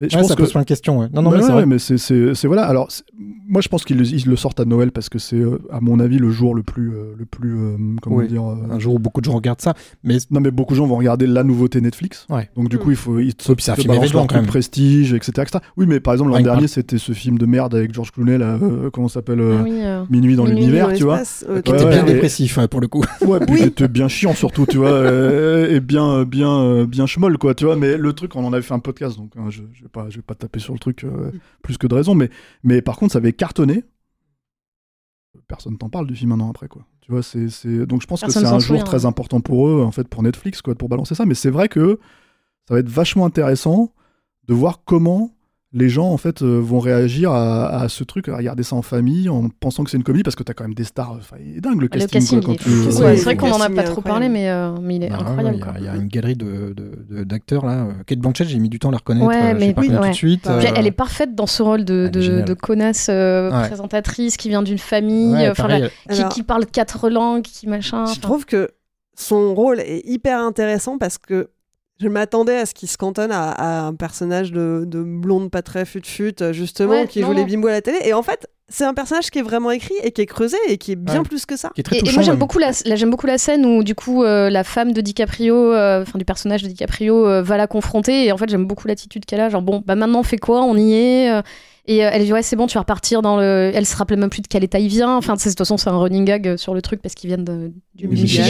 Je 0.00 0.14
Ouais, 0.14 0.20
pense 0.20 0.28
ça 0.28 0.36
que- 0.36 0.42
pose 0.42 0.52
plein 0.52 0.60
de 0.60 0.66
questions. 0.66 1.00
ouais. 1.00 1.08
Non, 1.12 1.22
non, 1.22 1.30
Bah 1.30 1.38
mais 1.40 1.52
ouais, 1.54 1.66
mais 1.66 1.78
c'est- 1.80 1.98
c'est 1.98 2.32
c'est- 2.36 2.46
voilà. 2.46 2.66
Alors, 2.68 2.86
moi, 3.48 3.60
je 3.60 3.66
pense 3.66 3.84
qu'ils 3.84 3.98
le, 3.98 4.36
sortent 4.36 4.60
à 4.60 4.64
Noël 4.64 4.92
parce 4.92 5.08
que 5.08 5.18
c'est, 5.18 5.34
euh, 5.40 5.58
à 5.72 5.80
mon 5.80 5.98
avis, 5.98 6.18
le 6.18 6.30
jour 6.30 6.54
le 6.54 6.62
plus, 6.62 6.92
euh, 6.94 7.14
le 7.18 7.24
plus, 7.24 7.52
euh, 7.56 7.76
comment 8.00 8.16
Oui. 8.18 8.28
dire. 8.28 8.44
euh, 8.44 8.54
Un 8.70 8.78
jour 8.78 8.94
où 8.94 8.98
beaucoup 9.00 9.20
de 9.20 9.24
gens 9.24 9.32
regardent 9.34 9.60
ça. 9.60 9.74
Mais 10.04 10.18
Non, 10.30 10.38
mais 10.40 10.52
beaucoup 10.52 10.74
de 10.74 10.78
gens 10.78 10.86
vont 10.86 10.94
regarder 10.98 11.26
la 11.26 11.42
nouveauté 11.42 11.80
Netflix. 11.80 12.26
Ouais. 12.30 12.48
Donc, 12.54 12.68
du 12.68 12.76
Mm. 12.76 12.78
coup, 12.78 12.90
il 12.90 12.96
faut. 12.96 13.18
Ils 13.18 13.34
te, 13.34 13.48
Oui, 13.48 13.56
puis 13.56 13.64
c'est 13.64 13.72
un 13.72 13.74
te 13.74 13.80
film 13.80 13.92
balancent 13.92 14.12
leur 14.12 14.26
truc 14.28 14.46
prestige, 14.46 15.12
etc., 15.14 15.32
etc. 15.42 15.58
Oui, 15.76 15.86
mais 15.88 15.98
par 15.98 16.14
exemple, 16.14 16.30
l'an 16.30 16.40
dernier, 16.42 16.68
c'était 16.68 16.98
ce 16.98 17.10
film 17.10 17.36
de 17.36 17.46
merde 17.46 17.74
avec 17.74 17.92
George 17.92 18.12
Clooney, 18.12 18.38
là, 18.38 18.56
euh, 18.62 18.90
comment 18.90 19.08
ça 19.08 19.14
s'appelle 19.14 19.40
euh, 19.40 19.56
ah 19.58 19.62
oui, 19.64 19.80
euh, 19.82 20.04
Minuit 20.10 20.36
dans 20.36 20.44
l'univers, 20.46 20.92
tu 20.92 21.02
vois. 21.02 21.22
qui 21.22 21.72
était 21.72 21.88
bien 21.88 22.04
dépressif 22.04 22.56
ouais, 22.58 22.68
pour 22.68 22.80
le 22.80 22.86
coup. 22.86 23.02
Ouais, 23.26 23.40
puis 23.40 23.46
Oui. 23.54 23.60
c'était 23.64 23.88
bien 23.88 24.06
chiant 24.06 24.32
surtout, 24.34 24.64
tu 24.64 24.76
vois, 24.76 25.10
et 25.68 25.80
bien, 25.80 26.22
bien, 26.24 26.84
bien 26.84 27.06
schmoll, 27.06 27.36
quoi, 27.36 27.54
tu 27.56 27.64
vois. 27.64 27.74
Mais 27.74 27.96
le 27.96 28.12
truc, 28.12 28.36
on 28.36 28.44
en 28.44 28.52
avait 28.52 28.62
fait 28.62 28.74
un 28.74 28.78
podcast, 28.78 29.16
donc 29.16 29.32
hein, 29.36 29.46
je 29.50 29.62
vais 29.88 30.02
pas, 30.02 30.10
je 30.10 30.16
vais 30.16 30.22
pas 30.22 30.34
taper 30.34 30.60
sur 30.60 30.72
le 30.72 30.78
truc 30.78 31.04
euh, 31.04 31.32
plus 31.62 31.78
que 31.78 31.86
de 31.86 31.94
raison, 31.94 32.14
mais, 32.14 32.30
mais 32.62 32.82
par 32.82 32.96
contre, 32.96 33.12
ça 33.12 33.18
avait 33.18 33.32
cartonné. 33.32 33.84
Personne 35.46 35.78
t'en 35.78 35.88
parle 35.88 36.06
du 36.06 36.14
film 36.14 36.32
un 36.32 36.40
an 36.40 36.50
après, 36.50 36.68
quoi. 36.68 36.86
Tu 37.00 37.12
vois, 37.12 37.22
c'est, 37.22 37.48
c'est... 37.48 37.86
donc 37.86 38.02
je 38.02 38.06
pense 38.06 38.20
Personne 38.20 38.42
que 38.42 38.48
c'est 38.48 38.54
un 38.54 38.58
jour 38.58 38.84
très 38.84 39.06
important 39.06 39.40
pour 39.40 39.68
eux, 39.68 39.82
en 39.82 39.90
fait, 39.92 40.06
pour 40.08 40.22
Netflix, 40.22 40.62
quoi, 40.62 40.74
pour 40.74 40.88
balancer 40.88 41.14
ça. 41.14 41.26
Mais 41.26 41.34
c'est 41.34 41.50
vrai 41.50 41.68
que 41.68 41.98
ça 42.66 42.74
va 42.74 42.80
être 42.80 42.88
vachement 42.88 43.24
intéressant 43.24 43.94
de 44.46 44.54
voir 44.54 44.82
comment 44.84 45.30
les 45.74 45.90
gens 45.90 46.08
en 46.10 46.16
fait 46.16 46.40
euh, 46.40 46.58
vont 46.60 46.78
réagir 46.78 47.30
à, 47.30 47.82
à 47.82 47.88
ce 47.90 48.02
truc, 48.02 48.28
à 48.30 48.36
regarder 48.38 48.62
ça 48.62 48.74
en 48.74 48.80
famille, 48.80 49.28
en 49.28 49.48
pensant 49.60 49.84
que 49.84 49.90
c'est 49.90 49.98
une 49.98 50.02
comédie, 50.02 50.22
parce 50.22 50.34
que 50.34 50.42
t'as 50.42 50.54
quand 50.54 50.64
même 50.64 50.72
des 50.72 50.84
stars. 50.84 51.16
Enfin, 51.18 51.36
il 51.44 51.58
est 51.58 51.60
dingue 51.60 51.74
le 51.76 51.82
le 51.82 51.88
casting. 51.88 52.08
casting, 52.20 52.42
quoi, 52.42 52.54
tu-. 52.56 52.68
Ouais, 52.70 52.86
Ouais, 53.04 53.16
c'est 53.18 53.24
vrai 53.24 53.36
qu'on 53.36 53.50
en 53.52 53.60
a 53.60 53.68
pas 53.68 53.82
trop 53.82 54.00
parlé, 54.00 54.30
mais, 54.30 54.48
euh, 54.48 54.74
mais 54.80 54.96
il 54.96 55.04
est 55.04 55.10
Bah, 55.10 55.18
incroyable. 55.20 55.58
Il 55.78 55.84
y 55.84 55.88
a- 55.88 55.94
y, 55.96 55.98
une 56.00 56.08
galerie 56.08 56.36
de- 56.36 56.72
de- 56.74 57.04
de- 57.10 57.24
d'acteurs 57.24 57.66
là. 57.66 57.84
Euh, 57.84 57.92
Kate 58.06 58.18
Blanchett, 58.18 58.48
j'ai 58.48 58.58
mis 58.58 58.70
du 58.70 58.78
temps 58.78 58.88
à 58.88 58.92
la 58.92 58.98
reconnaître. 58.98 59.26
Ouais, 59.26 59.52
euh, 59.52 59.56
mais 59.58 59.74
pas 59.74 59.82
oui, 59.82 59.88
reconnu 59.88 59.98
ouais. 60.00 60.06
tout 60.06 60.12
de 60.12 60.16
suite. 60.16 60.42
Puis 60.44 60.52
Puis 60.58 60.66
euh, 60.68 60.72
elle 60.74 60.86
est 60.86 60.90
parfaite 60.90 61.34
dans 61.34 61.46
ce 61.46 61.62
rôle 61.62 61.84
de, 61.84 62.08
de, 62.08 62.54
connasse 62.54 63.08
euh, 63.10 63.50
Ouais. 63.50 63.66
présentatrice 63.68 64.36
qui 64.38 64.48
vient 64.48 64.62
d'une 64.62 64.78
famille, 64.78 65.52
pareil, 65.54 65.82
la- 65.82 65.88
qui, 66.14 66.20
Alors- 66.20 66.32
qui 66.32 66.42
parle 66.44 66.64
quatre 66.64 67.10
langues, 67.10 67.42
qui 67.42 67.66
machin. 67.68 68.06
Je 68.06 68.20
trouve 68.20 68.46
que 68.46 68.70
son 69.14 69.54
rôle 69.54 69.80
est 69.80 70.00
hyper 70.06 70.38
intéressant 70.40 70.96
parce 70.96 71.18
que 71.18 71.50
je 72.00 72.08
m'attendais 72.08 72.56
à 72.56 72.66
ce 72.66 72.74
qu'il 72.74 72.88
se 72.88 72.96
cantonne 72.96 73.32
à, 73.32 73.50
à 73.50 73.80
un 73.82 73.94
personnage 73.94 74.52
de, 74.52 74.84
de 74.86 75.02
blonde 75.02 75.50
pas 75.50 75.62
très 75.62 75.84
fut-fut, 75.84 76.34
justement, 76.52 76.92
Ouais, 76.92 77.06
qui 77.08 77.20
non, 77.20 77.28
joue 77.28 77.32
les 77.34 77.40
non. 77.42 77.46
bimbos 77.46 77.68
à 77.68 77.72
la 77.72 77.82
télé. 77.82 77.98
Et 78.04 78.12
en 78.14 78.22
fait, 78.22 78.46
c'est 78.68 78.84
un 78.84 78.94
personnage 78.94 79.30
qui 79.30 79.38
est 79.38 79.42
vraiment 79.42 79.70
écrit 79.70 79.94
et 80.02 80.12
qui 80.12 80.20
est 80.20 80.26
creusé 80.26 80.56
et 80.68 80.76
qui 80.78 80.92
est 80.92 80.96
bien 80.96 81.18
Ouais. 81.18 81.22
plus 81.24 81.46
que 81.46 81.56
ça. 81.56 81.70
qui 81.74 81.80
est 81.80 81.84
très 81.84 81.98
Et, 81.98 82.02
moi 82.12 82.22
j'aime 82.22 82.32
même. 82.34 82.38
beaucoup 82.38 82.58
la, 82.58 82.70
la- 82.84 82.96
j'aime 82.96 83.10
beaucoup 83.10 83.26
la 83.26 83.38
scène 83.38 83.64
où 83.64 83.82
du 83.82 83.94
coup 83.94 84.22
euh, 84.24 84.50
la 84.50 84.62
femme 84.62 84.92
de 84.92 85.00
DiCaprio, 85.00 85.72
euh, 85.72 86.02
enfin 86.02 86.18
du 86.18 86.24
personnage 86.26 86.62
de 86.62 86.68
DiCaprio 86.68 87.26
euh, 87.26 87.42
va 87.42 87.56
la 87.56 87.66
confronter 87.66 88.26
et 88.26 88.32
en 88.32 88.36
fait 88.36 88.48
j'aime 88.50 88.66
beaucoup 88.66 88.86
l'attitude 88.86 89.24
qu'elle 89.24 89.40
a, 89.40 89.48
genre 89.48 89.62
bon 89.62 89.82
bah 89.86 89.94
maintenant 89.94 90.20
on 90.20 90.22
fait 90.22 90.36
quoi, 90.36 90.62
on 90.64 90.76
y 90.76 90.92
est 90.92 91.30
euh, 91.30 91.40
et 91.88 92.04
euh, 92.04 92.10
elle 92.12 92.22
dit 92.24 92.32
ouais 92.32 92.42
c'est 92.42 92.54
bon 92.54 92.66
tu 92.68 92.74
vas 92.74 92.80
repartir 92.82 93.22
dans 93.22 93.36
le, 93.38 93.72
elle 93.74 93.86
se 93.86 93.96
rappelait 93.96 94.16
même 94.16 94.30
plus 94.30 94.42
de 94.42 94.46
quel 94.46 94.62
état 94.62 94.78
il 94.78 94.88
vient, 94.88 95.16
enfin 95.16 95.34
de 95.34 95.40
toute 95.42 95.58
façon 95.58 95.76
c'est 95.76 95.88
un 95.90 95.96
running 95.98 96.24
gag 96.24 96.46
euh, 96.46 96.56
sur 96.56 96.74
le 96.74 96.82
truc 96.82 97.02
parce 97.02 97.14
qu'ils 97.14 97.28
viennent 97.28 97.44
de- 97.44 97.72
du 97.96 98.06
Michigan. 98.22 98.44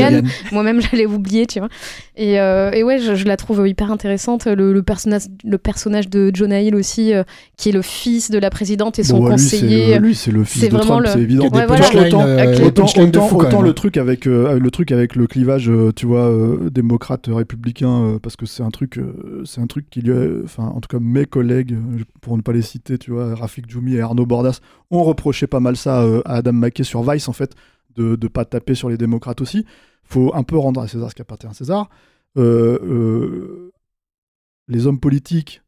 Moi-même 0.53 0.81
j'allais 0.91 1.07
oublier 1.07 1.47
tu 1.47 1.59
vois 1.61 1.69
et, 2.17 2.39
euh, 2.41 2.71
et 2.73 2.83
ouais 2.83 2.99
je, 2.99 3.15
je 3.15 3.25
la 3.25 3.37
trouve 3.39 3.67
hyper 3.67 3.91
intéressante 3.91 4.47
le, 4.47 4.73
le 4.73 4.83
personnage 4.83 5.23
le 5.45 5.57
personnage 5.57 6.09
de 6.11 6.31
Jonah 6.35 6.61
Hill 6.61 6.75
aussi 6.75 7.15
euh, 7.15 7.23
qui 7.57 7.71
est 7.71 7.73
le 7.73 7.81
fils 7.83 8.31
de 8.31 8.39
la 8.39 8.51
présidente 8.51 8.99
et 8.99 9.05
son 9.05 9.19
Bon, 9.21 9.31
conseiller 9.31 9.95
le- 9.99 10.07
Lui, 10.07 10.15
c'est 10.15 10.31
le 10.33 10.45
fils 10.45 10.63
c'est 10.63 10.69
de 10.69 10.77
Trump, 10.77 11.03
le- 11.05 11.11
c'est 11.13 11.21
évident. 11.21 11.45
Ouais, 11.45 11.67
voilà. 11.67 11.87
Autant- 12.09 12.23
autant, 12.67 12.85
fou, 13.29 13.37
le 13.63 13.73
truc 13.73 13.97
avec 13.97 14.27
euh, 14.27 14.59
le 14.59 14.71
truc 14.71 14.93
avec 14.93 15.15
le 15.17 15.27
clivage 15.27 15.71
tu 15.97 16.07
vois 16.07 16.27
euh, 16.29 16.71
démocrate 16.71 17.27
républicain 17.29 18.03
euh, 18.05 18.19
parce 18.21 18.37
que 18.37 18.47
c'est 18.47 18.63
un 18.63 18.71
truc 18.71 18.99
euh, 18.99 19.43
c'est 19.45 19.61
un 19.61 19.67
truc 19.67 19.87
qui 19.91 20.01
lui 20.01 20.13
a- 20.13 20.43
enfin 20.45 20.65
en 20.75 20.81
tout 20.81 20.89
cas 20.89 20.99
mes 21.01 21.25
collègues 21.25 21.77
pour 22.21 22.37
ne 22.37 22.43
pas 22.43 22.53
les 22.53 22.63
citer 22.63 22.99
tu 22.99 23.11
vois 23.13 23.28
Rafik 23.35 23.69
Djoumi 23.69 23.95
et 23.95 24.01
Arnaud 24.01 24.27
Bordas 24.27 24.61
ont 24.91 25.03
reproché 25.05 25.47
pas 25.47 25.61
mal 25.61 25.77
ça 25.77 26.03
euh, 26.03 26.23
à 26.25 26.37
Adam 26.37 26.53
McKay 26.53 26.85
sur 26.85 27.03
Vice, 27.03 27.29
en 27.29 27.33
fait, 27.33 27.55
de 27.95 28.19
ne 28.21 28.29
pas 28.29 28.45
taper 28.45 28.75
sur 28.75 28.89
les 28.89 28.97
démocrates 28.97 29.41
aussi. 29.41 29.65
faut 30.05 30.35
un 30.35 30.43
peu 30.43 30.57
rendre 30.57 30.81
à 30.81 30.89
César 30.89 31.11
ce 31.11 31.15
qui 31.15 31.23
appartient 31.23 31.47
à 31.47 31.53
César. 31.55 31.89
Euh, 32.37 32.79
euh, 32.83 33.73
les 34.69 34.87
hommes 34.87 35.01
politiques 35.01 35.63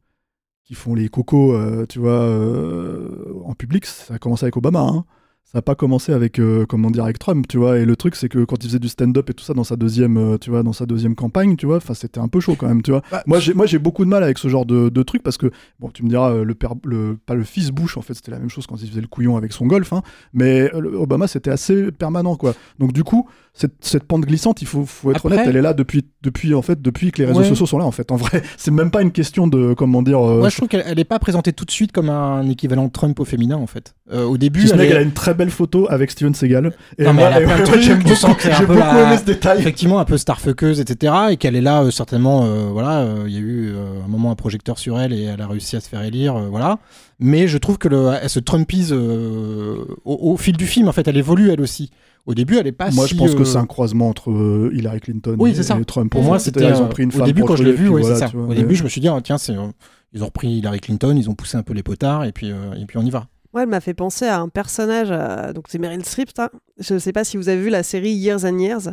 qui 0.63 0.75
font 0.75 0.95
les 0.95 1.09
cocos, 1.09 1.53
euh, 1.53 1.85
tu 1.87 1.99
vois, 1.99 2.21
euh, 2.21 3.33
en 3.43 3.53
public, 3.55 3.85
ça 3.85 4.13
a 4.15 4.19
commencé 4.19 4.45
avec 4.45 4.55
Obama. 4.57 4.79
hein. 4.81 5.05
Ça 5.51 5.57
n'a 5.57 5.61
pas 5.63 5.75
commencé 5.75 6.13
avec, 6.13 6.39
euh, 6.39 6.65
comment 6.65 6.89
dire, 6.89 7.03
avec 7.03 7.19
Trump, 7.19 7.45
tu 7.45 7.57
vois. 7.57 7.77
Et 7.79 7.83
le 7.83 7.97
truc, 7.97 8.15
c'est 8.15 8.29
que 8.29 8.45
quand 8.45 8.63
il 8.63 8.67
faisait 8.67 8.79
du 8.79 8.87
stand-up 8.87 9.29
et 9.29 9.33
tout 9.33 9.43
ça 9.43 9.53
dans 9.53 9.65
sa 9.65 9.75
deuxième, 9.75 10.15
euh, 10.15 10.37
tu 10.37 10.49
vois, 10.49 10.63
dans 10.63 10.71
sa 10.71 10.85
deuxième 10.85 11.13
campagne, 11.13 11.57
tu 11.57 11.65
vois, 11.65 11.75
enfin, 11.75 11.93
c'était 11.93 12.21
un 12.21 12.29
peu 12.29 12.39
chaud 12.39 12.55
quand 12.57 12.69
même, 12.69 12.81
tu 12.81 12.91
vois. 12.91 13.01
Bah, 13.11 13.21
moi, 13.25 13.39
j'ai, 13.39 13.53
moi, 13.53 13.65
j'ai 13.65 13.77
beaucoup 13.77 14.05
de 14.05 14.09
mal 14.09 14.23
avec 14.23 14.37
ce 14.37 14.47
genre 14.47 14.65
de, 14.65 14.87
de 14.87 15.03
truc 15.03 15.23
parce 15.23 15.37
que, 15.37 15.51
bon, 15.81 15.89
tu 15.89 16.03
me 16.03 16.09
diras, 16.09 16.31
euh, 16.31 16.45
le 16.45 16.55
père, 16.55 16.75
le, 16.85 17.17
pas 17.25 17.35
le 17.35 17.43
fils 17.43 17.71
Bush, 17.71 17.97
en 17.97 18.01
fait, 18.01 18.13
c'était 18.13 18.31
la 18.31 18.39
même 18.39 18.49
chose 18.49 18.65
quand 18.65 18.81
il 18.81 18.87
faisait 18.87 19.01
le 19.01 19.07
couillon 19.07 19.35
avec 19.35 19.51
son 19.51 19.65
golf, 19.67 19.91
hein, 19.91 20.03
mais 20.31 20.73
euh, 20.73 20.97
Obama, 20.97 21.27
c'était 21.27 21.51
assez 21.51 21.91
permanent, 21.91 22.37
quoi. 22.37 22.53
Donc, 22.79 22.93
du 22.93 23.03
coup, 23.03 23.27
cette, 23.53 23.73
cette 23.81 24.05
pente 24.05 24.21
glissante, 24.25 24.61
il 24.61 24.67
faut, 24.69 24.85
faut 24.85 25.11
être 25.11 25.17
Après- 25.25 25.33
honnête, 25.33 25.47
elle 25.49 25.57
est 25.57 25.61
là 25.61 25.73
depuis, 25.73 26.05
depuis, 26.21 26.53
en 26.53 26.61
fait, 26.61 26.81
depuis 26.81 27.11
que 27.11 27.21
les 27.21 27.25
réseaux 27.27 27.41
Ouais. 27.41 27.47
sociaux 27.49 27.65
sont 27.65 27.77
là, 27.77 27.83
en 27.85 27.91
fait. 27.91 28.09
En 28.13 28.15
vrai, 28.15 28.41
c'est 28.57 28.71
même 28.71 28.89
pas 28.89 29.01
une 29.01 29.11
question 29.11 29.47
de, 29.47 29.73
comment 29.73 30.01
dire, 30.01 30.19
euh, 30.25 30.39
Moi, 30.39 30.47
je 30.47 30.55
trouve 30.55 30.69
qu'elle 30.69 30.83
elle 30.85 30.97
est 30.99 31.03
pas 31.03 31.19
présentée 31.19 31.51
tout 31.51 31.65
de 31.65 31.71
suite 31.71 31.91
comme 31.91 32.09
un 32.09 32.47
équivalent 32.47 32.87
Trump 32.87 33.19
au 33.19 33.25
féminin, 33.25 33.57
en 33.57 33.67
fait. 33.67 33.95
Euh, 34.13 34.25
au 34.25 34.37
début, 34.37 34.63
elle 34.63 34.71
qu'elle 34.71 34.81
est- 34.91 34.95
a 34.97 35.01
une 35.01 35.13
très 35.13 35.33
belle 35.33 35.49
photo 35.51 35.87
avec 35.89 36.11
Steven 36.11 36.33
Seagal. 36.33 36.73
Et 36.97 37.03
Non, 37.05 37.13
mais 37.13 37.21
elle 37.23 37.33
a 37.33 37.41
et 37.41 37.45
plein 37.45 37.53
de 37.55 37.59
moi, 37.59 37.65
trucs, 37.67 37.81
j'ai 37.81 37.97
tu 37.97 38.65
beaucoup, 38.65 38.77
la- 38.79 39.07
aimé 39.07 39.17
ce 39.17 39.23
détail. 39.25 39.59
effectivement 39.59 39.99
un 39.99 40.05
peu 40.05 40.17
starfuckeuse, 40.17 40.79
etc. 40.81 41.13
Et 41.31 41.37
qu'elle 41.37 41.55
est 41.55 41.61
là, 41.61 41.83
euh, 41.83 41.91
certainement, 41.91 42.43
euh, 42.45 42.69
voilà, 42.71 42.99
euh, 43.01 43.23
il 43.27 43.33
y 43.33 43.37
a 43.37 43.39
eu 43.39 43.71
euh, 43.73 44.03
un 44.03 44.07
moment 44.09 44.31
un 44.31 44.35
projecteur 44.35 44.77
sur 44.79 44.99
elle 44.99 45.13
et 45.13 45.23
elle 45.23 45.41
a 45.41 45.47
réussi 45.47 45.75
à 45.75 45.79
se 45.79 45.87
faire 45.89 46.01
élire, 46.03 46.35
euh, 46.35 46.47
voilà. 46.49 46.79
Mais 47.19 47.47
je 47.47 47.57
trouve 47.57 47.77
que 47.77 47.87
le, 47.87 48.11
elle 48.21 48.29
se 48.29 48.39
trumpise 48.39 48.91
euh, 48.93 49.85
au, 50.05 50.31
au 50.33 50.37
fil 50.37 50.57
du 50.57 50.65
film, 50.67 50.87
en 50.87 50.91
fait, 50.91 51.07
elle 51.07 51.17
évolue 51.17 51.49
elle 51.51 51.61
aussi. 51.61 51.89
Au 52.25 52.33
début, 52.35 52.57
elle 52.57 52.67
est 52.67 52.71
pas 52.71 52.91
Moi, 52.91 53.07
si, 53.07 53.13
je 53.15 53.17
pense 53.19 53.33
que 53.33 53.43
c'est 53.43 53.57
un 53.57 53.65
croisement 53.65 54.09
entre 54.09 54.29
euh, 54.29 54.71
Hillary 54.75 54.99
Clinton 54.99 55.35
Oui, 55.39 55.51
et, 55.51 55.55
c'est 55.55 55.63
ça. 55.63 55.77
et 55.79 55.85
Trump. 55.85 56.11
Pour 56.11 56.21
moi, 56.23 56.37
c'était 56.37 56.67
ils 56.69 56.75
ont 56.81 56.87
pris 56.87 57.03
une 57.03 57.09
au 57.09 57.13
femme 57.13 57.25
début 57.25 57.43
quand 57.43 57.55
je 57.55 57.63
l'ai 57.63 57.71
vu, 57.71 57.85
puis 57.85 57.87
ouais, 57.93 58.01
voilà, 58.01 58.15
c'est 58.15 58.21
ça. 58.25 58.29
tu 58.29 58.35
vois, 58.37 58.45
Au 58.45 58.49
mais- 58.49 58.55
début, 58.55 58.75
je 58.75 58.83
me 58.83 58.89
suis 58.89 59.01
dit, 59.01 59.07
ah, 59.07 59.17
tiens, 59.23 59.37
c'est, 59.39 59.53
euh, 59.53 59.67
ils 60.13 60.21
ont 60.21 60.27
repris 60.27 60.49
Hillary 60.49 60.79
Clinton, 60.81 61.15
ils 61.17 61.29
ont 61.29 61.33
poussé 61.35 61.57
un 61.57 61.63
peu 61.63 61.73
les 61.73 61.83
potards 61.83 62.25
et 62.25 62.31
puis 62.31 62.51
euh, 62.51 62.73
et 62.79 62.85
puis 62.85 62.97
on 62.97 63.03
y 63.05 63.09
va. 63.09 63.25
Ouais, 63.53 63.63
elle 63.63 63.69
m'a 63.69 63.81
fait 63.81 63.93
penser 63.93 64.25
à 64.25 64.39
un 64.39 64.47
personnage, 64.47 65.09
euh, 65.11 65.51
donc 65.51 65.65
c'est 65.67 65.77
Meryl 65.77 66.05
Streep. 66.05 66.29
hein. 66.37 66.49
Je 66.77 66.93
ne 66.93 66.99
sais 66.99 67.11
pas 67.11 67.25
si 67.25 67.35
vous 67.35 67.49
avez 67.49 67.61
vu 67.61 67.69
la 67.69 67.83
série 67.83 68.11
Years 68.11 68.45
and 68.45 68.57
Years, 68.59 68.89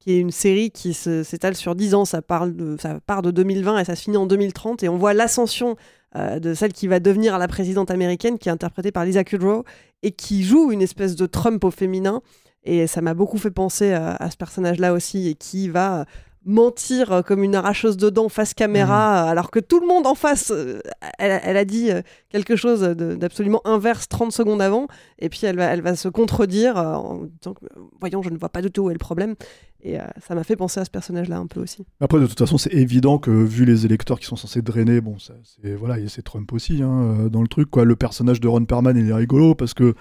qui 0.00 0.12
est 0.12 0.18
une 0.18 0.32
série 0.32 0.70
qui 0.72 0.92
s'étale 0.92 1.54
sur 1.54 1.74
10 1.76 1.94
ans. 1.94 2.04
Ça, 2.04 2.20
parle 2.20 2.56
de, 2.56 2.76
ça 2.80 2.98
part 3.06 3.22
de 3.22 3.30
2020 3.30 3.78
et 3.78 3.84
ça 3.84 3.94
se 3.94 4.02
finit 4.02 4.16
en 4.16 4.26
2030. 4.26 4.82
Et 4.82 4.88
on 4.88 4.96
voit 4.96 5.14
l'ascension 5.14 5.76
euh, 6.16 6.40
de 6.40 6.54
celle 6.54 6.72
qui 6.72 6.88
va 6.88 6.98
devenir 6.98 7.38
la 7.38 7.46
présidente 7.46 7.90
américaine, 7.92 8.38
qui 8.38 8.48
est 8.48 8.52
interprétée 8.52 8.90
par 8.90 9.04
Lisa 9.04 9.22
Kudrow, 9.22 9.64
et 10.02 10.10
qui 10.10 10.42
joue 10.42 10.72
une 10.72 10.82
espèce 10.82 11.14
de 11.14 11.26
Trump 11.26 11.62
au 11.62 11.70
féminin. 11.70 12.22
Et 12.64 12.86
ça 12.86 13.02
m'a 13.02 13.14
beaucoup 13.14 13.38
fait 13.38 13.50
penser 13.52 13.92
à, 13.92 14.16
à 14.16 14.30
ce 14.30 14.36
personnage-là 14.36 14.94
aussi, 14.94 15.28
et 15.28 15.34
qui 15.34 15.68
va 15.68 16.06
mentir 16.44 17.12
euh, 17.12 17.22
comme 17.22 17.42
une 17.44 17.54
arracheuse 17.54 17.96
de 17.96 18.08
dents 18.10 18.28
face 18.28 18.54
caméra, 18.54 19.26
euh, 19.26 19.30
alors 19.30 19.50
que 19.50 19.60
tout 19.60 19.80
le 19.80 19.86
monde 19.86 20.06
en 20.06 20.14
face, 20.14 20.50
euh, 20.50 20.80
elle, 21.18 21.32
a- 21.32 21.44
elle 21.44 21.56
a 21.56 21.64
dit 21.64 21.90
quelque 22.30 22.56
chose 22.56 22.80
d'absolument 22.80 23.60
inverse 23.64 24.08
30 24.08 24.32
secondes 24.32 24.62
avant, 24.62 24.86
et 25.18 25.28
puis 25.28 25.40
elle 25.44 25.56
va, 25.56 25.64
elle 25.66 25.82
va 25.82 25.96
se 25.96 26.08
contredire 26.08 26.76
en 26.76 27.22
disant 27.40 27.54
que, 27.54 27.66
voyons, 28.00 28.22
je 28.22 28.30
ne 28.30 28.38
vois 28.38 28.48
pas 28.48 28.62
du 28.62 28.70
tout 28.70 28.82
où 28.84 28.90
est 28.90 28.94
le 28.94 28.98
problème. 28.98 29.34
Et 29.82 29.98
euh, 29.98 30.04
ça 30.26 30.34
m'a 30.34 30.44
fait 30.44 30.56
penser 30.56 30.78
à 30.78 30.84
ce 30.84 30.90
personnage-là 30.90 31.38
un 31.38 31.46
peu 31.46 31.58
aussi. 31.60 31.86
Après, 32.00 32.20
de 32.20 32.26
toute 32.26 32.38
façon, 32.38 32.58
c'est 32.58 32.72
évident 32.74 33.18
que 33.18 33.30
vu 33.30 33.64
les 33.64 33.86
électeurs 33.86 34.20
qui 34.20 34.26
sont 34.26 34.36
censés 34.36 34.60
drainer, 34.60 35.00
bon, 35.00 35.18
ça, 35.18 35.32
c'est 35.62 35.74
voilà, 35.74 35.98
et 35.98 36.08
c'est 36.08 36.20
Trump 36.22 36.52
aussi 36.52 36.82
hein, 36.82 37.28
dans 37.32 37.40
le 37.40 37.48
truc. 37.48 37.70
Quoi. 37.70 37.84
Le 37.86 37.96
personnage 37.96 38.40
de 38.40 38.48
Ron 38.48 38.66
Perlman, 38.66 38.94
il 38.96 39.08
est 39.08 39.14
rigolo 39.14 39.54
parce 39.54 39.72
que 39.72 39.94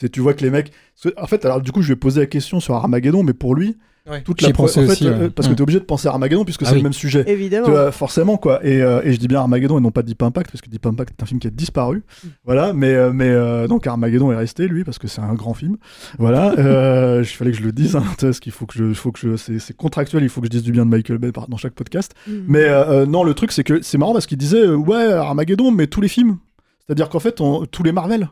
c'est, 0.00 0.08
tu 0.10 0.20
vois 0.20 0.34
que 0.34 0.42
les 0.42 0.50
mecs. 0.50 0.72
En 1.16 1.26
fait, 1.26 1.44
alors 1.44 1.60
du 1.60 1.72
coup, 1.72 1.82
je 1.82 1.88
vais 1.88 1.96
poser 1.96 2.20
la 2.20 2.26
question 2.26 2.60
sur 2.60 2.74
Armageddon, 2.74 3.22
mais 3.22 3.34
pour 3.34 3.54
lui, 3.54 3.76
toute 4.24 4.42
la 4.42 4.50
pro- 4.50 4.64
pensais 4.64 4.80
en 4.80 4.86
fait, 4.86 4.90
aussi, 4.92 5.06
euh, 5.06 5.16
ouais. 5.26 5.30
parce 5.30 5.46
que 5.46 5.52
Mm. 5.52 5.56
t'es 5.56 5.62
obligé 5.62 5.78
de 5.78 5.84
penser 5.84 6.08
à 6.08 6.10
Armageddon 6.10 6.44
puisque 6.44 6.62
Ah 6.62 6.66
c'est 6.66 6.72
oui. 6.72 6.78
le 6.78 6.82
même 6.82 6.92
sujet. 6.92 7.22
Évidemment. 7.28 7.66
Tu 7.66 7.70
vois, 7.70 7.92
forcément, 7.92 8.36
quoi. 8.36 8.58
Et, 8.66 8.82
euh, 8.82 9.00
et 9.04 9.12
je 9.12 9.18
dis 9.18 9.28
bien 9.28 9.38
Armageddon 9.38 9.78
et 9.78 9.80
non 9.80 9.92
pas 9.92 10.02
Deep 10.02 10.20
Impact, 10.24 10.50
parce 10.50 10.60
que 10.60 10.68
Deep 10.68 10.84
Impact 10.86 11.14
est 11.16 11.22
un 11.22 11.26
film 11.26 11.38
qui 11.38 11.46
a 11.46 11.50
disparu. 11.50 12.02
Voilà, 12.44 12.72
mais, 12.72 12.92
euh, 12.94 13.12
mais 13.12 13.28
euh, 13.28 13.68
donc 13.68 13.86
Armageddon 13.86 14.32
est 14.32 14.36
resté, 14.36 14.66
lui, 14.66 14.82
parce 14.82 14.98
que 14.98 15.06
c'est 15.06 15.20
un 15.20 15.34
grand 15.34 15.54
film. 15.54 15.76
Voilà, 16.18 16.52
euh, 16.58 17.20
il 17.22 17.26
fallait 17.26 17.52
que 17.52 17.58
je 17.58 17.62
le 17.62 17.70
dise, 17.70 17.94
hein, 17.94 18.02
parce 18.20 18.40
qu'il 18.40 18.50
faut 18.50 18.66
que 18.66 18.74
je. 18.76 18.92
Faut 18.92 19.12
que 19.12 19.20
je 19.20 19.36
c'est, 19.36 19.76
contractuel, 19.76 20.24
il 20.24 20.28
faut 20.28 20.40
que 20.40 20.46
je 20.48 20.50
dise 20.50 20.64
du 20.64 20.72
bien 20.72 20.84
de 20.84 20.90
Michael 20.90 21.18
Bay 21.18 21.30
dans 21.48 21.56
chaque 21.56 21.74
podcast. 21.74 22.12
Mais 22.26 22.64
euh, 22.64 23.02
euh, 23.02 23.06
non, 23.06 23.22
le 23.22 23.34
truc, 23.34 23.52
c'est 23.52 23.62
que 23.62 23.82
c'est 23.82 23.98
marrant 23.98 24.14
parce 24.14 24.26
qu'il 24.26 24.38
disait, 24.38 24.66
euh, 24.66 24.74
ouais, 24.74 25.12
Armageddon, 25.12 25.70
mais 25.70 25.86
tous 25.86 26.00
les 26.00 26.08
films. 26.08 26.38
C'est-à-dire 26.84 27.08
qu'en 27.08 27.20
fait, 27.20 27.40
on- 27.40 27.66
tous 27.66 27.84
les 27.84 27.92
Marvel. 27.92 28.30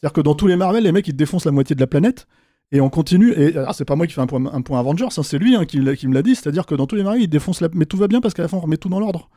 C'est-à-dire 0.00 0.14
que 0.14 0.20
dans 0.20 0.34
tous 0.34 0.46
les 0.46 0.56
Marvel, 0.56 0.84
les 0.84 0.92
mecs, 0.92 1.08
ils 1.08 1.16
défoncent 1.16 1.44
la 1.44 1.52
moitié 1.52 1.74
de 1.74 1.80
la 1.80 1.86
planète. 1.86 2.26
Et 2.72 2.80
on 2.80 2.88
continue, 2.88 3.32
et 3.32 3.56
alors 3.56 3.74
c'est 3.74 3.84
pas 3.84 3.96
moi 3.96 4.06
qui 4.06 4.12
fais 4.12 4.20
un 4.20 4.28
point, 4.28 4.44
un 4.46 4.62
point 4.62 4.78
Avengers, 4.78 5.08
hein, 5.16 5.22
c'est 5.24 5.38
lui 5.38 5.56
hein, 5.56 5.64
qui, 5.64 5.80
me 5.80 6.14
l'a 6.14 6.22
dit, 6.22 6.36
c'est-à-dire 6.36 6.66
que 6.66 6.76
dans 6.76 6.86
tous 6.86 6.94
les 6.94 7.02
Marvel, 7.02 7.20
il 7.20 7.28
défonce 7.28 7.60
la... 7.60 7.68
Mais 7.74 7.84
tout 7.84 7.96
va 7.96 8.06
bien 8.06 8.20
parce 8.20 8.32
qu'à 8.32 8.42
la 8.42 8.48
fin, 8.48 8.58
on 8.58 8.60
remet 8.60 8.76
tout 8.76 8.88
dans 8.88 9.00
l'ordre. 9.00 9.28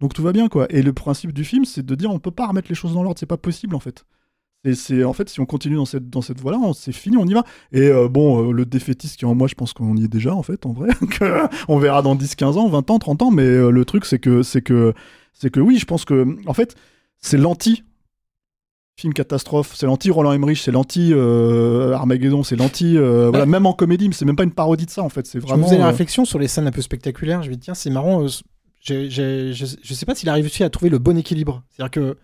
Donc 0.00 0.12
tout 0.12 0.22
va 0.22 0.32
bien, 0.32 0.48
quoi. 0.48 0.66
Et 0.70 0.82
le 0.82 0.92
principe 0.92 1.32
du 1.32 1.44
film, 1.44 1.64
c'est 1.64 1.84
de 1.84 1.94
dire 1.94 2.10
on 2.10 2.18
peut 2.18 2.30
pas 2.30 2.46
remettre 2.46 2.68
les 2.68 2.74
choses 2.74 2.92
dans 2.92 3.02
l'ordre, 3.02 3.18
c'est 3.18 3.26
pas 3.26 3.38
possible, 3.38 3.74
en 3.74 3.80
fait. 3.80 4.04
Et 4.64 4.74
c'est 4.74 5.04
en 5.04 5.12
fait, 5.12 5.28
si 5.28 5.40
on 5.40 5.46
continue 5.46 5.76
dans 5.76 5.84
cette, 5.84 6.08
dans 6.08 6.22
cette 6.22 6.40
voie-là, 6.40 6.58
c'est 6.74 6.92
fini, 6.92 7.16
on 7.16 7.26
y 7.26 7.34
va. 7.34 7.44
Et 7.72 7.88
euh, 7.88 8.08
bon, 8.08 8.48
euh, 8.48 8.52
le 8.52 8.64
défaitiste 8.64 9.18
qui 9.18 9.24
est 9.24 9.28
en 9.28 9.34
moi, 9.34 9.46
je 9.46 9.54
pense 9.54 9.74
qu'on 9.74 9.96
y 9.96 10.04
est 10.04 10.08
déjà, 10.08 10.34
en 10.34 10.42
fait, 10.42 10.64
en 10.64 10.72
vrai. 10.72 10.88
on 11.68 11.78
verra 11.78 12.02
dans 12.02 12.14
10, 12.14 12.34
15 12.34 12.56
ans, 12.56 12.68
20 12.68 12.90
ans, 12.90 12.98
30 12.98 13.22
ans, 13.22 13.30
mais 13.30 13.44
euh, 13.44 13.70
le 13.70 13.84
truc, 13.84 14.06
c'est 14.06 14.18
que, 14.18 14.42
c'est 14.42 14.62
que, 14.62 14.94
que 15.52 15.60
oui, 15.60 15.78
je 15.78 15.84
pense 15.84 16.04
que, 16.06 16.36
en 16.46 16.54
fait, 16.54 16.76
c'est 17.18 17.36
l'anti 17.36 17.84
film 18.96 19.12
catastrophe, 19.12 19.72
c'est 19.74 19.86
l'anti 19.86 20.10
Roland 20.10 20.32
Emmerich, 20.32 20.58
c'est 20.58 20.70
l'anti 20.70 21.10
euh, 21.12 21.92
Armageddon, 21.92 22.42
c'est 22.44 22.56
l'anti 22.56 22.96
euh, 22.96 23.28
voilà, 23.28 23.44
même 23.46 23.66
en 23.66 23.72
comédie, 23.72 24.08
mais 24.08 24.14
c'est 24.14 24.24
même 24.24 24.36
pas 24.36 24.44
une 24.44 24.52
parodie 24.52 24.86
de 24.86 24.90
ça 24.90 25.02
en 25.02 25.08
fait, 25.08 25.26
c'est 25.26 25.40
Je 25.40 25.44
me 25.44 25.48
vraiment 25.48 25.66
faisais 25.66 25.78
la 25.78 25.86
euh, 25.86 25.88
réflexion 25.88 26.24
sur 26.24 26.38
les 26.38 26.46
scènes 26.48 26.66
un 26.66 26.70
peu 26.72 26.82
spectaculaires. 26.82 27.42
Je 27.42 27.50
me 27.50 27.54
dis, 27.54 27.60
tiens, 27.60 27.74
c'est 27.74 27.90
marrant. 27.90 28.22
euh, 28.24 28.28
j'ai- 28.80 29.10
j'ai- 29.10 29.52
je, 29.52 29.66
je 29.82 29.94
sais 29.94 30.06
pas 30.06 30.14
s'il 30.14 30.28
a 30.28 30.34
réussi 30.34 30.62
à 30.62 30.70
trouver 30.70 30.90
le 30.90 30.98
bon 30.98 31.16
équilibre. 31.18 31.62
C'est-à-dire 31.70 31.90
que 31.90 32.16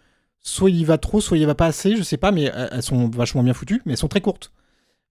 soit 0.43 0.71
il 0.71 0.77
y 0.77 0.85
va 0.85 0.97
trop, 0.99 1.21
soit 1.21 1.39
il 1.39 1.41
y 1.41 1.45
va 1.45 1.55
pas 1.55 1.67
assez. 1.67 1.97
Je 1.97 2.03
sais 2.03 2.17
pas, 2.19 2.31
mais 2.33 2.53
elles 2.71 2.83
sont 2.83 3.09
vachement 3.09 3.43
bien 3.43 3.55
foutues, 3.55 3.83
mais 3.85 3.93
elles 3.93 3.99
sont 3.99 4.09
très 4.09 4.21
courtes. 4.21 4.53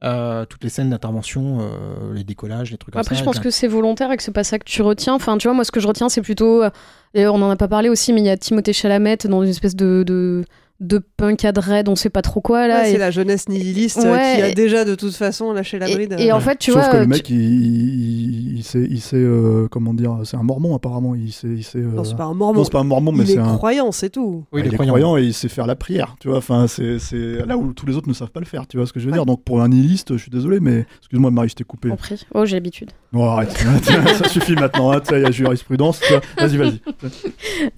Euh, 0.06 0.46
toutes 0.46 0.64
les 0.64 0.70
scènes 0.70 0.92
d'intervention, 0.92 1.58
euh, 1.60 2.14
les 2.14 2.24
décollages, 2.24 2.72
les 2.72 2.78
trucs 2.78 2.94
comme 2.94 3.02
Après, 3.02 3.16
ça. 3.16 3.20
je 3.20 3.26
pense 3.26 3.40
que 3.40 3.50
c'est 3.50 3.68
volontaire 3.68 4.12
et 4.14 4.18
que 4.18 4.24
c'est 4.24 4.32
pas 4.32 4.46
ça 4.46 4.58
que 4.58 4.64
tu 4.64 4.82
retiens. 4.82 5.14
Enfin, 5.16 5.38
tu 5.38 5.48
vois, 5.50 5.54
moi, 5.56 5.66
ce 5.66 5.72
que 5.72 5.82
je 5.82 5.88
retiens, 5.88 6.08
c'est 6.08 6.22
plutôt. 6.22 6.64
euh, 6.64 6.70
et 7.14 7.28
on 7.28 7.36
en 7.36 7.50
a 7.50 7.56
pas 7.58 7.68
parlé 7.68 7.90
aussi, 7.90 8.14
mais 8.14 8.22
il 8.22 8.26
y 8.26 8.30
a 8.30 8.38
Timothée 8.38 8.72
Chalamet 8.72 9.18
dans 9.26 9.44
une 9.44 9.50
espèce 9.50 9.76
de. 9.76 10.04
de 10.08 10.46
de 10.80 11.00
punk 11.18 11.44
à 11.46 11.52
dread, 11.52 11.90
on 11.90 11.96
sait 11.96 12.10
pas 12.10 12.22
trop 12.22 12.40
quoi 12.42 12.68
là. 12.68 12.82
Ouais, 12.82 12.90
et- 12.90 12.92
c'est 12.94 12.98
la 12.98 13.12
jeunesse 13.12 13.50
nihiliste 13.50 13.98
Ouais, 13.98 14.04
qui 14.38 14.42
a 14.42 14.48
et- 14.50 14.54
déjà 14.54 14.86
de 14.86 14.96
toute 14.96 15.14
façon 15.16 15.52
lâché 15.52 15.78
la 15.78 15.88
bride. 15.90 16.16
et 16.18 16.32
en 16.32 16.40
fait, 16.40 16.58
tu 16.58 16.72
Sauf 16.72 16.82
vois, 16.84 16.92
que 16.92 16.98
le 16.98 17.06
mec, 17.08 17.30
il, 17.30 17.36
il, 17.38 18.58
il 18.60 18.64
sait, 18.64 18.88
il 18.90 19.02
sait 19.02 19.18
euh, 19.18 19.68
comment 19.70 19.94
dire, 19.94 20.20
c'est 20.24 20.38
un 20.38 20.44
mormon 20.44 20.76
apparemment. 20.76 21.16
Il 21.16 21.32
sait, 21.34 21.48
il 21.48 21.64
sait. 21.64 21.80
euh, 21.80 21.92
Non, 21.96 22.04
c'est 22.04 22.16
pas 22.16 22.24
un 22.26 22.34
mormon. 22.34 22.60
Non, 22.60 22.64
c'est 22.64 22.72
pas 22.72 22.80
un 22.80 22.84
mormon, 22.86 23.12
mais 23.12 23.24
il 23.26 23.32
est 23.32 23.34
c'est 23.34 23.40
un. 23.40 23.56
croyant, 23.58 23.92
c'est 23.92 24.10
tout. 24.10 24.46
Oui, 24.54 24.62
il 24.64 24.68
est 24.68 24.76
croyant. 24.76 24.92
croyant 24.94 25.18
et 25.18 25.24
il 25.24 25.34
sait 25.34 25.50
faire 25.50 25.68
la 25.68 25.76
prière, 25.76 26.16
tu 26.20 26.30
vois. 26.30 26.38
Enfin, 26.38 26.68
c'est 26.68 26.98
c'est 27.00 27.46
là 27.46 27.58
où 27.58 27.74
tous 27.74 27.86
les 27.86 27.96
autres 27.98 28.08
ne 28.08 28.14
savent 28.14 28.32
pas 28.32 28.40
le 28.40 28.46
faire, 28.46 28.66
tu 28.68 28.78
vois 28.78 28.86
ce 28.86 28.94
que 28.94 29.00
je 29.00 29.06
veux 29.06 29.12
dire. 29.12 29.26
Donc 29.26 29.44
pour 29.44 29.62
un 29.62 29.68
nihiliste, 29.70 30.14
je 30.16 30.22
suis 30.22 30.32
désolé, 30.32 30.60
mais 30.62 30.86
excuse-moi, 31.00 31.30
Marie, 31.32 31.50
je 31.50 31.56
t'ai 31.56 31.64
coupé. 31.66 31.90
Compris. 31.90 32.26
Oh, 32.34 32.46
j'ai 32.46 32.56
l'habitude. 32.56 32.92
Non, 33.12 33.26
arrête, 33.26 33.52
ça 34.18 34.30
suffit 34.30 34.54
maintenant. 34.56 34.92
hein, 34.92 35.00
tu 35.02 35.10
sais, 35.10 35.20
il 35.20 35.24
y 35.24 35.26
a 35.26 35.32
jurisprudence. 35.32 36.00
Vas-y, 36.38 36.58
vas-y. 36.58 36.80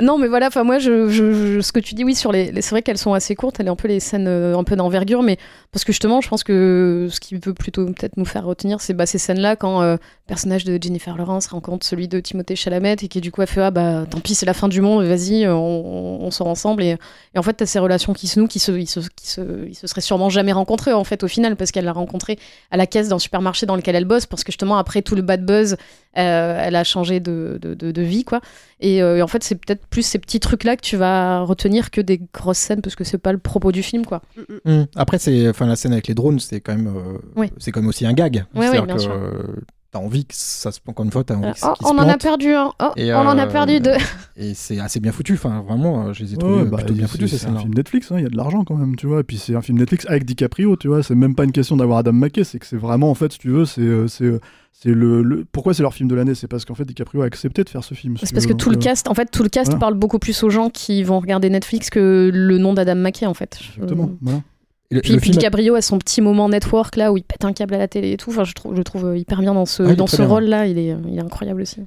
Non, 0.01 0.17
mais 0.17 0.27
voilà, 0.27 0.47
enfin 0.47 0.63
moi, 0.63 0.77
je, 0.79 1.09
je- 1.09 1.33
je- 1.55 1.61
ce 1.61 1.71
que 1.71 1.79
tu 1.79 1.95
dis, 1.95 2.03
oui, 2.03 2.15
sur 2.15 2.31
les, 2.31 2.51
les- 2.51 2.61
c'est 2.61 2.71
vrai 2.71 2.81
qu'elles 2.91 2.97
sont 2.97 3.13
assez 3.13 3.35
courtes, 3.35 3.59
elles 3.59 3.67
sont 3.67 3.71
un 3.71 3.75
peu 3.77 3.87
les 3.87 4.01
scènes 4.01 4.27
euh, 4.27 4.57
un 4.57 4.65
peu 4.65 4.75
d'envergure, 4.75 5.23
mais 5.23 5.37
parce 5.71 5.85
que 5.85 5.93
justement, 5.93 6.19
je 6.19 6.27
pense 6.27 6.43
que 6.43 7.07
ce 7.09 7.21
qui 7.21 7.39
peut 7.39 7.53
plutôt 7.53 7.85
peut-être 7.85 8.17
nous 8.17 8.25
faire 8.25 8.45
retenir, 8.45 8.81
c'est 8.81 8.93
bah, 8.93 9.05
ces 9.05 9.17
scènes-là 9.17 9.55
quand 9.55 9.81
euh, 9.81 9.93
le 9.93 10.27
personnage 10.27 10.65
de 10.65 10.77
Jennifer 10.81 11.15
Lawrence 11.15 11.47
rencontre 11.47 11.85
celui 11.85 12.09
de 12.09 12.19
Timothée 12.19 12.57
Chalamet 12.57 12.97
et 13.01 13.07
qui 13.07 13.21
du 13.21 13.31
coup 13.31 13.41
a 13.41 13.45
fait 13.45 13.61
ah 13.61 13.71
bah 13.71 14.05
tant 14.09 14.19
pis, 14.19 14.35
c'est 14.35 14.45
la 14.45 14.53
fin 14.53 14.67
du 14.67 14.81
monde, 14.81 15.05
vas-y, 15.05 15.45
euh, 15.45 15.55
on, 15.55 16.29
sort 16.31 16.47
ensemble. 16.47 16.83
Et, 16.83 16.97
en 17.37 17.41
fait 17.41 17.53
t'as 17.53 17.65
ces 17.65 17.79
relations 17.79 18.13
qui 18.13 18.27
se 18.27 18.39
nouent, 18.39 18.47
qui 18.47 18.59
se, 18.59 18.71
qui 18.71 18.89
se, 18.89 19.67
ils 19.67 19.75
se 19.75 19.87
seraient 19.87 20.01
sûrement 20.01 20.29
jamais 20.29 20.51
rencontrés 20.51 20.93
en 20.93 21.05
fait 21.05 21.23
au 21.23 21.27
final 21.27 21.55
parce 21.55 21.71
qu'elle 21.71 21.85
l'a 21.85 21.93
rencontré 21.93 22.37
à 22.71 22.77
la 22.77 22.87
caisse 22.87 23.07
d'un 23.07 23.19
supermarché 23.19 23.65
dans 23.65 23.77
lequel 23.77 23.95
elle 23.95 24.05
bosse 24.05 24.25
parce 24.25 24.43
que 24.43 24.51
justement 24.51 24.77
après 24.77 25.01
tout 25.01 25.15
le 25.15 25.21
bad 25.21 25.45
buzz, 25.45 25.77
elle 26.13 26.75
a 26.75 26.83
changé 26.83 27.19
de, 27.19 27.57
de, 27.61 27.73
de- 27.73 27.91
de 27.91 28.01
vie 28.01 28.23
quoi. 28.23 28.41
Et, 28.79 29.01
euh, 29.01 29.17
et 29.17 29.21
en 29.21 29.27
fait, 29.27 29.43
c'est 29.43 29.55
peut-être 29.55 29.85
plus 29.87 30.01
ces 30.01 30.17
petits 30.19 30.39
trucs-là 30.39 30.75
que 30.75 30.81
tu 30.81 30.97
vas 30.97 31.41
retenir 31.41 31.91
que 31.91 32.01
des 32.01 32.19
grosses 32.33 32.57
scènes, 32.57 32.81
parce 32.81 32.95
que 32.95 33.03
c'est 33.03 33.17
pas 33.17 33.31
le 33.31 33.37
propos 33.37 33.71
du 33.71 33.83
film, 33.83 34.05
quoi. 34.05 34.21
Hum. 34.65 34.87
Après, 34.95 35.19
c'est, 35.19 35.47
enfin, 35.49 35.67
la 35.67 35.75
scène 35.75 35.93
avec 35.93 36.07
les 36.07 36.13
drones, 36.15 36.39
c'est 36.39 36.59
quand 36.61 36.75
même, 36.75 36.87
euh, 36.87 37.17
Oui. 37.35 37.51
c'est 37.59 37.71
quand 37.71 37.79
même 37.81 37.89
aussi 37.89 38.05
un 38.05 38.13
gag. 38.13 38.45
Ouais, 38.55 38.65
C'est-à-dire 38.67 38.81
oui, 38.81 38.87
bien 38.87 38.95
que, 38.95 39.01
sûr. 39.01 39.11
Euh, 39.95 39.99
t'as 39.99 39.99
envie 39.99 40.25
que 40.25 40.33
ça 40.35 40.71
se 40.71 40.79
encore 40.87 41.05
une 41.05 41.11
fois 41.11 41.23
t'as 41.23 41.35
envie 41.35 41.51
que 41.53 41.59
Oh, 41.63 41.73
on 41.83 41.97
en 41.97 42.07
a 42.07 42.17
perdu 42.17 42.53
un. 42.53 42.71
Oh, 42.81 42.91
Et, 42.95 43.13
on 43.13 43.17
en 43.17 43.37
a 43.37 43.45
euh, 43.45 43.51
perdu 43.51 43.79
deux. 43.79 43.95
Et 44.37 44.53
c'est 44.53 44.79
assez 44.79 44.99
bien 44.99 45.11
foutu. 45.11 45.33
Enfin, 45.33 45.63
vraiment, 45.67 46.07
euh, 46.07 46.13
je 46.13 46.23
les 46.23 46.33
ai 46.33 46.37
trouvés 46.37 46.61
euh, 46.61 46.65
bah, 46.65 46.77
plutôt 46.77 46.93
bien 46.93 47.05
c'est- 47.07 47.11
foutus 47.11 47.31
ces 47.31 47.37
C'est 47.37 47.47
un 47.47 47.57
film 47.57 47.73
Netflix, 47.73 48.11
hein, 48.11 48.15
il 48.17 48.23
y 48.23 48.25
a 48.25 48.29
de 48.29 48.37
l'argent 48.37 48.63
quand 48.63 48.75
même, 48.75 48.95
tu 48.95 49.07
vois. 49.07 49.19
Et 49.19 49.23
puis 49.23 49.37
c'est 49.37 49.55
un 49.55 49.61
film 49.61 49.77
Netflix 49.79 50.05
avec 50.07 50.25
DiCaprio, 50.25 50.75
tu 50.77 50.87
vois. 50.87 51.03
C'est 51.03 51.15
même 51.15 51.35
pas 51.35 51.43
une 51.43 51.51
question 51.51 51.75
d'avoir 51.77 51.99
Adam 51.99 52.13
McKay, 52.13 52.43
c'est 52.43 52.59
que 52.59 52.65
c'est 52.65 52.77
vraiment, 52.77 53.09
en 53.11 53.15
fait, 53.15 53.33
si 53.33 53.39
tu 53.39 53.49
veux, 53.49 53.65
c'est 53.65 53.81
euh, 53.81 54.07
c'est 54.07 54.23
euh, 54.25 54.39
c'est 54.73 54.89
le, 54.93 55.21
le- 55.21 55.45
Pourquoi 55.51 55.73
c'est 55.73 55.83
leur 55.83 55.93
film 55.93 56.09
de 56.09 56.15
l'année? 56.15 56.33
C'est 56.33 56.47
parce 56.47 56.63
qu'en 56.65 56.73
fait 56.75 56.85
DiCaprio 56.85 57.21
a 57.21 57.25
accepté 57.25 57.63
de 57.63 57.69
faire 57.69 57.83
ce 57.83 57.93
film. 57.93 58.15
C'est 58.17 58.33
parce 58.33 58.45
que 58.47 58.53
tout 58.53 58.69
le 58.69 58.77
euh, 58.77 58.79
cast, 58.79 59.09
en 59.09 59.13
fait, 59.13 59.29
tout 59.29 59.43
le 59.43 59.49
cast 59.49 59.67
voilà. 59.71 59.79
parle 59.79 59.93
beaucoup 59.95 60.17
plus 60.17 60.41
aux 60.43 60.49
gens 60.49 60.69
qui 60.69 61.03
vont 61.03 61.19
regarder 61.19 61.49
Netflix 61.49 61.89
que 61.89 62.31
le 62.33 62.57
nom 62.57 62.73
d'Adam 62.73 62.95
McKay, 62.95 63.25
en 63.25 63.33
fait. 63.33 63.59
Je- 63.61 63.73
Exactement, 63.81 64.11
voilà. 64.21 64.39
Et 64.91 64.95
le- 64.95 65.01
Puis, 65.01 65.13
le 65.13 65.19
puis 65.19 65.31
DiCaprio 65.31 65.75
a 65.75 65.81
son 65.81 65.97
petit 65.97 66.21
moment 66.21 66.49
network 66.49 66.95
là 66.97 67.11
où 67.11 67.17
il 67.17 67.23
pète 67.23 67.45
un 67.45 67.53
câble 67.53 67.73
à 67.73 67.77
la 67.77 67.87
télé 67.87 68.11
et 68.11 68.17
tout. 68.17 68.29
Enfin, 68.29 68.43
je 68.43 68.53
trouve, 68.53 68.75
je 68.75 68.81
trouve 68.81 69.17
hyper 69.17 69.39
bien 69.39 69.53
dans 69.53 69.65
ce, 69.65 69.83
Ah, 69.83 69.95
dans 69.95 70.07
ce 70.07 70.21
rôle 70.21 70.43
là. 70.45 70.67
Il 70.67 70.77
est, 70.77 70.95
il 71.07 71.17
est 71.17 71.21
incroyable 71.21 71.61
aussi. 71.61 71.81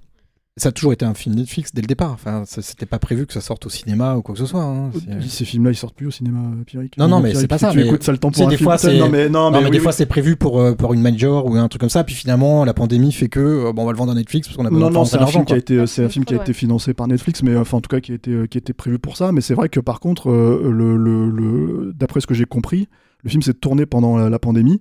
Ça 0.56 0.68
a 0.68 0.72
toujours 0.72 0.92
été 0.92 1.04
un 1.04 1.14
film 1.14 1.34
Netflix 1.34 1.72
dès 1.74 1.80
le 1.80 1.88
départ. 1.88 2.12
Enfin, 2.12 2.44
c'était 2.46 2.86
pas 2.86 3.00
prévu 3.00 3.26
que 3.26 3.32
ça 3.32 3.40
sorte 3.40 3.66
au 3.66 3.68
cinéma 3.68 4.14
ou 4.14 4.22
quoi 4.22 4.34
que 4.36 4.38
ce 4.38 4.46
soit. 4.46 4.62
hein. 4.62 4.90
C'est- 4.92 5.28
Ces 5.28 5.44
films-là, 5.44 5.72
ils 5.72 5.76
sortent 5.76 5.96
plus 5.96 6.06
au 6.06 6.12
cinéma, 6.12 6.38
euh, 6.38 6.62
Pierrick. 6.62 6.96
Non, 6.96 7.08
non, 7.08 7.18
mais 7.18 7.34
c'est 7.34 7.48
pas 7.48 7.58
ça. 7.58 7.70
Tu 7.72 7.78
mais 7.78 7.86
écoutes 7.86 8.04
ça 8.04 8.12
le 8.12 8.18
temps 8.18 8.30
pour 8.30 8.46
un 8.46 8.50
des 8.50 8.56
film. 8.56 8.68
fois, 8.68 8.78
c'est 8.78 8.96
Non, 8.96 9.08
mais 9.08 9.28
non, 9.28 9.50
mais, 9.50 9.64
des 9.64 9.70
oui, 9.70 9.78
fois 9.80 9.90
c'est 9.90 10.06
prévu 10.06 10.36
pour, 10.36 10.60
euh, 10.60 10.74
pour 10.76 10.94
une 10.94 11.00
major 11.00 11.44
ou 11.46 11.56
un 11.56 11.66
truc 11.66 11.80
comme 11.80 11.90
ça. 11.90 12.04
Puis 12.04 12.14
finalement, 12.14 12.64
la 12.64 12.72
pandémie 12.72 13.10
fait 13.10 13.28
que 13.28 13.40
euh, 13.40 13.72
bon, 13.72 13.82
on 13.82 13.86
va 13.86 13.90
le 13.90 13.98
vendre 13.98 14.12
à 14.12 14.14
Netflix 14.14 14.46
parce 14.46 14.56
qu'on 14.56 14.64
a 14.64 14.70
pas 14.70 14.76
Non, 14.76 14.90
non, 14.90 15.00
on 15.00 15.04
c'est 15.04 15.16
un 15.16 15.20
l'argent, 15.20 15.32
film 15.40 15.44
qui 15.46 15.54
a 15.54 15.56
été, 15.56 15.86
c'est 15.88 16.04
un 16.04 16.08
film 16.08 16.24
qui 16.24 16.34
a 16.34 16.36
été 16.36 16.52
financé 16.52 16.94
par 16.94 17.08
Netflix, 17.08 17.42
mais 17.42 17.56
enfin 17.56 17.78
en 17.78 17.80
tout 17.80 17.88
cas 17.88 17.98
qui 17.98 18.12
a 18.12 18.14
été, 18.14 18.46
qui 18.48 18.56
a 18.56 18.60
été 18.60 18.72
prévu 18.72 19.00
pour 19.00 19.16
ça. 19.16 19.32
Mais 19.32 19.40
c'est 19.40 19.54
vrai 19.54 19.68
que 19.68 19.80
par 19.80 19.98
contre, 19.98 20.30
euh, 20.30 20.70
le, 20.72 20.96
le- 20.96 21.30
le- 21.30 21.92
d'après 21.96 22.20
ce 22.20 22.28
que 22.28 22.34
j'ai 22.34 22.44
compris, 22.44 22.86
le 23.24 23.30
film 23.30 23.42
s'est 23.42 23.54
tourné 23.54 23.86
pendant 23.86 24.16
la, 24.16 24.30
la 24.30 24.38
pandémie, 24.38 24.80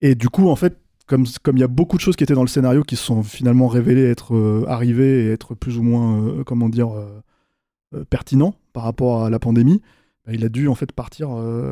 et 0.00 0.14
du 0.14 0.28
coup, 0.28 0.48
en 0.48 0.54
fait, 0.56 0.78
comme 1.06 1.24
comme 1.42 1.56
il 1.56 1.60
y 1.60 1.64
a 1.64 1.68
beaucoup 1.68 1.96
de 1.96 2.02
choses 2.02 2.16
qui 2.16 2.24
étaient 2.24 2.34
dans 2.34 2.42
le 2.42 2.48
scénario 2.48 2.82
qui 2.82 2.96
se 2.96 3.04
sont 3.04 3.22
finalement 3.22 3.68
révélées 3.68 4.04
être 4.08 4.34
euh, 4.34 4.64
arrivées 4.68 5.24
et 5.26 5.32
être 5.32 5.54
plus 5.54 5.78
ou 5.78 5.82
moins, 5.82 6.18
euh, 6.18 6.44
comment 6.44 6.68
dire, 6.68 6.90
euh, 6.90 7.22
euh, 7.94 8.04
pertinents 8.08 8.54
par 8.72 8.84
rapport 8.84 9.24
à 9.24 9.30
la 9.30 9.38
pandémie. 9.38 9.80
bah, 10.26 10.32
il 10.34 10.44
a 10.44 10.48
dû 10.48 10.68
en 10.68 10.74
fait 10.74 10.92
partir 10.92 11.28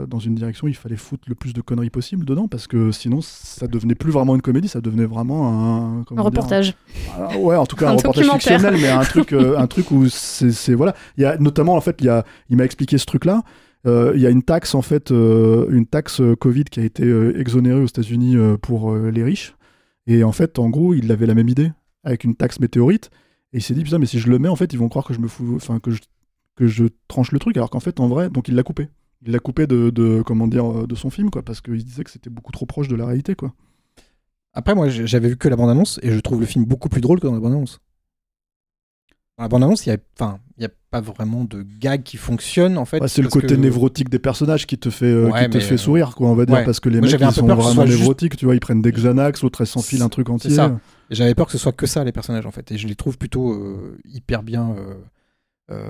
dans 0.08 0.18
une 0.18 0.34
direction 0.34 0.66
où 0.66 0.68
il 0.68 0.74
fallait 0.74 0.96
foutre 0.96 1.24
le 1.28 1.34
plus 1.34 1.52
de 1.52 1.60
conneries 1.60 1.90
possible 1.90 2.24
dedans 2.24 2.48
parce 2.48 2.66
que 2.66 2.90
sinon 2.90 3.20
ça 3.22 3.66
devenait 3.66 3.94
plus 3.94 4.10
vraiment 4.10 4.34
une 4.34 4.42
comédie, 4.42 4.68
ça 4.68 4.80
devenait 4.80 5.06
vraiment 5.06 5.48
un, 5.48 6.04
Un 6.16 6.22
reportage. 6.22 6.74
ah, 7.16 7.36
ouais, 7.38 7.56
en 7.56 7.66
tout 7.66 7.76
cas 7.76 7.86
un, 7.88 7.92
Un 7.92 7.96
reportage 7.96 8.28
fictionnel, 8.28 8.76
mais 8.80 8.88
un 8.88 9.04
truc, 9.04 9.32
un 9.32 9.66
truc 9.66 9.90
où 9.90 10.08
c'est 10.08 10.74
voilà. 10.74 10.94
Il 11.16 11.22
y 11.22 11.26
a 11.26 11.38
notamment 11.38 11.74
en 11.74 11.80
fait, 11.80 11.96
il 12.00 12.24
il 12.48 12.56
m'a 12.56 12.64
expliqué 12.64 12.98
ce 12.98 13.06
truc-là. 13.06 13.36
Euh, 13.38 13.42
il 13.84 14.20
y 14.20 14.26
a 14.26 14.30
une 14.30 14.42
taxe 14.42 14.74
en 14.74 14.82
fait, 14.82 15.10
euh, 15.10 15.66
une 15.70 15.86
taxe 15.86 16.20
euh, 16.20 16.36
Covid 16.36 16.64
qui 16.64 16.80
a 16.80 16.84
été 16.84 17.04
euh, 17.04 17.38
exonérée 17.38 17.80
aux 17.80 17.86
États-Unis 17.86 18.36
euh, 18.36 18.56
pour 18.56 18.92
euh, 18.92 19.10
les 19.10 19.22
riches. 19.22 19.54
Et 20.06 20.24
en 20.24 20.32
fait, 20.32 20.58
en 20.58 20.68
gros, 20.68 20.94
il 20.94 21.10
avait 21.12 21.26
la 21.26 21.34
même 21.34 21.48
idée 21.48 21.72
avec 22.04 22.24
une 22.24 22.34
taxe 22.34 22.60
météorite. 22.60 23.10
Et 23.52 23.58
il 23.58 23.62
s'est 23.62 23.74
dit 23.74 23.82
putain, 23.84 23.98
mais 23.98 24.06
si 24.06 24.18
je 24.18 24.28
le 24.28 24.38
mets, 24.38 24.48
en 24.48 24.56
fait, 24.56 24.72
ils 24.72 24.78
vont 24.78 24.88
croire 24.88 25.04
que 25.04 25.14
je 25.14 25.20
me 25.20 25.28
fous, 25.28 25.54
enfin 25.56 25.78
que 25.80 25.90
je 25.90 26.00
que 26.56 26.66
je 26.66 26.84
tranche 27.08 27.32
le 27.32 27.38
truc, 27.38 27.56
alors 27.56 27.70
qu'en 27.70 27.80
fait, 27.80 28.00
en 28.00 28.08
vrai, 28.08 28.28
donc 28.28 28.48
il 28.48 28.54
l'a 28.54 28.62
coupé. 28.62 28.88
Il 29.24 29.32
l'a 29.32 29.38
coupé 29.38 29.66
de, 29.66 29.90
de 29.90 30.22
euh, 30.28 30.86
de 30.86 30.94
son 30.94 31.10
film 31.10 31.30
quoi, 31.30 31.42
parce 31.42 31.60
qu'il 31.60 31.82
disait 31.82 32.04
que 32.04 32.10
c'était 32.10 32.30
beaucoup 32.30 32.52
trop 32.52 32.66
proche 32.66 32.88
de 32.88 32.96
la 32.96 33.06
réalité 33.06 33.34
quoi. 33.34 33.54
Après, 34.52 34.74
moi, 34.74 34.88
j'avais 34.88 35.28
vu 35.28 35.36
que 35.36 35.48
la 35.48 35.56
bande-annonce 35.56 36.00
et 36.02 36.10
je 36.10 36.20
trouve 36.20 36.40
le 36.40 36.46
film 36.46 36.64
beaucoup 36.64 36.88
plus 36.88 37.00
drôle 37.00 37.20
que 37.20 37.26
dans 37.26 37.34
la 37.34 37.40
bande-annonce. 37.40 37.80
Dans 39.40 39.44
la 39.44 39.48
bande-annonce, 39.48 39.86
il 39.86 39.88
y 39.88 39.92
a, 39.92 39.96
enfin, 40.18 40.38
il 40.58 40.62
y 40.64 40.66
a 40.66 40.70
pas 40.90 41.00
vraiment 41.00 41.44
de 41.44 41.64
gag 41.80 42.02
qui 42.02 42.18
fonctionne 42.18 42.76
en 42.76 42.84
fait. 42.84 43.00
Ouais, 43.00 43.08
c'est 43.08 43.22
le 43.22 43.28
côté 43.28 43.46
que- 43.48 43.54
névrotique 43.54 44.10
des 44.10 44.18
personnages 44.18 44.66
qui 44.66 44.76
te 44.76 44.90
fait, 44.90 45.06
euh, 45.06 45.30
Ouais, 45.30 45.44
qui 45.44 45.50
te 45.50 45.56
mais, 45.56 45.64
fait 45.64 45.74
euh, 45.74 45.78
sourire, 45.78 46.14
quoi, 46.14 46.28
on 46.28 46.34
va 46.34 46.44
dire, 46.44 46.56
ouais. 46.56 46.64
parce 46.64 46.78
que 46.78 46.90
les 46.90 47.00
Moi, 47.00 47.08
mecs 47.10 47.18
ils 47.20 47.32
sont 47.32 47.46
vraiment 47.46 47.86
juste- 47.86 47.98
névrotiques, 48.00 48.36
tu 48.36 48.44
vois, 48.44 48.54
ils 48.54 48.60
prennent 48.60 48.82
des 48.82 48.92
Xanax, 48.92 49.42
l'autre 49.42 49.62
elle 49.62 49.66
s'enfile 49.66 50.02
un 50.02 50.10
truc 50.10 50.28
entier. 50.28 50.54
J'avais 51.08 51.34
peur 51.34 51.46
que 51.46 51.52
ce 51.52 51.58
soit 51.58 51.72
que 51.72 51.86
ça 51.86 52.04
les 52.04 52.12
personnages 52.12 52.44
en 52.44 52.50
fait, 52.50 52.70
et 52.70 52.76
je 52.76 52.86
les 52.86 52.94
trouve 52.94 53.16
plutôt 53.16 53.52
euh, 53.52 53.98
hyper 54.04 54.42
bien. 54.42 54.76
Euh, 55.70 55.88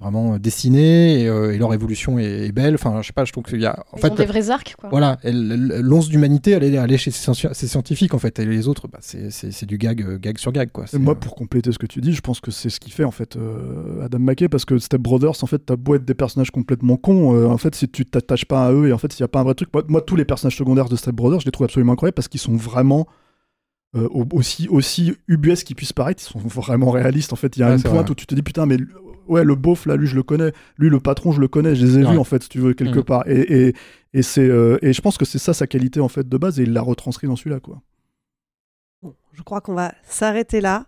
vraiment 0.00 0.38
dessinés 0.38 1.22
et, 1.22 1.28
euh, 1.28 1.52
et 1.54 1.58
leur 1.58 1.72
évolution 1.74 2.18
est, 2.18 2.46
est 2.46 2.52
belle. 2.52 2.74
Enfin, 2.74 3.00
je 3.02 3.06
sais 3.08 3.12
pas, 3.12 3.24
je 3.24 3.32
trouve 3.32 3.44
qu'il 3.44 3.60
y 3.60 3.66
a. 3.66 3.84
En 3.92 3.96
Ils 3.96 4.00
fait, 4.00 4.10
ont 4.12 4.14
des 4.14 4.26
vrais 4.26 4.50
arcs 4.50 4.76
quoi. 4.78 4.90
Voilà, 4.90 5.18
l'once 5.24 6.08
d'humanité, 6.08 6.52
elle 6.52 6.64
est 6.64 6.76
allée 6.76 6.98
chez 6.98 7.10
ces 7.10 7.20
scienti- 7.22 7.48
ces 7.52 7.66
scientifiques 7.66 8.14
en 8.14 8.18
fait, 8.18 8.38
et 8.38 8.44
les 8.44 8.68
autres, 8.68 8.88
bah, 8.88 8.98
c'est- 9.00 9.30
c'est 9.30 9.50
c'est 9.52 9.66
du 9.66 9.78
gag, 9.78 10.02
euh, 10.02 10.18
gag 10.18 10.38
sur 10.38 10.52
gag 10.52 10.70
quoi. 10.72 10.84
Moi, 10.98 11.14
pour 11.14 11.34
compléter 11.34 11.72
ce 11.72 11.78
que 11.78 11.86
tu 11.86 12.00
dis, 12.00 12.12
je 12.12 12.20
pense 12.20 12.40
que 12.40 12.50
c'est 12.50 12.70
ce 12.70 12.78
qui 12.80 12.90
fait 12.90 13.04
en 13.04 13.10
fait 13.10 13.36
euh, 13.36 14.04
Adam 14.04 14.18
McKay, 14.18 14.48
parce 14.48 14.64
que 14.64 14.78
Step 14.78 15.00
Brothers, 15.00 15.42
en 15.42 15.46
fait, 15.46 15.58
t'as 15.64 15.76
beau 15.76 15.94
être 15.94 16.04
des 16.04 16.14
personnages 16.14 16.50
complètement 16.50 16.96
cons, 16.96 17.34
euh, 17.34 17.46
en 17.46 17.58
fait, 17.58 17.74
si 17.74 17.88
tu 17.88 18.04
t'attaches 18.04 18.44
pas 18.44 18.66
à 18.66 18.72
eux 18.72 18.88
et 18.88 18.92
en 18.92 18.98
fait, 18.98 19.12
s'il 19.12 19.20
y 19.22 19.24
a 19.24 19.28
pas 19.28 19.40
un 19.40 19.44
vrai 19.44 19.54
truc, 19.54 19.68
moi, 19.72 19.82
moi, 19.88 20.00
tous 20.02 20.16
les 20.16 20.24
personnages 20.24 20.56
secondaires 20.56 20.88
de 20.88 20.96
Step 20.96 21.14
Brothers, 21.14 21.40
je 21.40 21.46
les 21.46 21.52
trouve 21.52 21.64
absolument 21.64 21.92
incroyables 21.94 22.14
parce 22.14 22.28
qu'ils 22.28 22.40
sont 22.40 22.54
vraiment 22.54 23.06
euh, 23.94 24.08
au- 24.10 24.26
aussi 24.32 24.68
aussi 24.68 25.14
ubuesques 25.28 25.66
qu'ils 25.68 25.76
puissent 25.76 25.92
paraître, 25.92 26.22
ils 26.22 26.26
sont 26.32 26.38
vraiment 26.40 26.90
réalistes. 26.90 27.32
En 27.32 27.36
fait, 27.36 27.56
il 27.56 27.60
y 27.60 27.62
a 27.62 27.68
Ouais, 27.68 27.76
une 27.76 27.82
pointe 27.82 27.94
vrai. 27.94 28.10
où 28.10 28.14
tu 28.14 28.26
te 28.26 28.34
dis 28.34 28.42
putain, 28.42 28.66
mais 28.66 28.76
ouais, 29.28 29.44
le 29.44 29.54
beauf 29.54 29.86
là, 29.86 29.96
lui, 29.96 30.06
je 30.06 30.14
le 30.16 30.22
connais, 30.22 30.52
lui, 30.78 30.90
le 30.90 31.00
patron, 31.00 31.32
je 31.32 31.40
le 31.40 31.48
connais, 31.48 31.74
je 31.76 31.84
les 31.86 31.98
ai 31.98 32.04
Ouais. 32.04 32.12
vus 32.12 32.18
en 32.18 32.24
fait, 32.24 32.42
si 32.42 32.48
tu 32.48 32.58
veux 32.58 32.74
quelque 32.74 32.98
Mhm. 32.98 33.04
part. 33.04 33.28
Et, 33.28 33.68
et, 33.68 33.74
et 34.12 34.22
c'est 34.22 34.48
euh, 34.48 34.78
et 34.82 34.92
je 34.92 35.00
pense 35.00 35.16
que 35.18 35.24
c'est 35.24 35.38
ça 35.38 35.54
sa 35.54 35.66
qualité 35.66 36.00
en 36.00 36.08
fait 36.08 36.28
de 36.28 36.36
base 36.36 36.58
et 36.60 36.64
il 36.64 36.72
l'a 36.72 36.82
retranscrit 36.82 37.26
dans 37.26 37.36
celui-là 37.36 37.60
quoi. 37.60 37.80
Bon, 39.02 39.14
je 39.32 39.42
crois 39.42 39.60
qu'on 39.60 39.74
va 39.74 39.94
s'arrêter 40.02 40.60
là. 40.60 40.86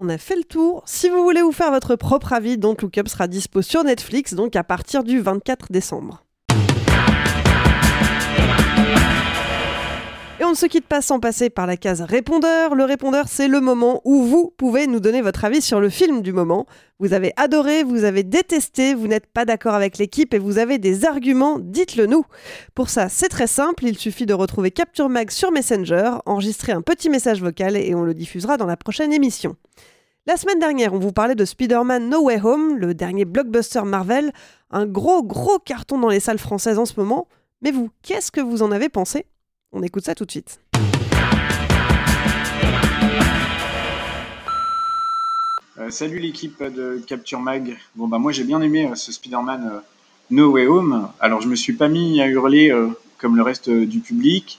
On 0.00 0.08
a 0.08 0.16
fait 0.18 0.36
le 0.36 0.44
tour. 0.44 0.84
Si 0.86 1.08
vous 1.10 1.24
voulez 1.24 1.42
vous 1.42 1.50
faire 1.50 1.72
votre 1.72 1.96
propre 1.96 2.32
avis, 2.32 2.56
Don't 2.56 2.76
Look 2.80 2.96
Up 2.98 3.08
sera 3.08 3.26
dispo 3.26 3.62
sur 3.62 3.82
Netflix, 3.82 4.32
donc 4.34 4.54
à 4.54 4.62
partir 4.62 5.02
du 5.02 5.18
24 5.18 5.72
décembre. 5.72 6.24
Et 10.40 10.44
on 10.44 10.50
ne 10.50 10.54
se 10.54 10.66
quitte 10.66 10.86
pas 10.86 11.02
sans 11.02 11.18
passer 11.18 11.50
par 11.50 11.66
la 11.66 11.76
case 11.76 12.00
répondeur. 12.00 12.76
Le 12.76 12.84
répondeur, 12.84 13.26
c'est 13.26 13.48
le 13.48 13.60
moment 13.60 14.00
où 14.04 14.22
vous 14.22 14.54
pouvez 14.56 14.86
nous 14.86 15.00
donner 15.00 15.20
votre 15.20 15.44
avis 15.44 15.60
sur 15.60 15.80
le 15.80 15.88
film 15.88 16.22
du 16.22 16.32
moment. 16.32 16.66
Vous 17.00 17.12
avez 17.12 17.32
adoré, 17.36 17.82
vous 17.82 18.04
avez 18.04 18.22
détesté, 18.22 18.94
vous 18.94 19.08
n'êtes 19.08 19.26
pas 19.26 19.44
d'accord 19.44 19.74
avec 19.74 19.98
l'équipe 19.98 20.32
et 20.32 20.38
vous 20.38 20.58
avez 20.58 20.78
des 20.78 21.04
arguments, 21.04 21.58
dites-le 21.58 22.06
nous. 22.06 22.24
Pour 22.76 22.88
ça, 22.88 23.08
c'est 23.08 23.28
très 23.28 23.48
simple, 23.48 23.84
il 23.84 23.98
suffit 23.98 24.26
de 24.26 24.34
retrouver 24.34 24.70
Capture 24.70 25.08
Mag 25.08 25.30
sur 25.32 25.50
Messenger, 25.50 26.12
enregistrer 26.24 26.70
un 26.70 26.82
petit 26.82 27.10
message 27.10 27.42
vocal 27.42 27.76
et 27.76 27.96
on 27.96 28.02
le 28.02 28.14
diffusera 28.14 28.56
dans 28.56 28.66
la 28.66 28.76
prochaine 28.76 29.12
émission. 29.12 29.56
La 30.26 30.36
semaine 30.36 30.60
dernière, 30.60 30.94
on 30.94 31.00
vous 31.00 31.12
parlait 31.12 31.34
de 31.34 31.44
Spider-Man 31.44 32.08
No 32.08 32.22
Way 32.22 32.40
Home, 32.44 32.76
le 32.76 32.94
dernier 32.94 33.24
blockbuster 33.24 33.82
Marvel, 33.82 34.30
un 34.70 34.86
gros 34.86 35.24
gros 35.24 35.58
carton 35.58 35.98
dans 35.98 36.10
les 36.10 36.20
salles 36.20 36.38
françaises 36.38 36.78
en 36.78 36.86
ce 36.86 36.94
moment. 36.96 37.26
Mais 37.60 37.72
vous, 37.72 37.90
qu'est-ce 38.02 38.30
que 38.30 38.40
vous 38.40 38.62
en 38.62 38.70
avez 38.70 38.88
pensé? 38.88 39.26
On 39.70 39.82
écoute 39.82 40.04
ça 40.04 40.14
tout 40.14 40.24
de 40.24 40.30
suite. 40.30 40.60
Euh, 45.78 45.90
salut 45.90 46.18
l'équipe 46.18 46.62
de 46.62 47.02
Capture 47.06 47.40
Mag. 47.40 47.76
Bon 47.94 48.08
bah 48.08 48.18
moi 48.18 48.32
j'ai 48.32 48.44
bien 48.44 48.62
aimé 48.62 48.88
euh, 48.90 48.94
ce 48.94 49.12
Spider-Man 49.12 49.70
euh, 49.70 49.80
No 50.30 50.52
Way 50.52 50.66
Home. 50.66 51.10
Alors 51.20 51.42
je 51.42 51.48
me 51.48 51.54
suis 51.54 51.74
pas 51.74 51.88
mis 51.88 52.18
à 52.22 52.26
hurler 52.28 52.74
comme 53.18 53.36
le 53.36 53.42
reste 53.42 53.68
du 53.68 54.00
public. 54.00 54.58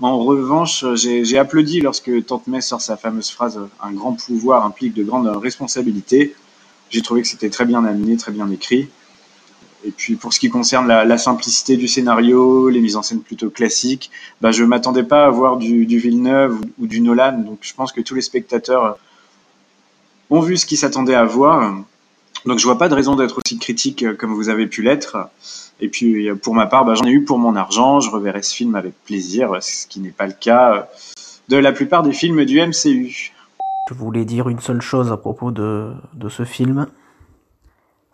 En 0.00 0.18
revanche, 0.24 0.84
j'ai 0.94 1.38
applaudi 1.38 1.80
lorsque 1.80 2.26
Tante 2.26 2.46
May 2.46 2.60
sort 2.60 2.80
sa 2.80 2.96
fameuse 2.96 3.30
phrase 3.30 3.60
Un 3.80 3.92
grand 3.92 4.12
pouvoir 4.12 4.64
implique 4.64 4.94
de 4.94 5.02
grandes 5.02 5.28
responsabilités. 5.28 6.34
J'ai 6.90 7.02
trouvé 7.02 7.22
que 7.22 7.28
c'était 7.28 7.50
très 7.50 7.64
bien 7.64 7.84
amené, 7.84 8.16
très 8.16 8.32
bien 8.32 8.50
écrit. 8.50 8.88
Et 9.86 9.90
puis 9.90 10.16
pour 10.16 10.32
ce 10.32 10.40
qui 10.40 10.48
concerne 10.48 10.86
la, 10.86 11.18
simplicité 11.18 11.76
du 11.76 11.88
scénario, 11.88 12.70
les 12.70 12.80
mises 12.80 12.96
en 12.96 13.02
scène 13.02 13.20
plutôt 13.20 13.50
classiques, 13.50 14.10
bah, 14.40 14.50
je 14.50 14.64
m'attendais 14.64 15.02
pas 15.02 15.26
à 15.26 15.30
voir 15.30 15.58
du, 15.58 15.84
Villeneuve 15.84 16.58
ou, 16.78 16.86
du 16.86 17.00
Nolan. 17.00 17.38
Donc 17.38 17.58
je 17.60 17.74
pense 17.74 17.92
que 17.92 18.00
tous 18.00 18.14
les 18.14 18.22
spectateurs 18.22 18.98
ont 20.30 20.40
vu 20.40 20.56
ce 20.56 20.64
qu'ils 20.64 20.78
s'attendaient 20.78 21.14
à 21.14 21.24
voir. 21.24 21.74
Donc 22.46 22.58
je 22.58 22.64
vois 22.64 22.78
pas 22.78 22.88
de 22.88 22.94
raison 22.94 23.14
d'être 23.14 23.40
aussi 23.44 23.58
critique 23.58 24.02
euh, 24.02 24.14
comme 24.14 24.32
vous 24.32 24.48
avez 24.48 24.66
pu 24.66 24.82
l'être. 24.82 25.28
Et 25.80 25.88
puis 25.88 26.28
euh, 26.28 26.34
pour 26.34 26.54
ma 26.54 26.66
part, 26.66 26.84
bah, 26.84 26.94
j'en 26.94 27.04
ai 27.04 27.10
eu 27.10 27.24
pour 27.24 27.38
mon 27.38 27.54
argent. 27.54 28.00
Je 28.00 28.10
reverrai 28.10 28.42
ce 28.42 28.54
film 28.54 28.74
avec 28.76 28.94
plaisir, 29.04 29.62
ce 29.62 29.86
qui 29.86 30.00
n'est 30.00 30.10
pas 30.10 30.26
le 30.26 30.32
cas 30.32 30.74
euh, 30.74 30.82
de 31.48 31.56
la 31.56 31.72
plupart 31.72 32.02
des 32.02 32.12
films 32.12 32.44
du 32.46 32.58
MCU. 32.60 33.32
Je 33.90 33.94
voulais 33.94 34.24
dire 34.24 34.48
une 34.48 34.60
seule 34.60 34.80
chose 34.80 35.12
à 35.12 35.18
propos 35.18 35.50
de 35.50 35.94
ce 36.30 36.44
film. 36.44 36.86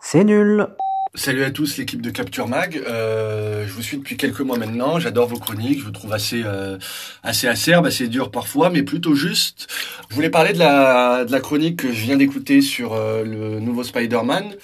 C'est 0.01 0.25
nul. 0.25 0.67
Salut 1.13 1.43
à 1.43 1.51
tous, 1.51 1.77
l'équipe 1.77 2.01
de 2.01 2.09
Capture 2.09 2.47
Mag. 2.47 2.81
Euh, 2.87 3.67
je 3.67 3.73
vous 3.73 3.81
suis 3.81 3.97
depuis 3.97 4.15
quelques 4.15 4.39
mois 4.39 4.57
maintenant. 4.57 4.97
J'adore 4.97 5.27
vos 5.27 5.39
chroniques. 5.39 5.79
Je 5.79 5.83
vous 5.83 5.91
trouve 5.91 6.13
assez, 6.13 6.41
euh, 6.45 6.77
assez 7.21 7.49
acerbe, 7.49 7.85
assez 7.85 8.07
dur 8.07 8.31
parfois, 8.31 8.69
mais 8.69 8.81
plutôt 8.81 9.13
juste. 9.13 9.67
Je 10.09 10.15
voulais 10.15 10.29
parler 10.29 10.53
de 10.53 10.59
la, 10.59 11.39
chronique 11.41 11.79
que 11.79 11.91
je 11.91 12.03
viens 12.03 12.15
d'écouter 12.15 12.61
sur 12.61 12.93
euh, 12.93 13.25
le 13.25 13.59
nouveau 13.59 13.83
Spider-Man. 13.83 14.55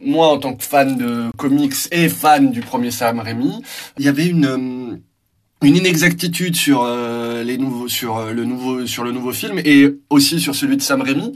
Moi, 0.00 0.28
en 0.28 0.38
tant 0.38 0.54
que 0.54 0.62
fan 0.62 0.96
de 0.96 1.24
comics 1.36 1.74
et 1.90 2.08
fan 2.08 2.52
du 2.52 2.60
premier 2.60 2.92
Sam 2.92 3.18
Raimi, 3.18 3.62
il 3.98 4.04
y 4.04 4.08
avait 4.08 4.26
une, 4.26 4.46
euh, 4.46 4.96
une 5.62 5.76
inexactitude 5.76 6.54
sur 6.54 6.82
euh, 6.82 7.42
les 7.42 7.56
nouveaux 7.56 7.88
sur 7.88 8.18
euh, 8.18 8.32
le 8.32 8.44
nouveau 8.44 8.86
sur 8.86 9.04
le 9.04 9.12
nouveau 9.12 9.32
film 9.32 9.58
et 9.64 9.88
aussi 10.10 10.38
sur 10.38 10.54
celui 10.54 10.76
de 10.76 10.82
Sam 10.82 11.00
Raimi 11.00 11.32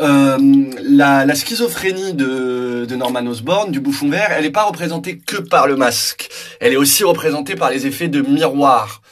euh, 0.00 0.36
la, 0.82 1.34
schizophrénie 1.34 2.14
de, 2.14 2.86
Norman 2.96 3.24
Osborn 3.26 3.70
du 3.70 3.78
bouffon 3.78 4.08
vert 4.08 4.30
elle 4.32 4.42
n'est 4.42 4.50
pas 4.50 4.64
représentée 4.64 5.18
que 5.18 5.36
par 5.36 5.68
le 5.68 5.76
masque 5.76 6.28
elle 6.58 6.72
est 6.72 6.76
aussi 6.76 7.04
représentée 7.04 7.54
par 7.54 7.70
les 7.70 7.86
effets 7.86 8.08
de 8.08 8.20
miroir 8.22 9.02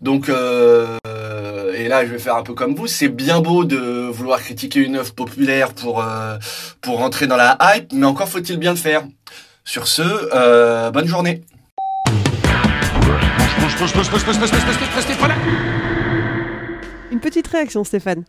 donc 0.00 0.28
et 0.28 1.88
là 1.88 2.06
je 2.06 2.12
vais 2.12 2.18
faire 2.18 2.36
un 2.36 2.42
peu 2.42 2.54
comme 2.54 2.74
vous, 2.74 2.86
c'est 2.86 3.08
bien 3.08 3.40
beau 3.40 3.64
de 3.64 4.08
vouloir 4.08 4.40
critiquer 4.40 4.80
une 4.80 4.96
œuvre 4.96 5.14
populaire 5.14 5.72
pour 5.72 6.04
pour 6.82 6.98
rentrer 6.98 7.26
dans 7.26 7.36
la 7.36 7.56
hype, 7.60 7.92
mais 7.92 8.06
encore 8.06 8.28
faut-il 8.28 8.58
bien 8.58 8.72
le 8.72 8.76
faire. 8.76 9.04
Sur 9.64 9.88
ce, 9.88 10.90
bonne 10.90 11.08
journée. 11.08 11.42
Une 17.10 17.18
petite 17.18 17.46
réaction, 17.48 17.82
Stéphane. 17.82 18.22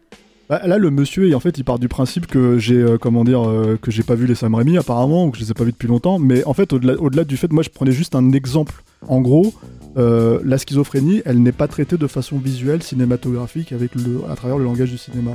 Bah, 0.50 0.62
là, 0.66 0.78
le 0.78 0.90
monsieur, 0.90 1.36
en 1.36 1.40
fait, 1.40 1.58
il 1.58 1.64
part 1.64 1.78
du 1.78 1.88
principe 1.88 2.26
que 2.26 2.58
j'ai, 2.58 2.78
euh, 2.78 2.98
comment 2.98 3.24
dire, 3.24 3.48
euh, 3.48 3.78
que 3.82 3.92
j'ai 3.92 4.04
pas 4.04 4.16
vu 4.16 4.26
les 4.26 4.36
Sam 4.36 4.56
Raimi 4.56 4.78
apparemment, 4.78 5.26
ou 5.26 5.32
que 5.32 5.38
je 5.38 5.44
les 5.44 5.52
ai 5.52 5.54
pas 5.54 5.64
vus 5.64 5.74
depuis 5.74 5.88
longtemps. 5.88 6.18
Mais 6.20 6.44
en 6.46 6.54
fait, 6.54 6.74
au-delà, 6.74 6.94
au-delà 7.00 7.24
du 7.24 7.38
fait, 7.38 7.52
moi, 7.52 7.62
je 7.62 7.70
prenais 7.70 7.92
juste 7.92 8.16
un 8.16 8.32
exemple. 8.32 8.82
En 9.08 9.22
gros, 9.22 9.54
euh, 9.98 10.40
la 10.44 10.58
schizophrénie, 10.58 11.22
elle 11.26 11.44
n'est 11.44 11.52
pas 11.52 11.68
traitée 11.68 11.98
de 11.98 12.08
façon 12.08 12.38
visuelle, 12.38 12.82
cinématographique, 12.82 13.74
avec 13.74 13.94
le, 13.94 14.22
à 14.32 14.36
travers 14.36 14.58
le 14.58 14.64
langage 14.64 14.90
du 14.90 14.98
cinéma. 14.98 15.32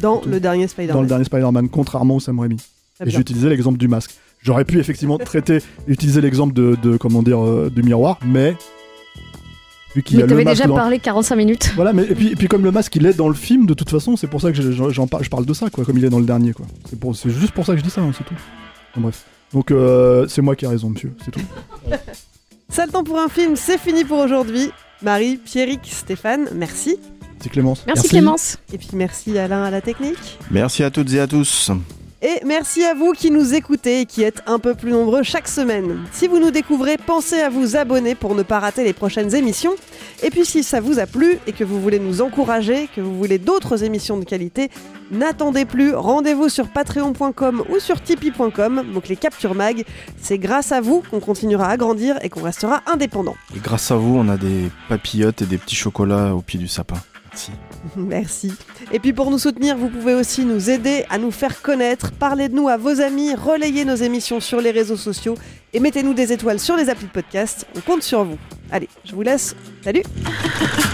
Dans 0.00 0.22
le 0.24 0.40
dernier 0.40 0.68
Spider-Man. 0.68 0.96
Dans 0.96 1.02
le 1.02 1.08
dernier 1.08 1.24
Spider-Man, 1.24 1.68
contrairement 1.68 2.16
au 2.16 2.20
Sam 2.20 2.38
Raimi. 2.38 2.56
Et 3.04 3.10
j'utilisais 3.10 3.48
l'exemple 3.48 3.78
du 3.78 3.88
masque. 3.88 4.12
J'aurais 4.42 4.64
pu 4.64 4.78
effectivement 4.78 5.18
traiter, 5.18 5.58
utiliser 5.88 6.20
l'exemple 6.20 6.52
de, 6.52 6.76
de, 6.82 6.96
comment 6.96 7.22
dire, 7.22 7.42
euh, 7.42 7.70
du 7.74 7.82
miroir, 7.82 8.18
mais 8.24 8.54
vu 9.94 10.02
qu'il 10.02 10.18
Mais 10.18 10.26
t'avais 10.26 10.44
déjà 10.44 10.66
dans- 10.66 10.74
parlé 10.74 10.98
45 10.98 11.36
minutes. 11.36 11.72
voilà, 11.76 11.92
mais 11.92 12.02
et 12.04 12.14
puis, 12.14 12.28
et 12.32 12.36
puis 12.36 12.48
comme 12.48 12.64
le 12.64 12.70
masque 12.72 12.94
il 12.96 13.06
est 13.06 13.14
dans 13.14 13.28
le 13.28 13.34
film, 13.34 13.66
de 13.66 13.74
toute 13.74 13.90
façon, 13.90 14.16
c'est 14.16 14.26
pour 14.26 14.40
ça 14.40 14.50
que 14.52 14.60
je- 14.60 14.72
j'en 14.90 15.06
parle, 15.06 15.22
je 15.24 15.30
parle 15.30 15.46
de 15.46 15.54
ça, 15.54 15.70
quoi, 15.70 15.84
comme 15.84 15.96
il 15.98 16.04
est 16.04 16.10
dans 16.10 16.18
le 16.18 16.24
dernier, 16.26 16.52
quoi. 16.52 16.66
C'est 16.88 16.98
pour- 16.98 17.14
c'est 17.16 17.30
juste 17.30 17.52
pour 17.52 17.64
ça 17.66 17.72
que 17.72 17.78
je 17.78 17.84
dis 17.84 17.90
ça, 17.90 18.00
hein, 18.00 18.10
c'est 18.16 18.24
tout. 18.24 18.34
Bon, 18.96 19.02
bref. 19.02 19.24
Donc 19.52 19.70
euh, 19.70 20.26
c'est 20.28 20.42
moi 20.42 20.56
qui 20.56 20.64
ai 20.64 20.68
raison, 20.68 20.90
monsieur, 20.90 21.12
c'est 21.24 21.30
tout. 21.30 21.40
Ça 22.68 22.86
le 22.86 22.92
temps 22.92 23.04
pour 23.04 23.20
un 23.20 23.28
film, 23.28 23.54
c'est 23.56 23.78
fini 23.78 24.04
pour 24.04 24.18
aujourd'hui. 24.18 24.70
Marie, 25.02 25.36
Pierrick, 25.36 25.80
Stéphane, 25.84 26.48
merci. 26.54 26.96
C'est 27.40 27.50
Clémence. 27.50 27.84
Merci, 27.86 28.08
Clémence. 28.08 28.58
Et 28.72 28.78
puis 28.78 28.88
merci 28.94 29.36
Alain 29.38 29.62
à 29.64 29.70
la 29.70 29.80
technique. 29.80 30.38
Merci 30.50 30.82
à 30.82 30.90
toutes 30.90 31.12
et 31.12 31.20
à 31.20 31.26
tous. 31.26 31.70
Et 32.26 32.40
merci 32.46 32.82
à 32.82 32.94
vous 32.94 33.12
qui 33.12 33.30
nous 33.30 33.52
écoutez 33.52 34.00
et 34.00 34.06
qui 34.06 34.22
êtes 34.22 34.42
un 34.46 34.58
peu 34.58 34.74
plus 34.74 34.92
nombreux 34.92 35.22
chaque 35.22 35.46
semaine. 35.46 36.06
Si 36.10 36.26
vous 36.26 36.38
nous 36.38 36.50
découvrez, 36.50 36.96
pensez 36.96 37.38
à 37.42 37.50
vous 37.50 37.76
abonner 37.76 38.14
pour 38.14 38.34
ne 38.34 38.42
pas 38.42 38.60
rater 38.60 38.82
les 38.82 38.94
prochaines 38.94 39.34
émissions. 39.34 39.74
Et 40.22 40.30
puis 40.30 40.46
si 40.46 40.62
ça 40.62 40.80
vous 40.80 40.98
a 40.98 41.04
plu 41.04 41.38
et 41.46 41.52
que 41.52 41.64
vous 41.64 41.82
voulez 41.82 41.98
nous 41.98 42.22
encourager, 42.22 42.88
que 42.96 43.02
vous 43.02 43.14
voulez 43.14 43.36
d'autres 43.36 43.84
émissions 43.84 44.16
de 44.16 44.24
qualité, 44.24 44.70
n'attendez 45.10 45.66
plus, 45.66 45.94
rendez-vous 45.94 46.48
sur 46.48 46.68
patreon.com 46.68 47.62
ou 47.68 47.78
sur 47.78 48.00
tipeee.com, 48.00 48.84
donc 48.94 49.08
les 49.08 49.16
Capture 49.16 49.54
Mag. 49.54 49.84
C'est 50.18 50.38
grâce 50.38 50.72
à 50.72 50.80
vous 50.80 51.02
qu'on 51.10 51.20
continuera 51.20 51.68
à 51.68 51.76
grandir 51.76 52.16
et 52.22 52.30
qu'on 52.30 52.42
restera 52.42 52.80
indépendant. 52.86 53.36
Et 53.54 53.58
grâce 53.58 53.90
à 53.90 53.96
vous, 53.96 54.16
on 54.16 54.30
a 54.30 54.38
des 54.38 54.70
papillotes 54.88 55.42
et 55.42 55.46
des 55.46 55.58
petits 55.58 55.76
chocolats 55.76 56.34
au 56.34 56.40
pied 56.40 56.58
du 56.58 56.68
sapin. 56.68 56.96
Merci. 57.30 57.50
Merci. 57.96 58.52
Et 58.92 58.98
puis 58.98 59.12
pour 59.12 59.30
nous 59.30 59.38
soutenir, 59.38 59.76
vous 59.76 59.88
pouvez 59.88 60.14
aussi 60.14 60.44
nous 60.44 60.70
aider 60.70 61.04
à 61.10 61.18
nous 61.18 61.30
faire 61.30 61.62
connaître. 61.62 62.12
Parlez 62.12 62.48
de 62.48 62.54
nous 62.54 62.68
à 62.68 62.76
vos 62.76 63.00
amis, 63.00 63.34
relayez 63.34 63.84
nos 63.84 63.96
émissions 63.96 64.40
sur 64.40 64.60
les 64.60 64.70
réseaux 64.70 64.96
sociaux 64.96 65.34
et 65.72 65.80
mettez-nous 65.80 66.14
des 66.14 66.32
étoiles 66.32 66.60
sur 66.60 66.76
les 66.76 66.88
applis 66.88 67.06
de 67.06 67.12
podcast. 67.12 67.66
On 67.76 67.80
compte 67.80 68.02
sur 68.02 68.24
vous. 68.24 68.38
Allez, 68.70 68.88
je 69.04 69.14
vous 69.14 69.22
laisse. 69.22 69.54
Salut 69.82 70.02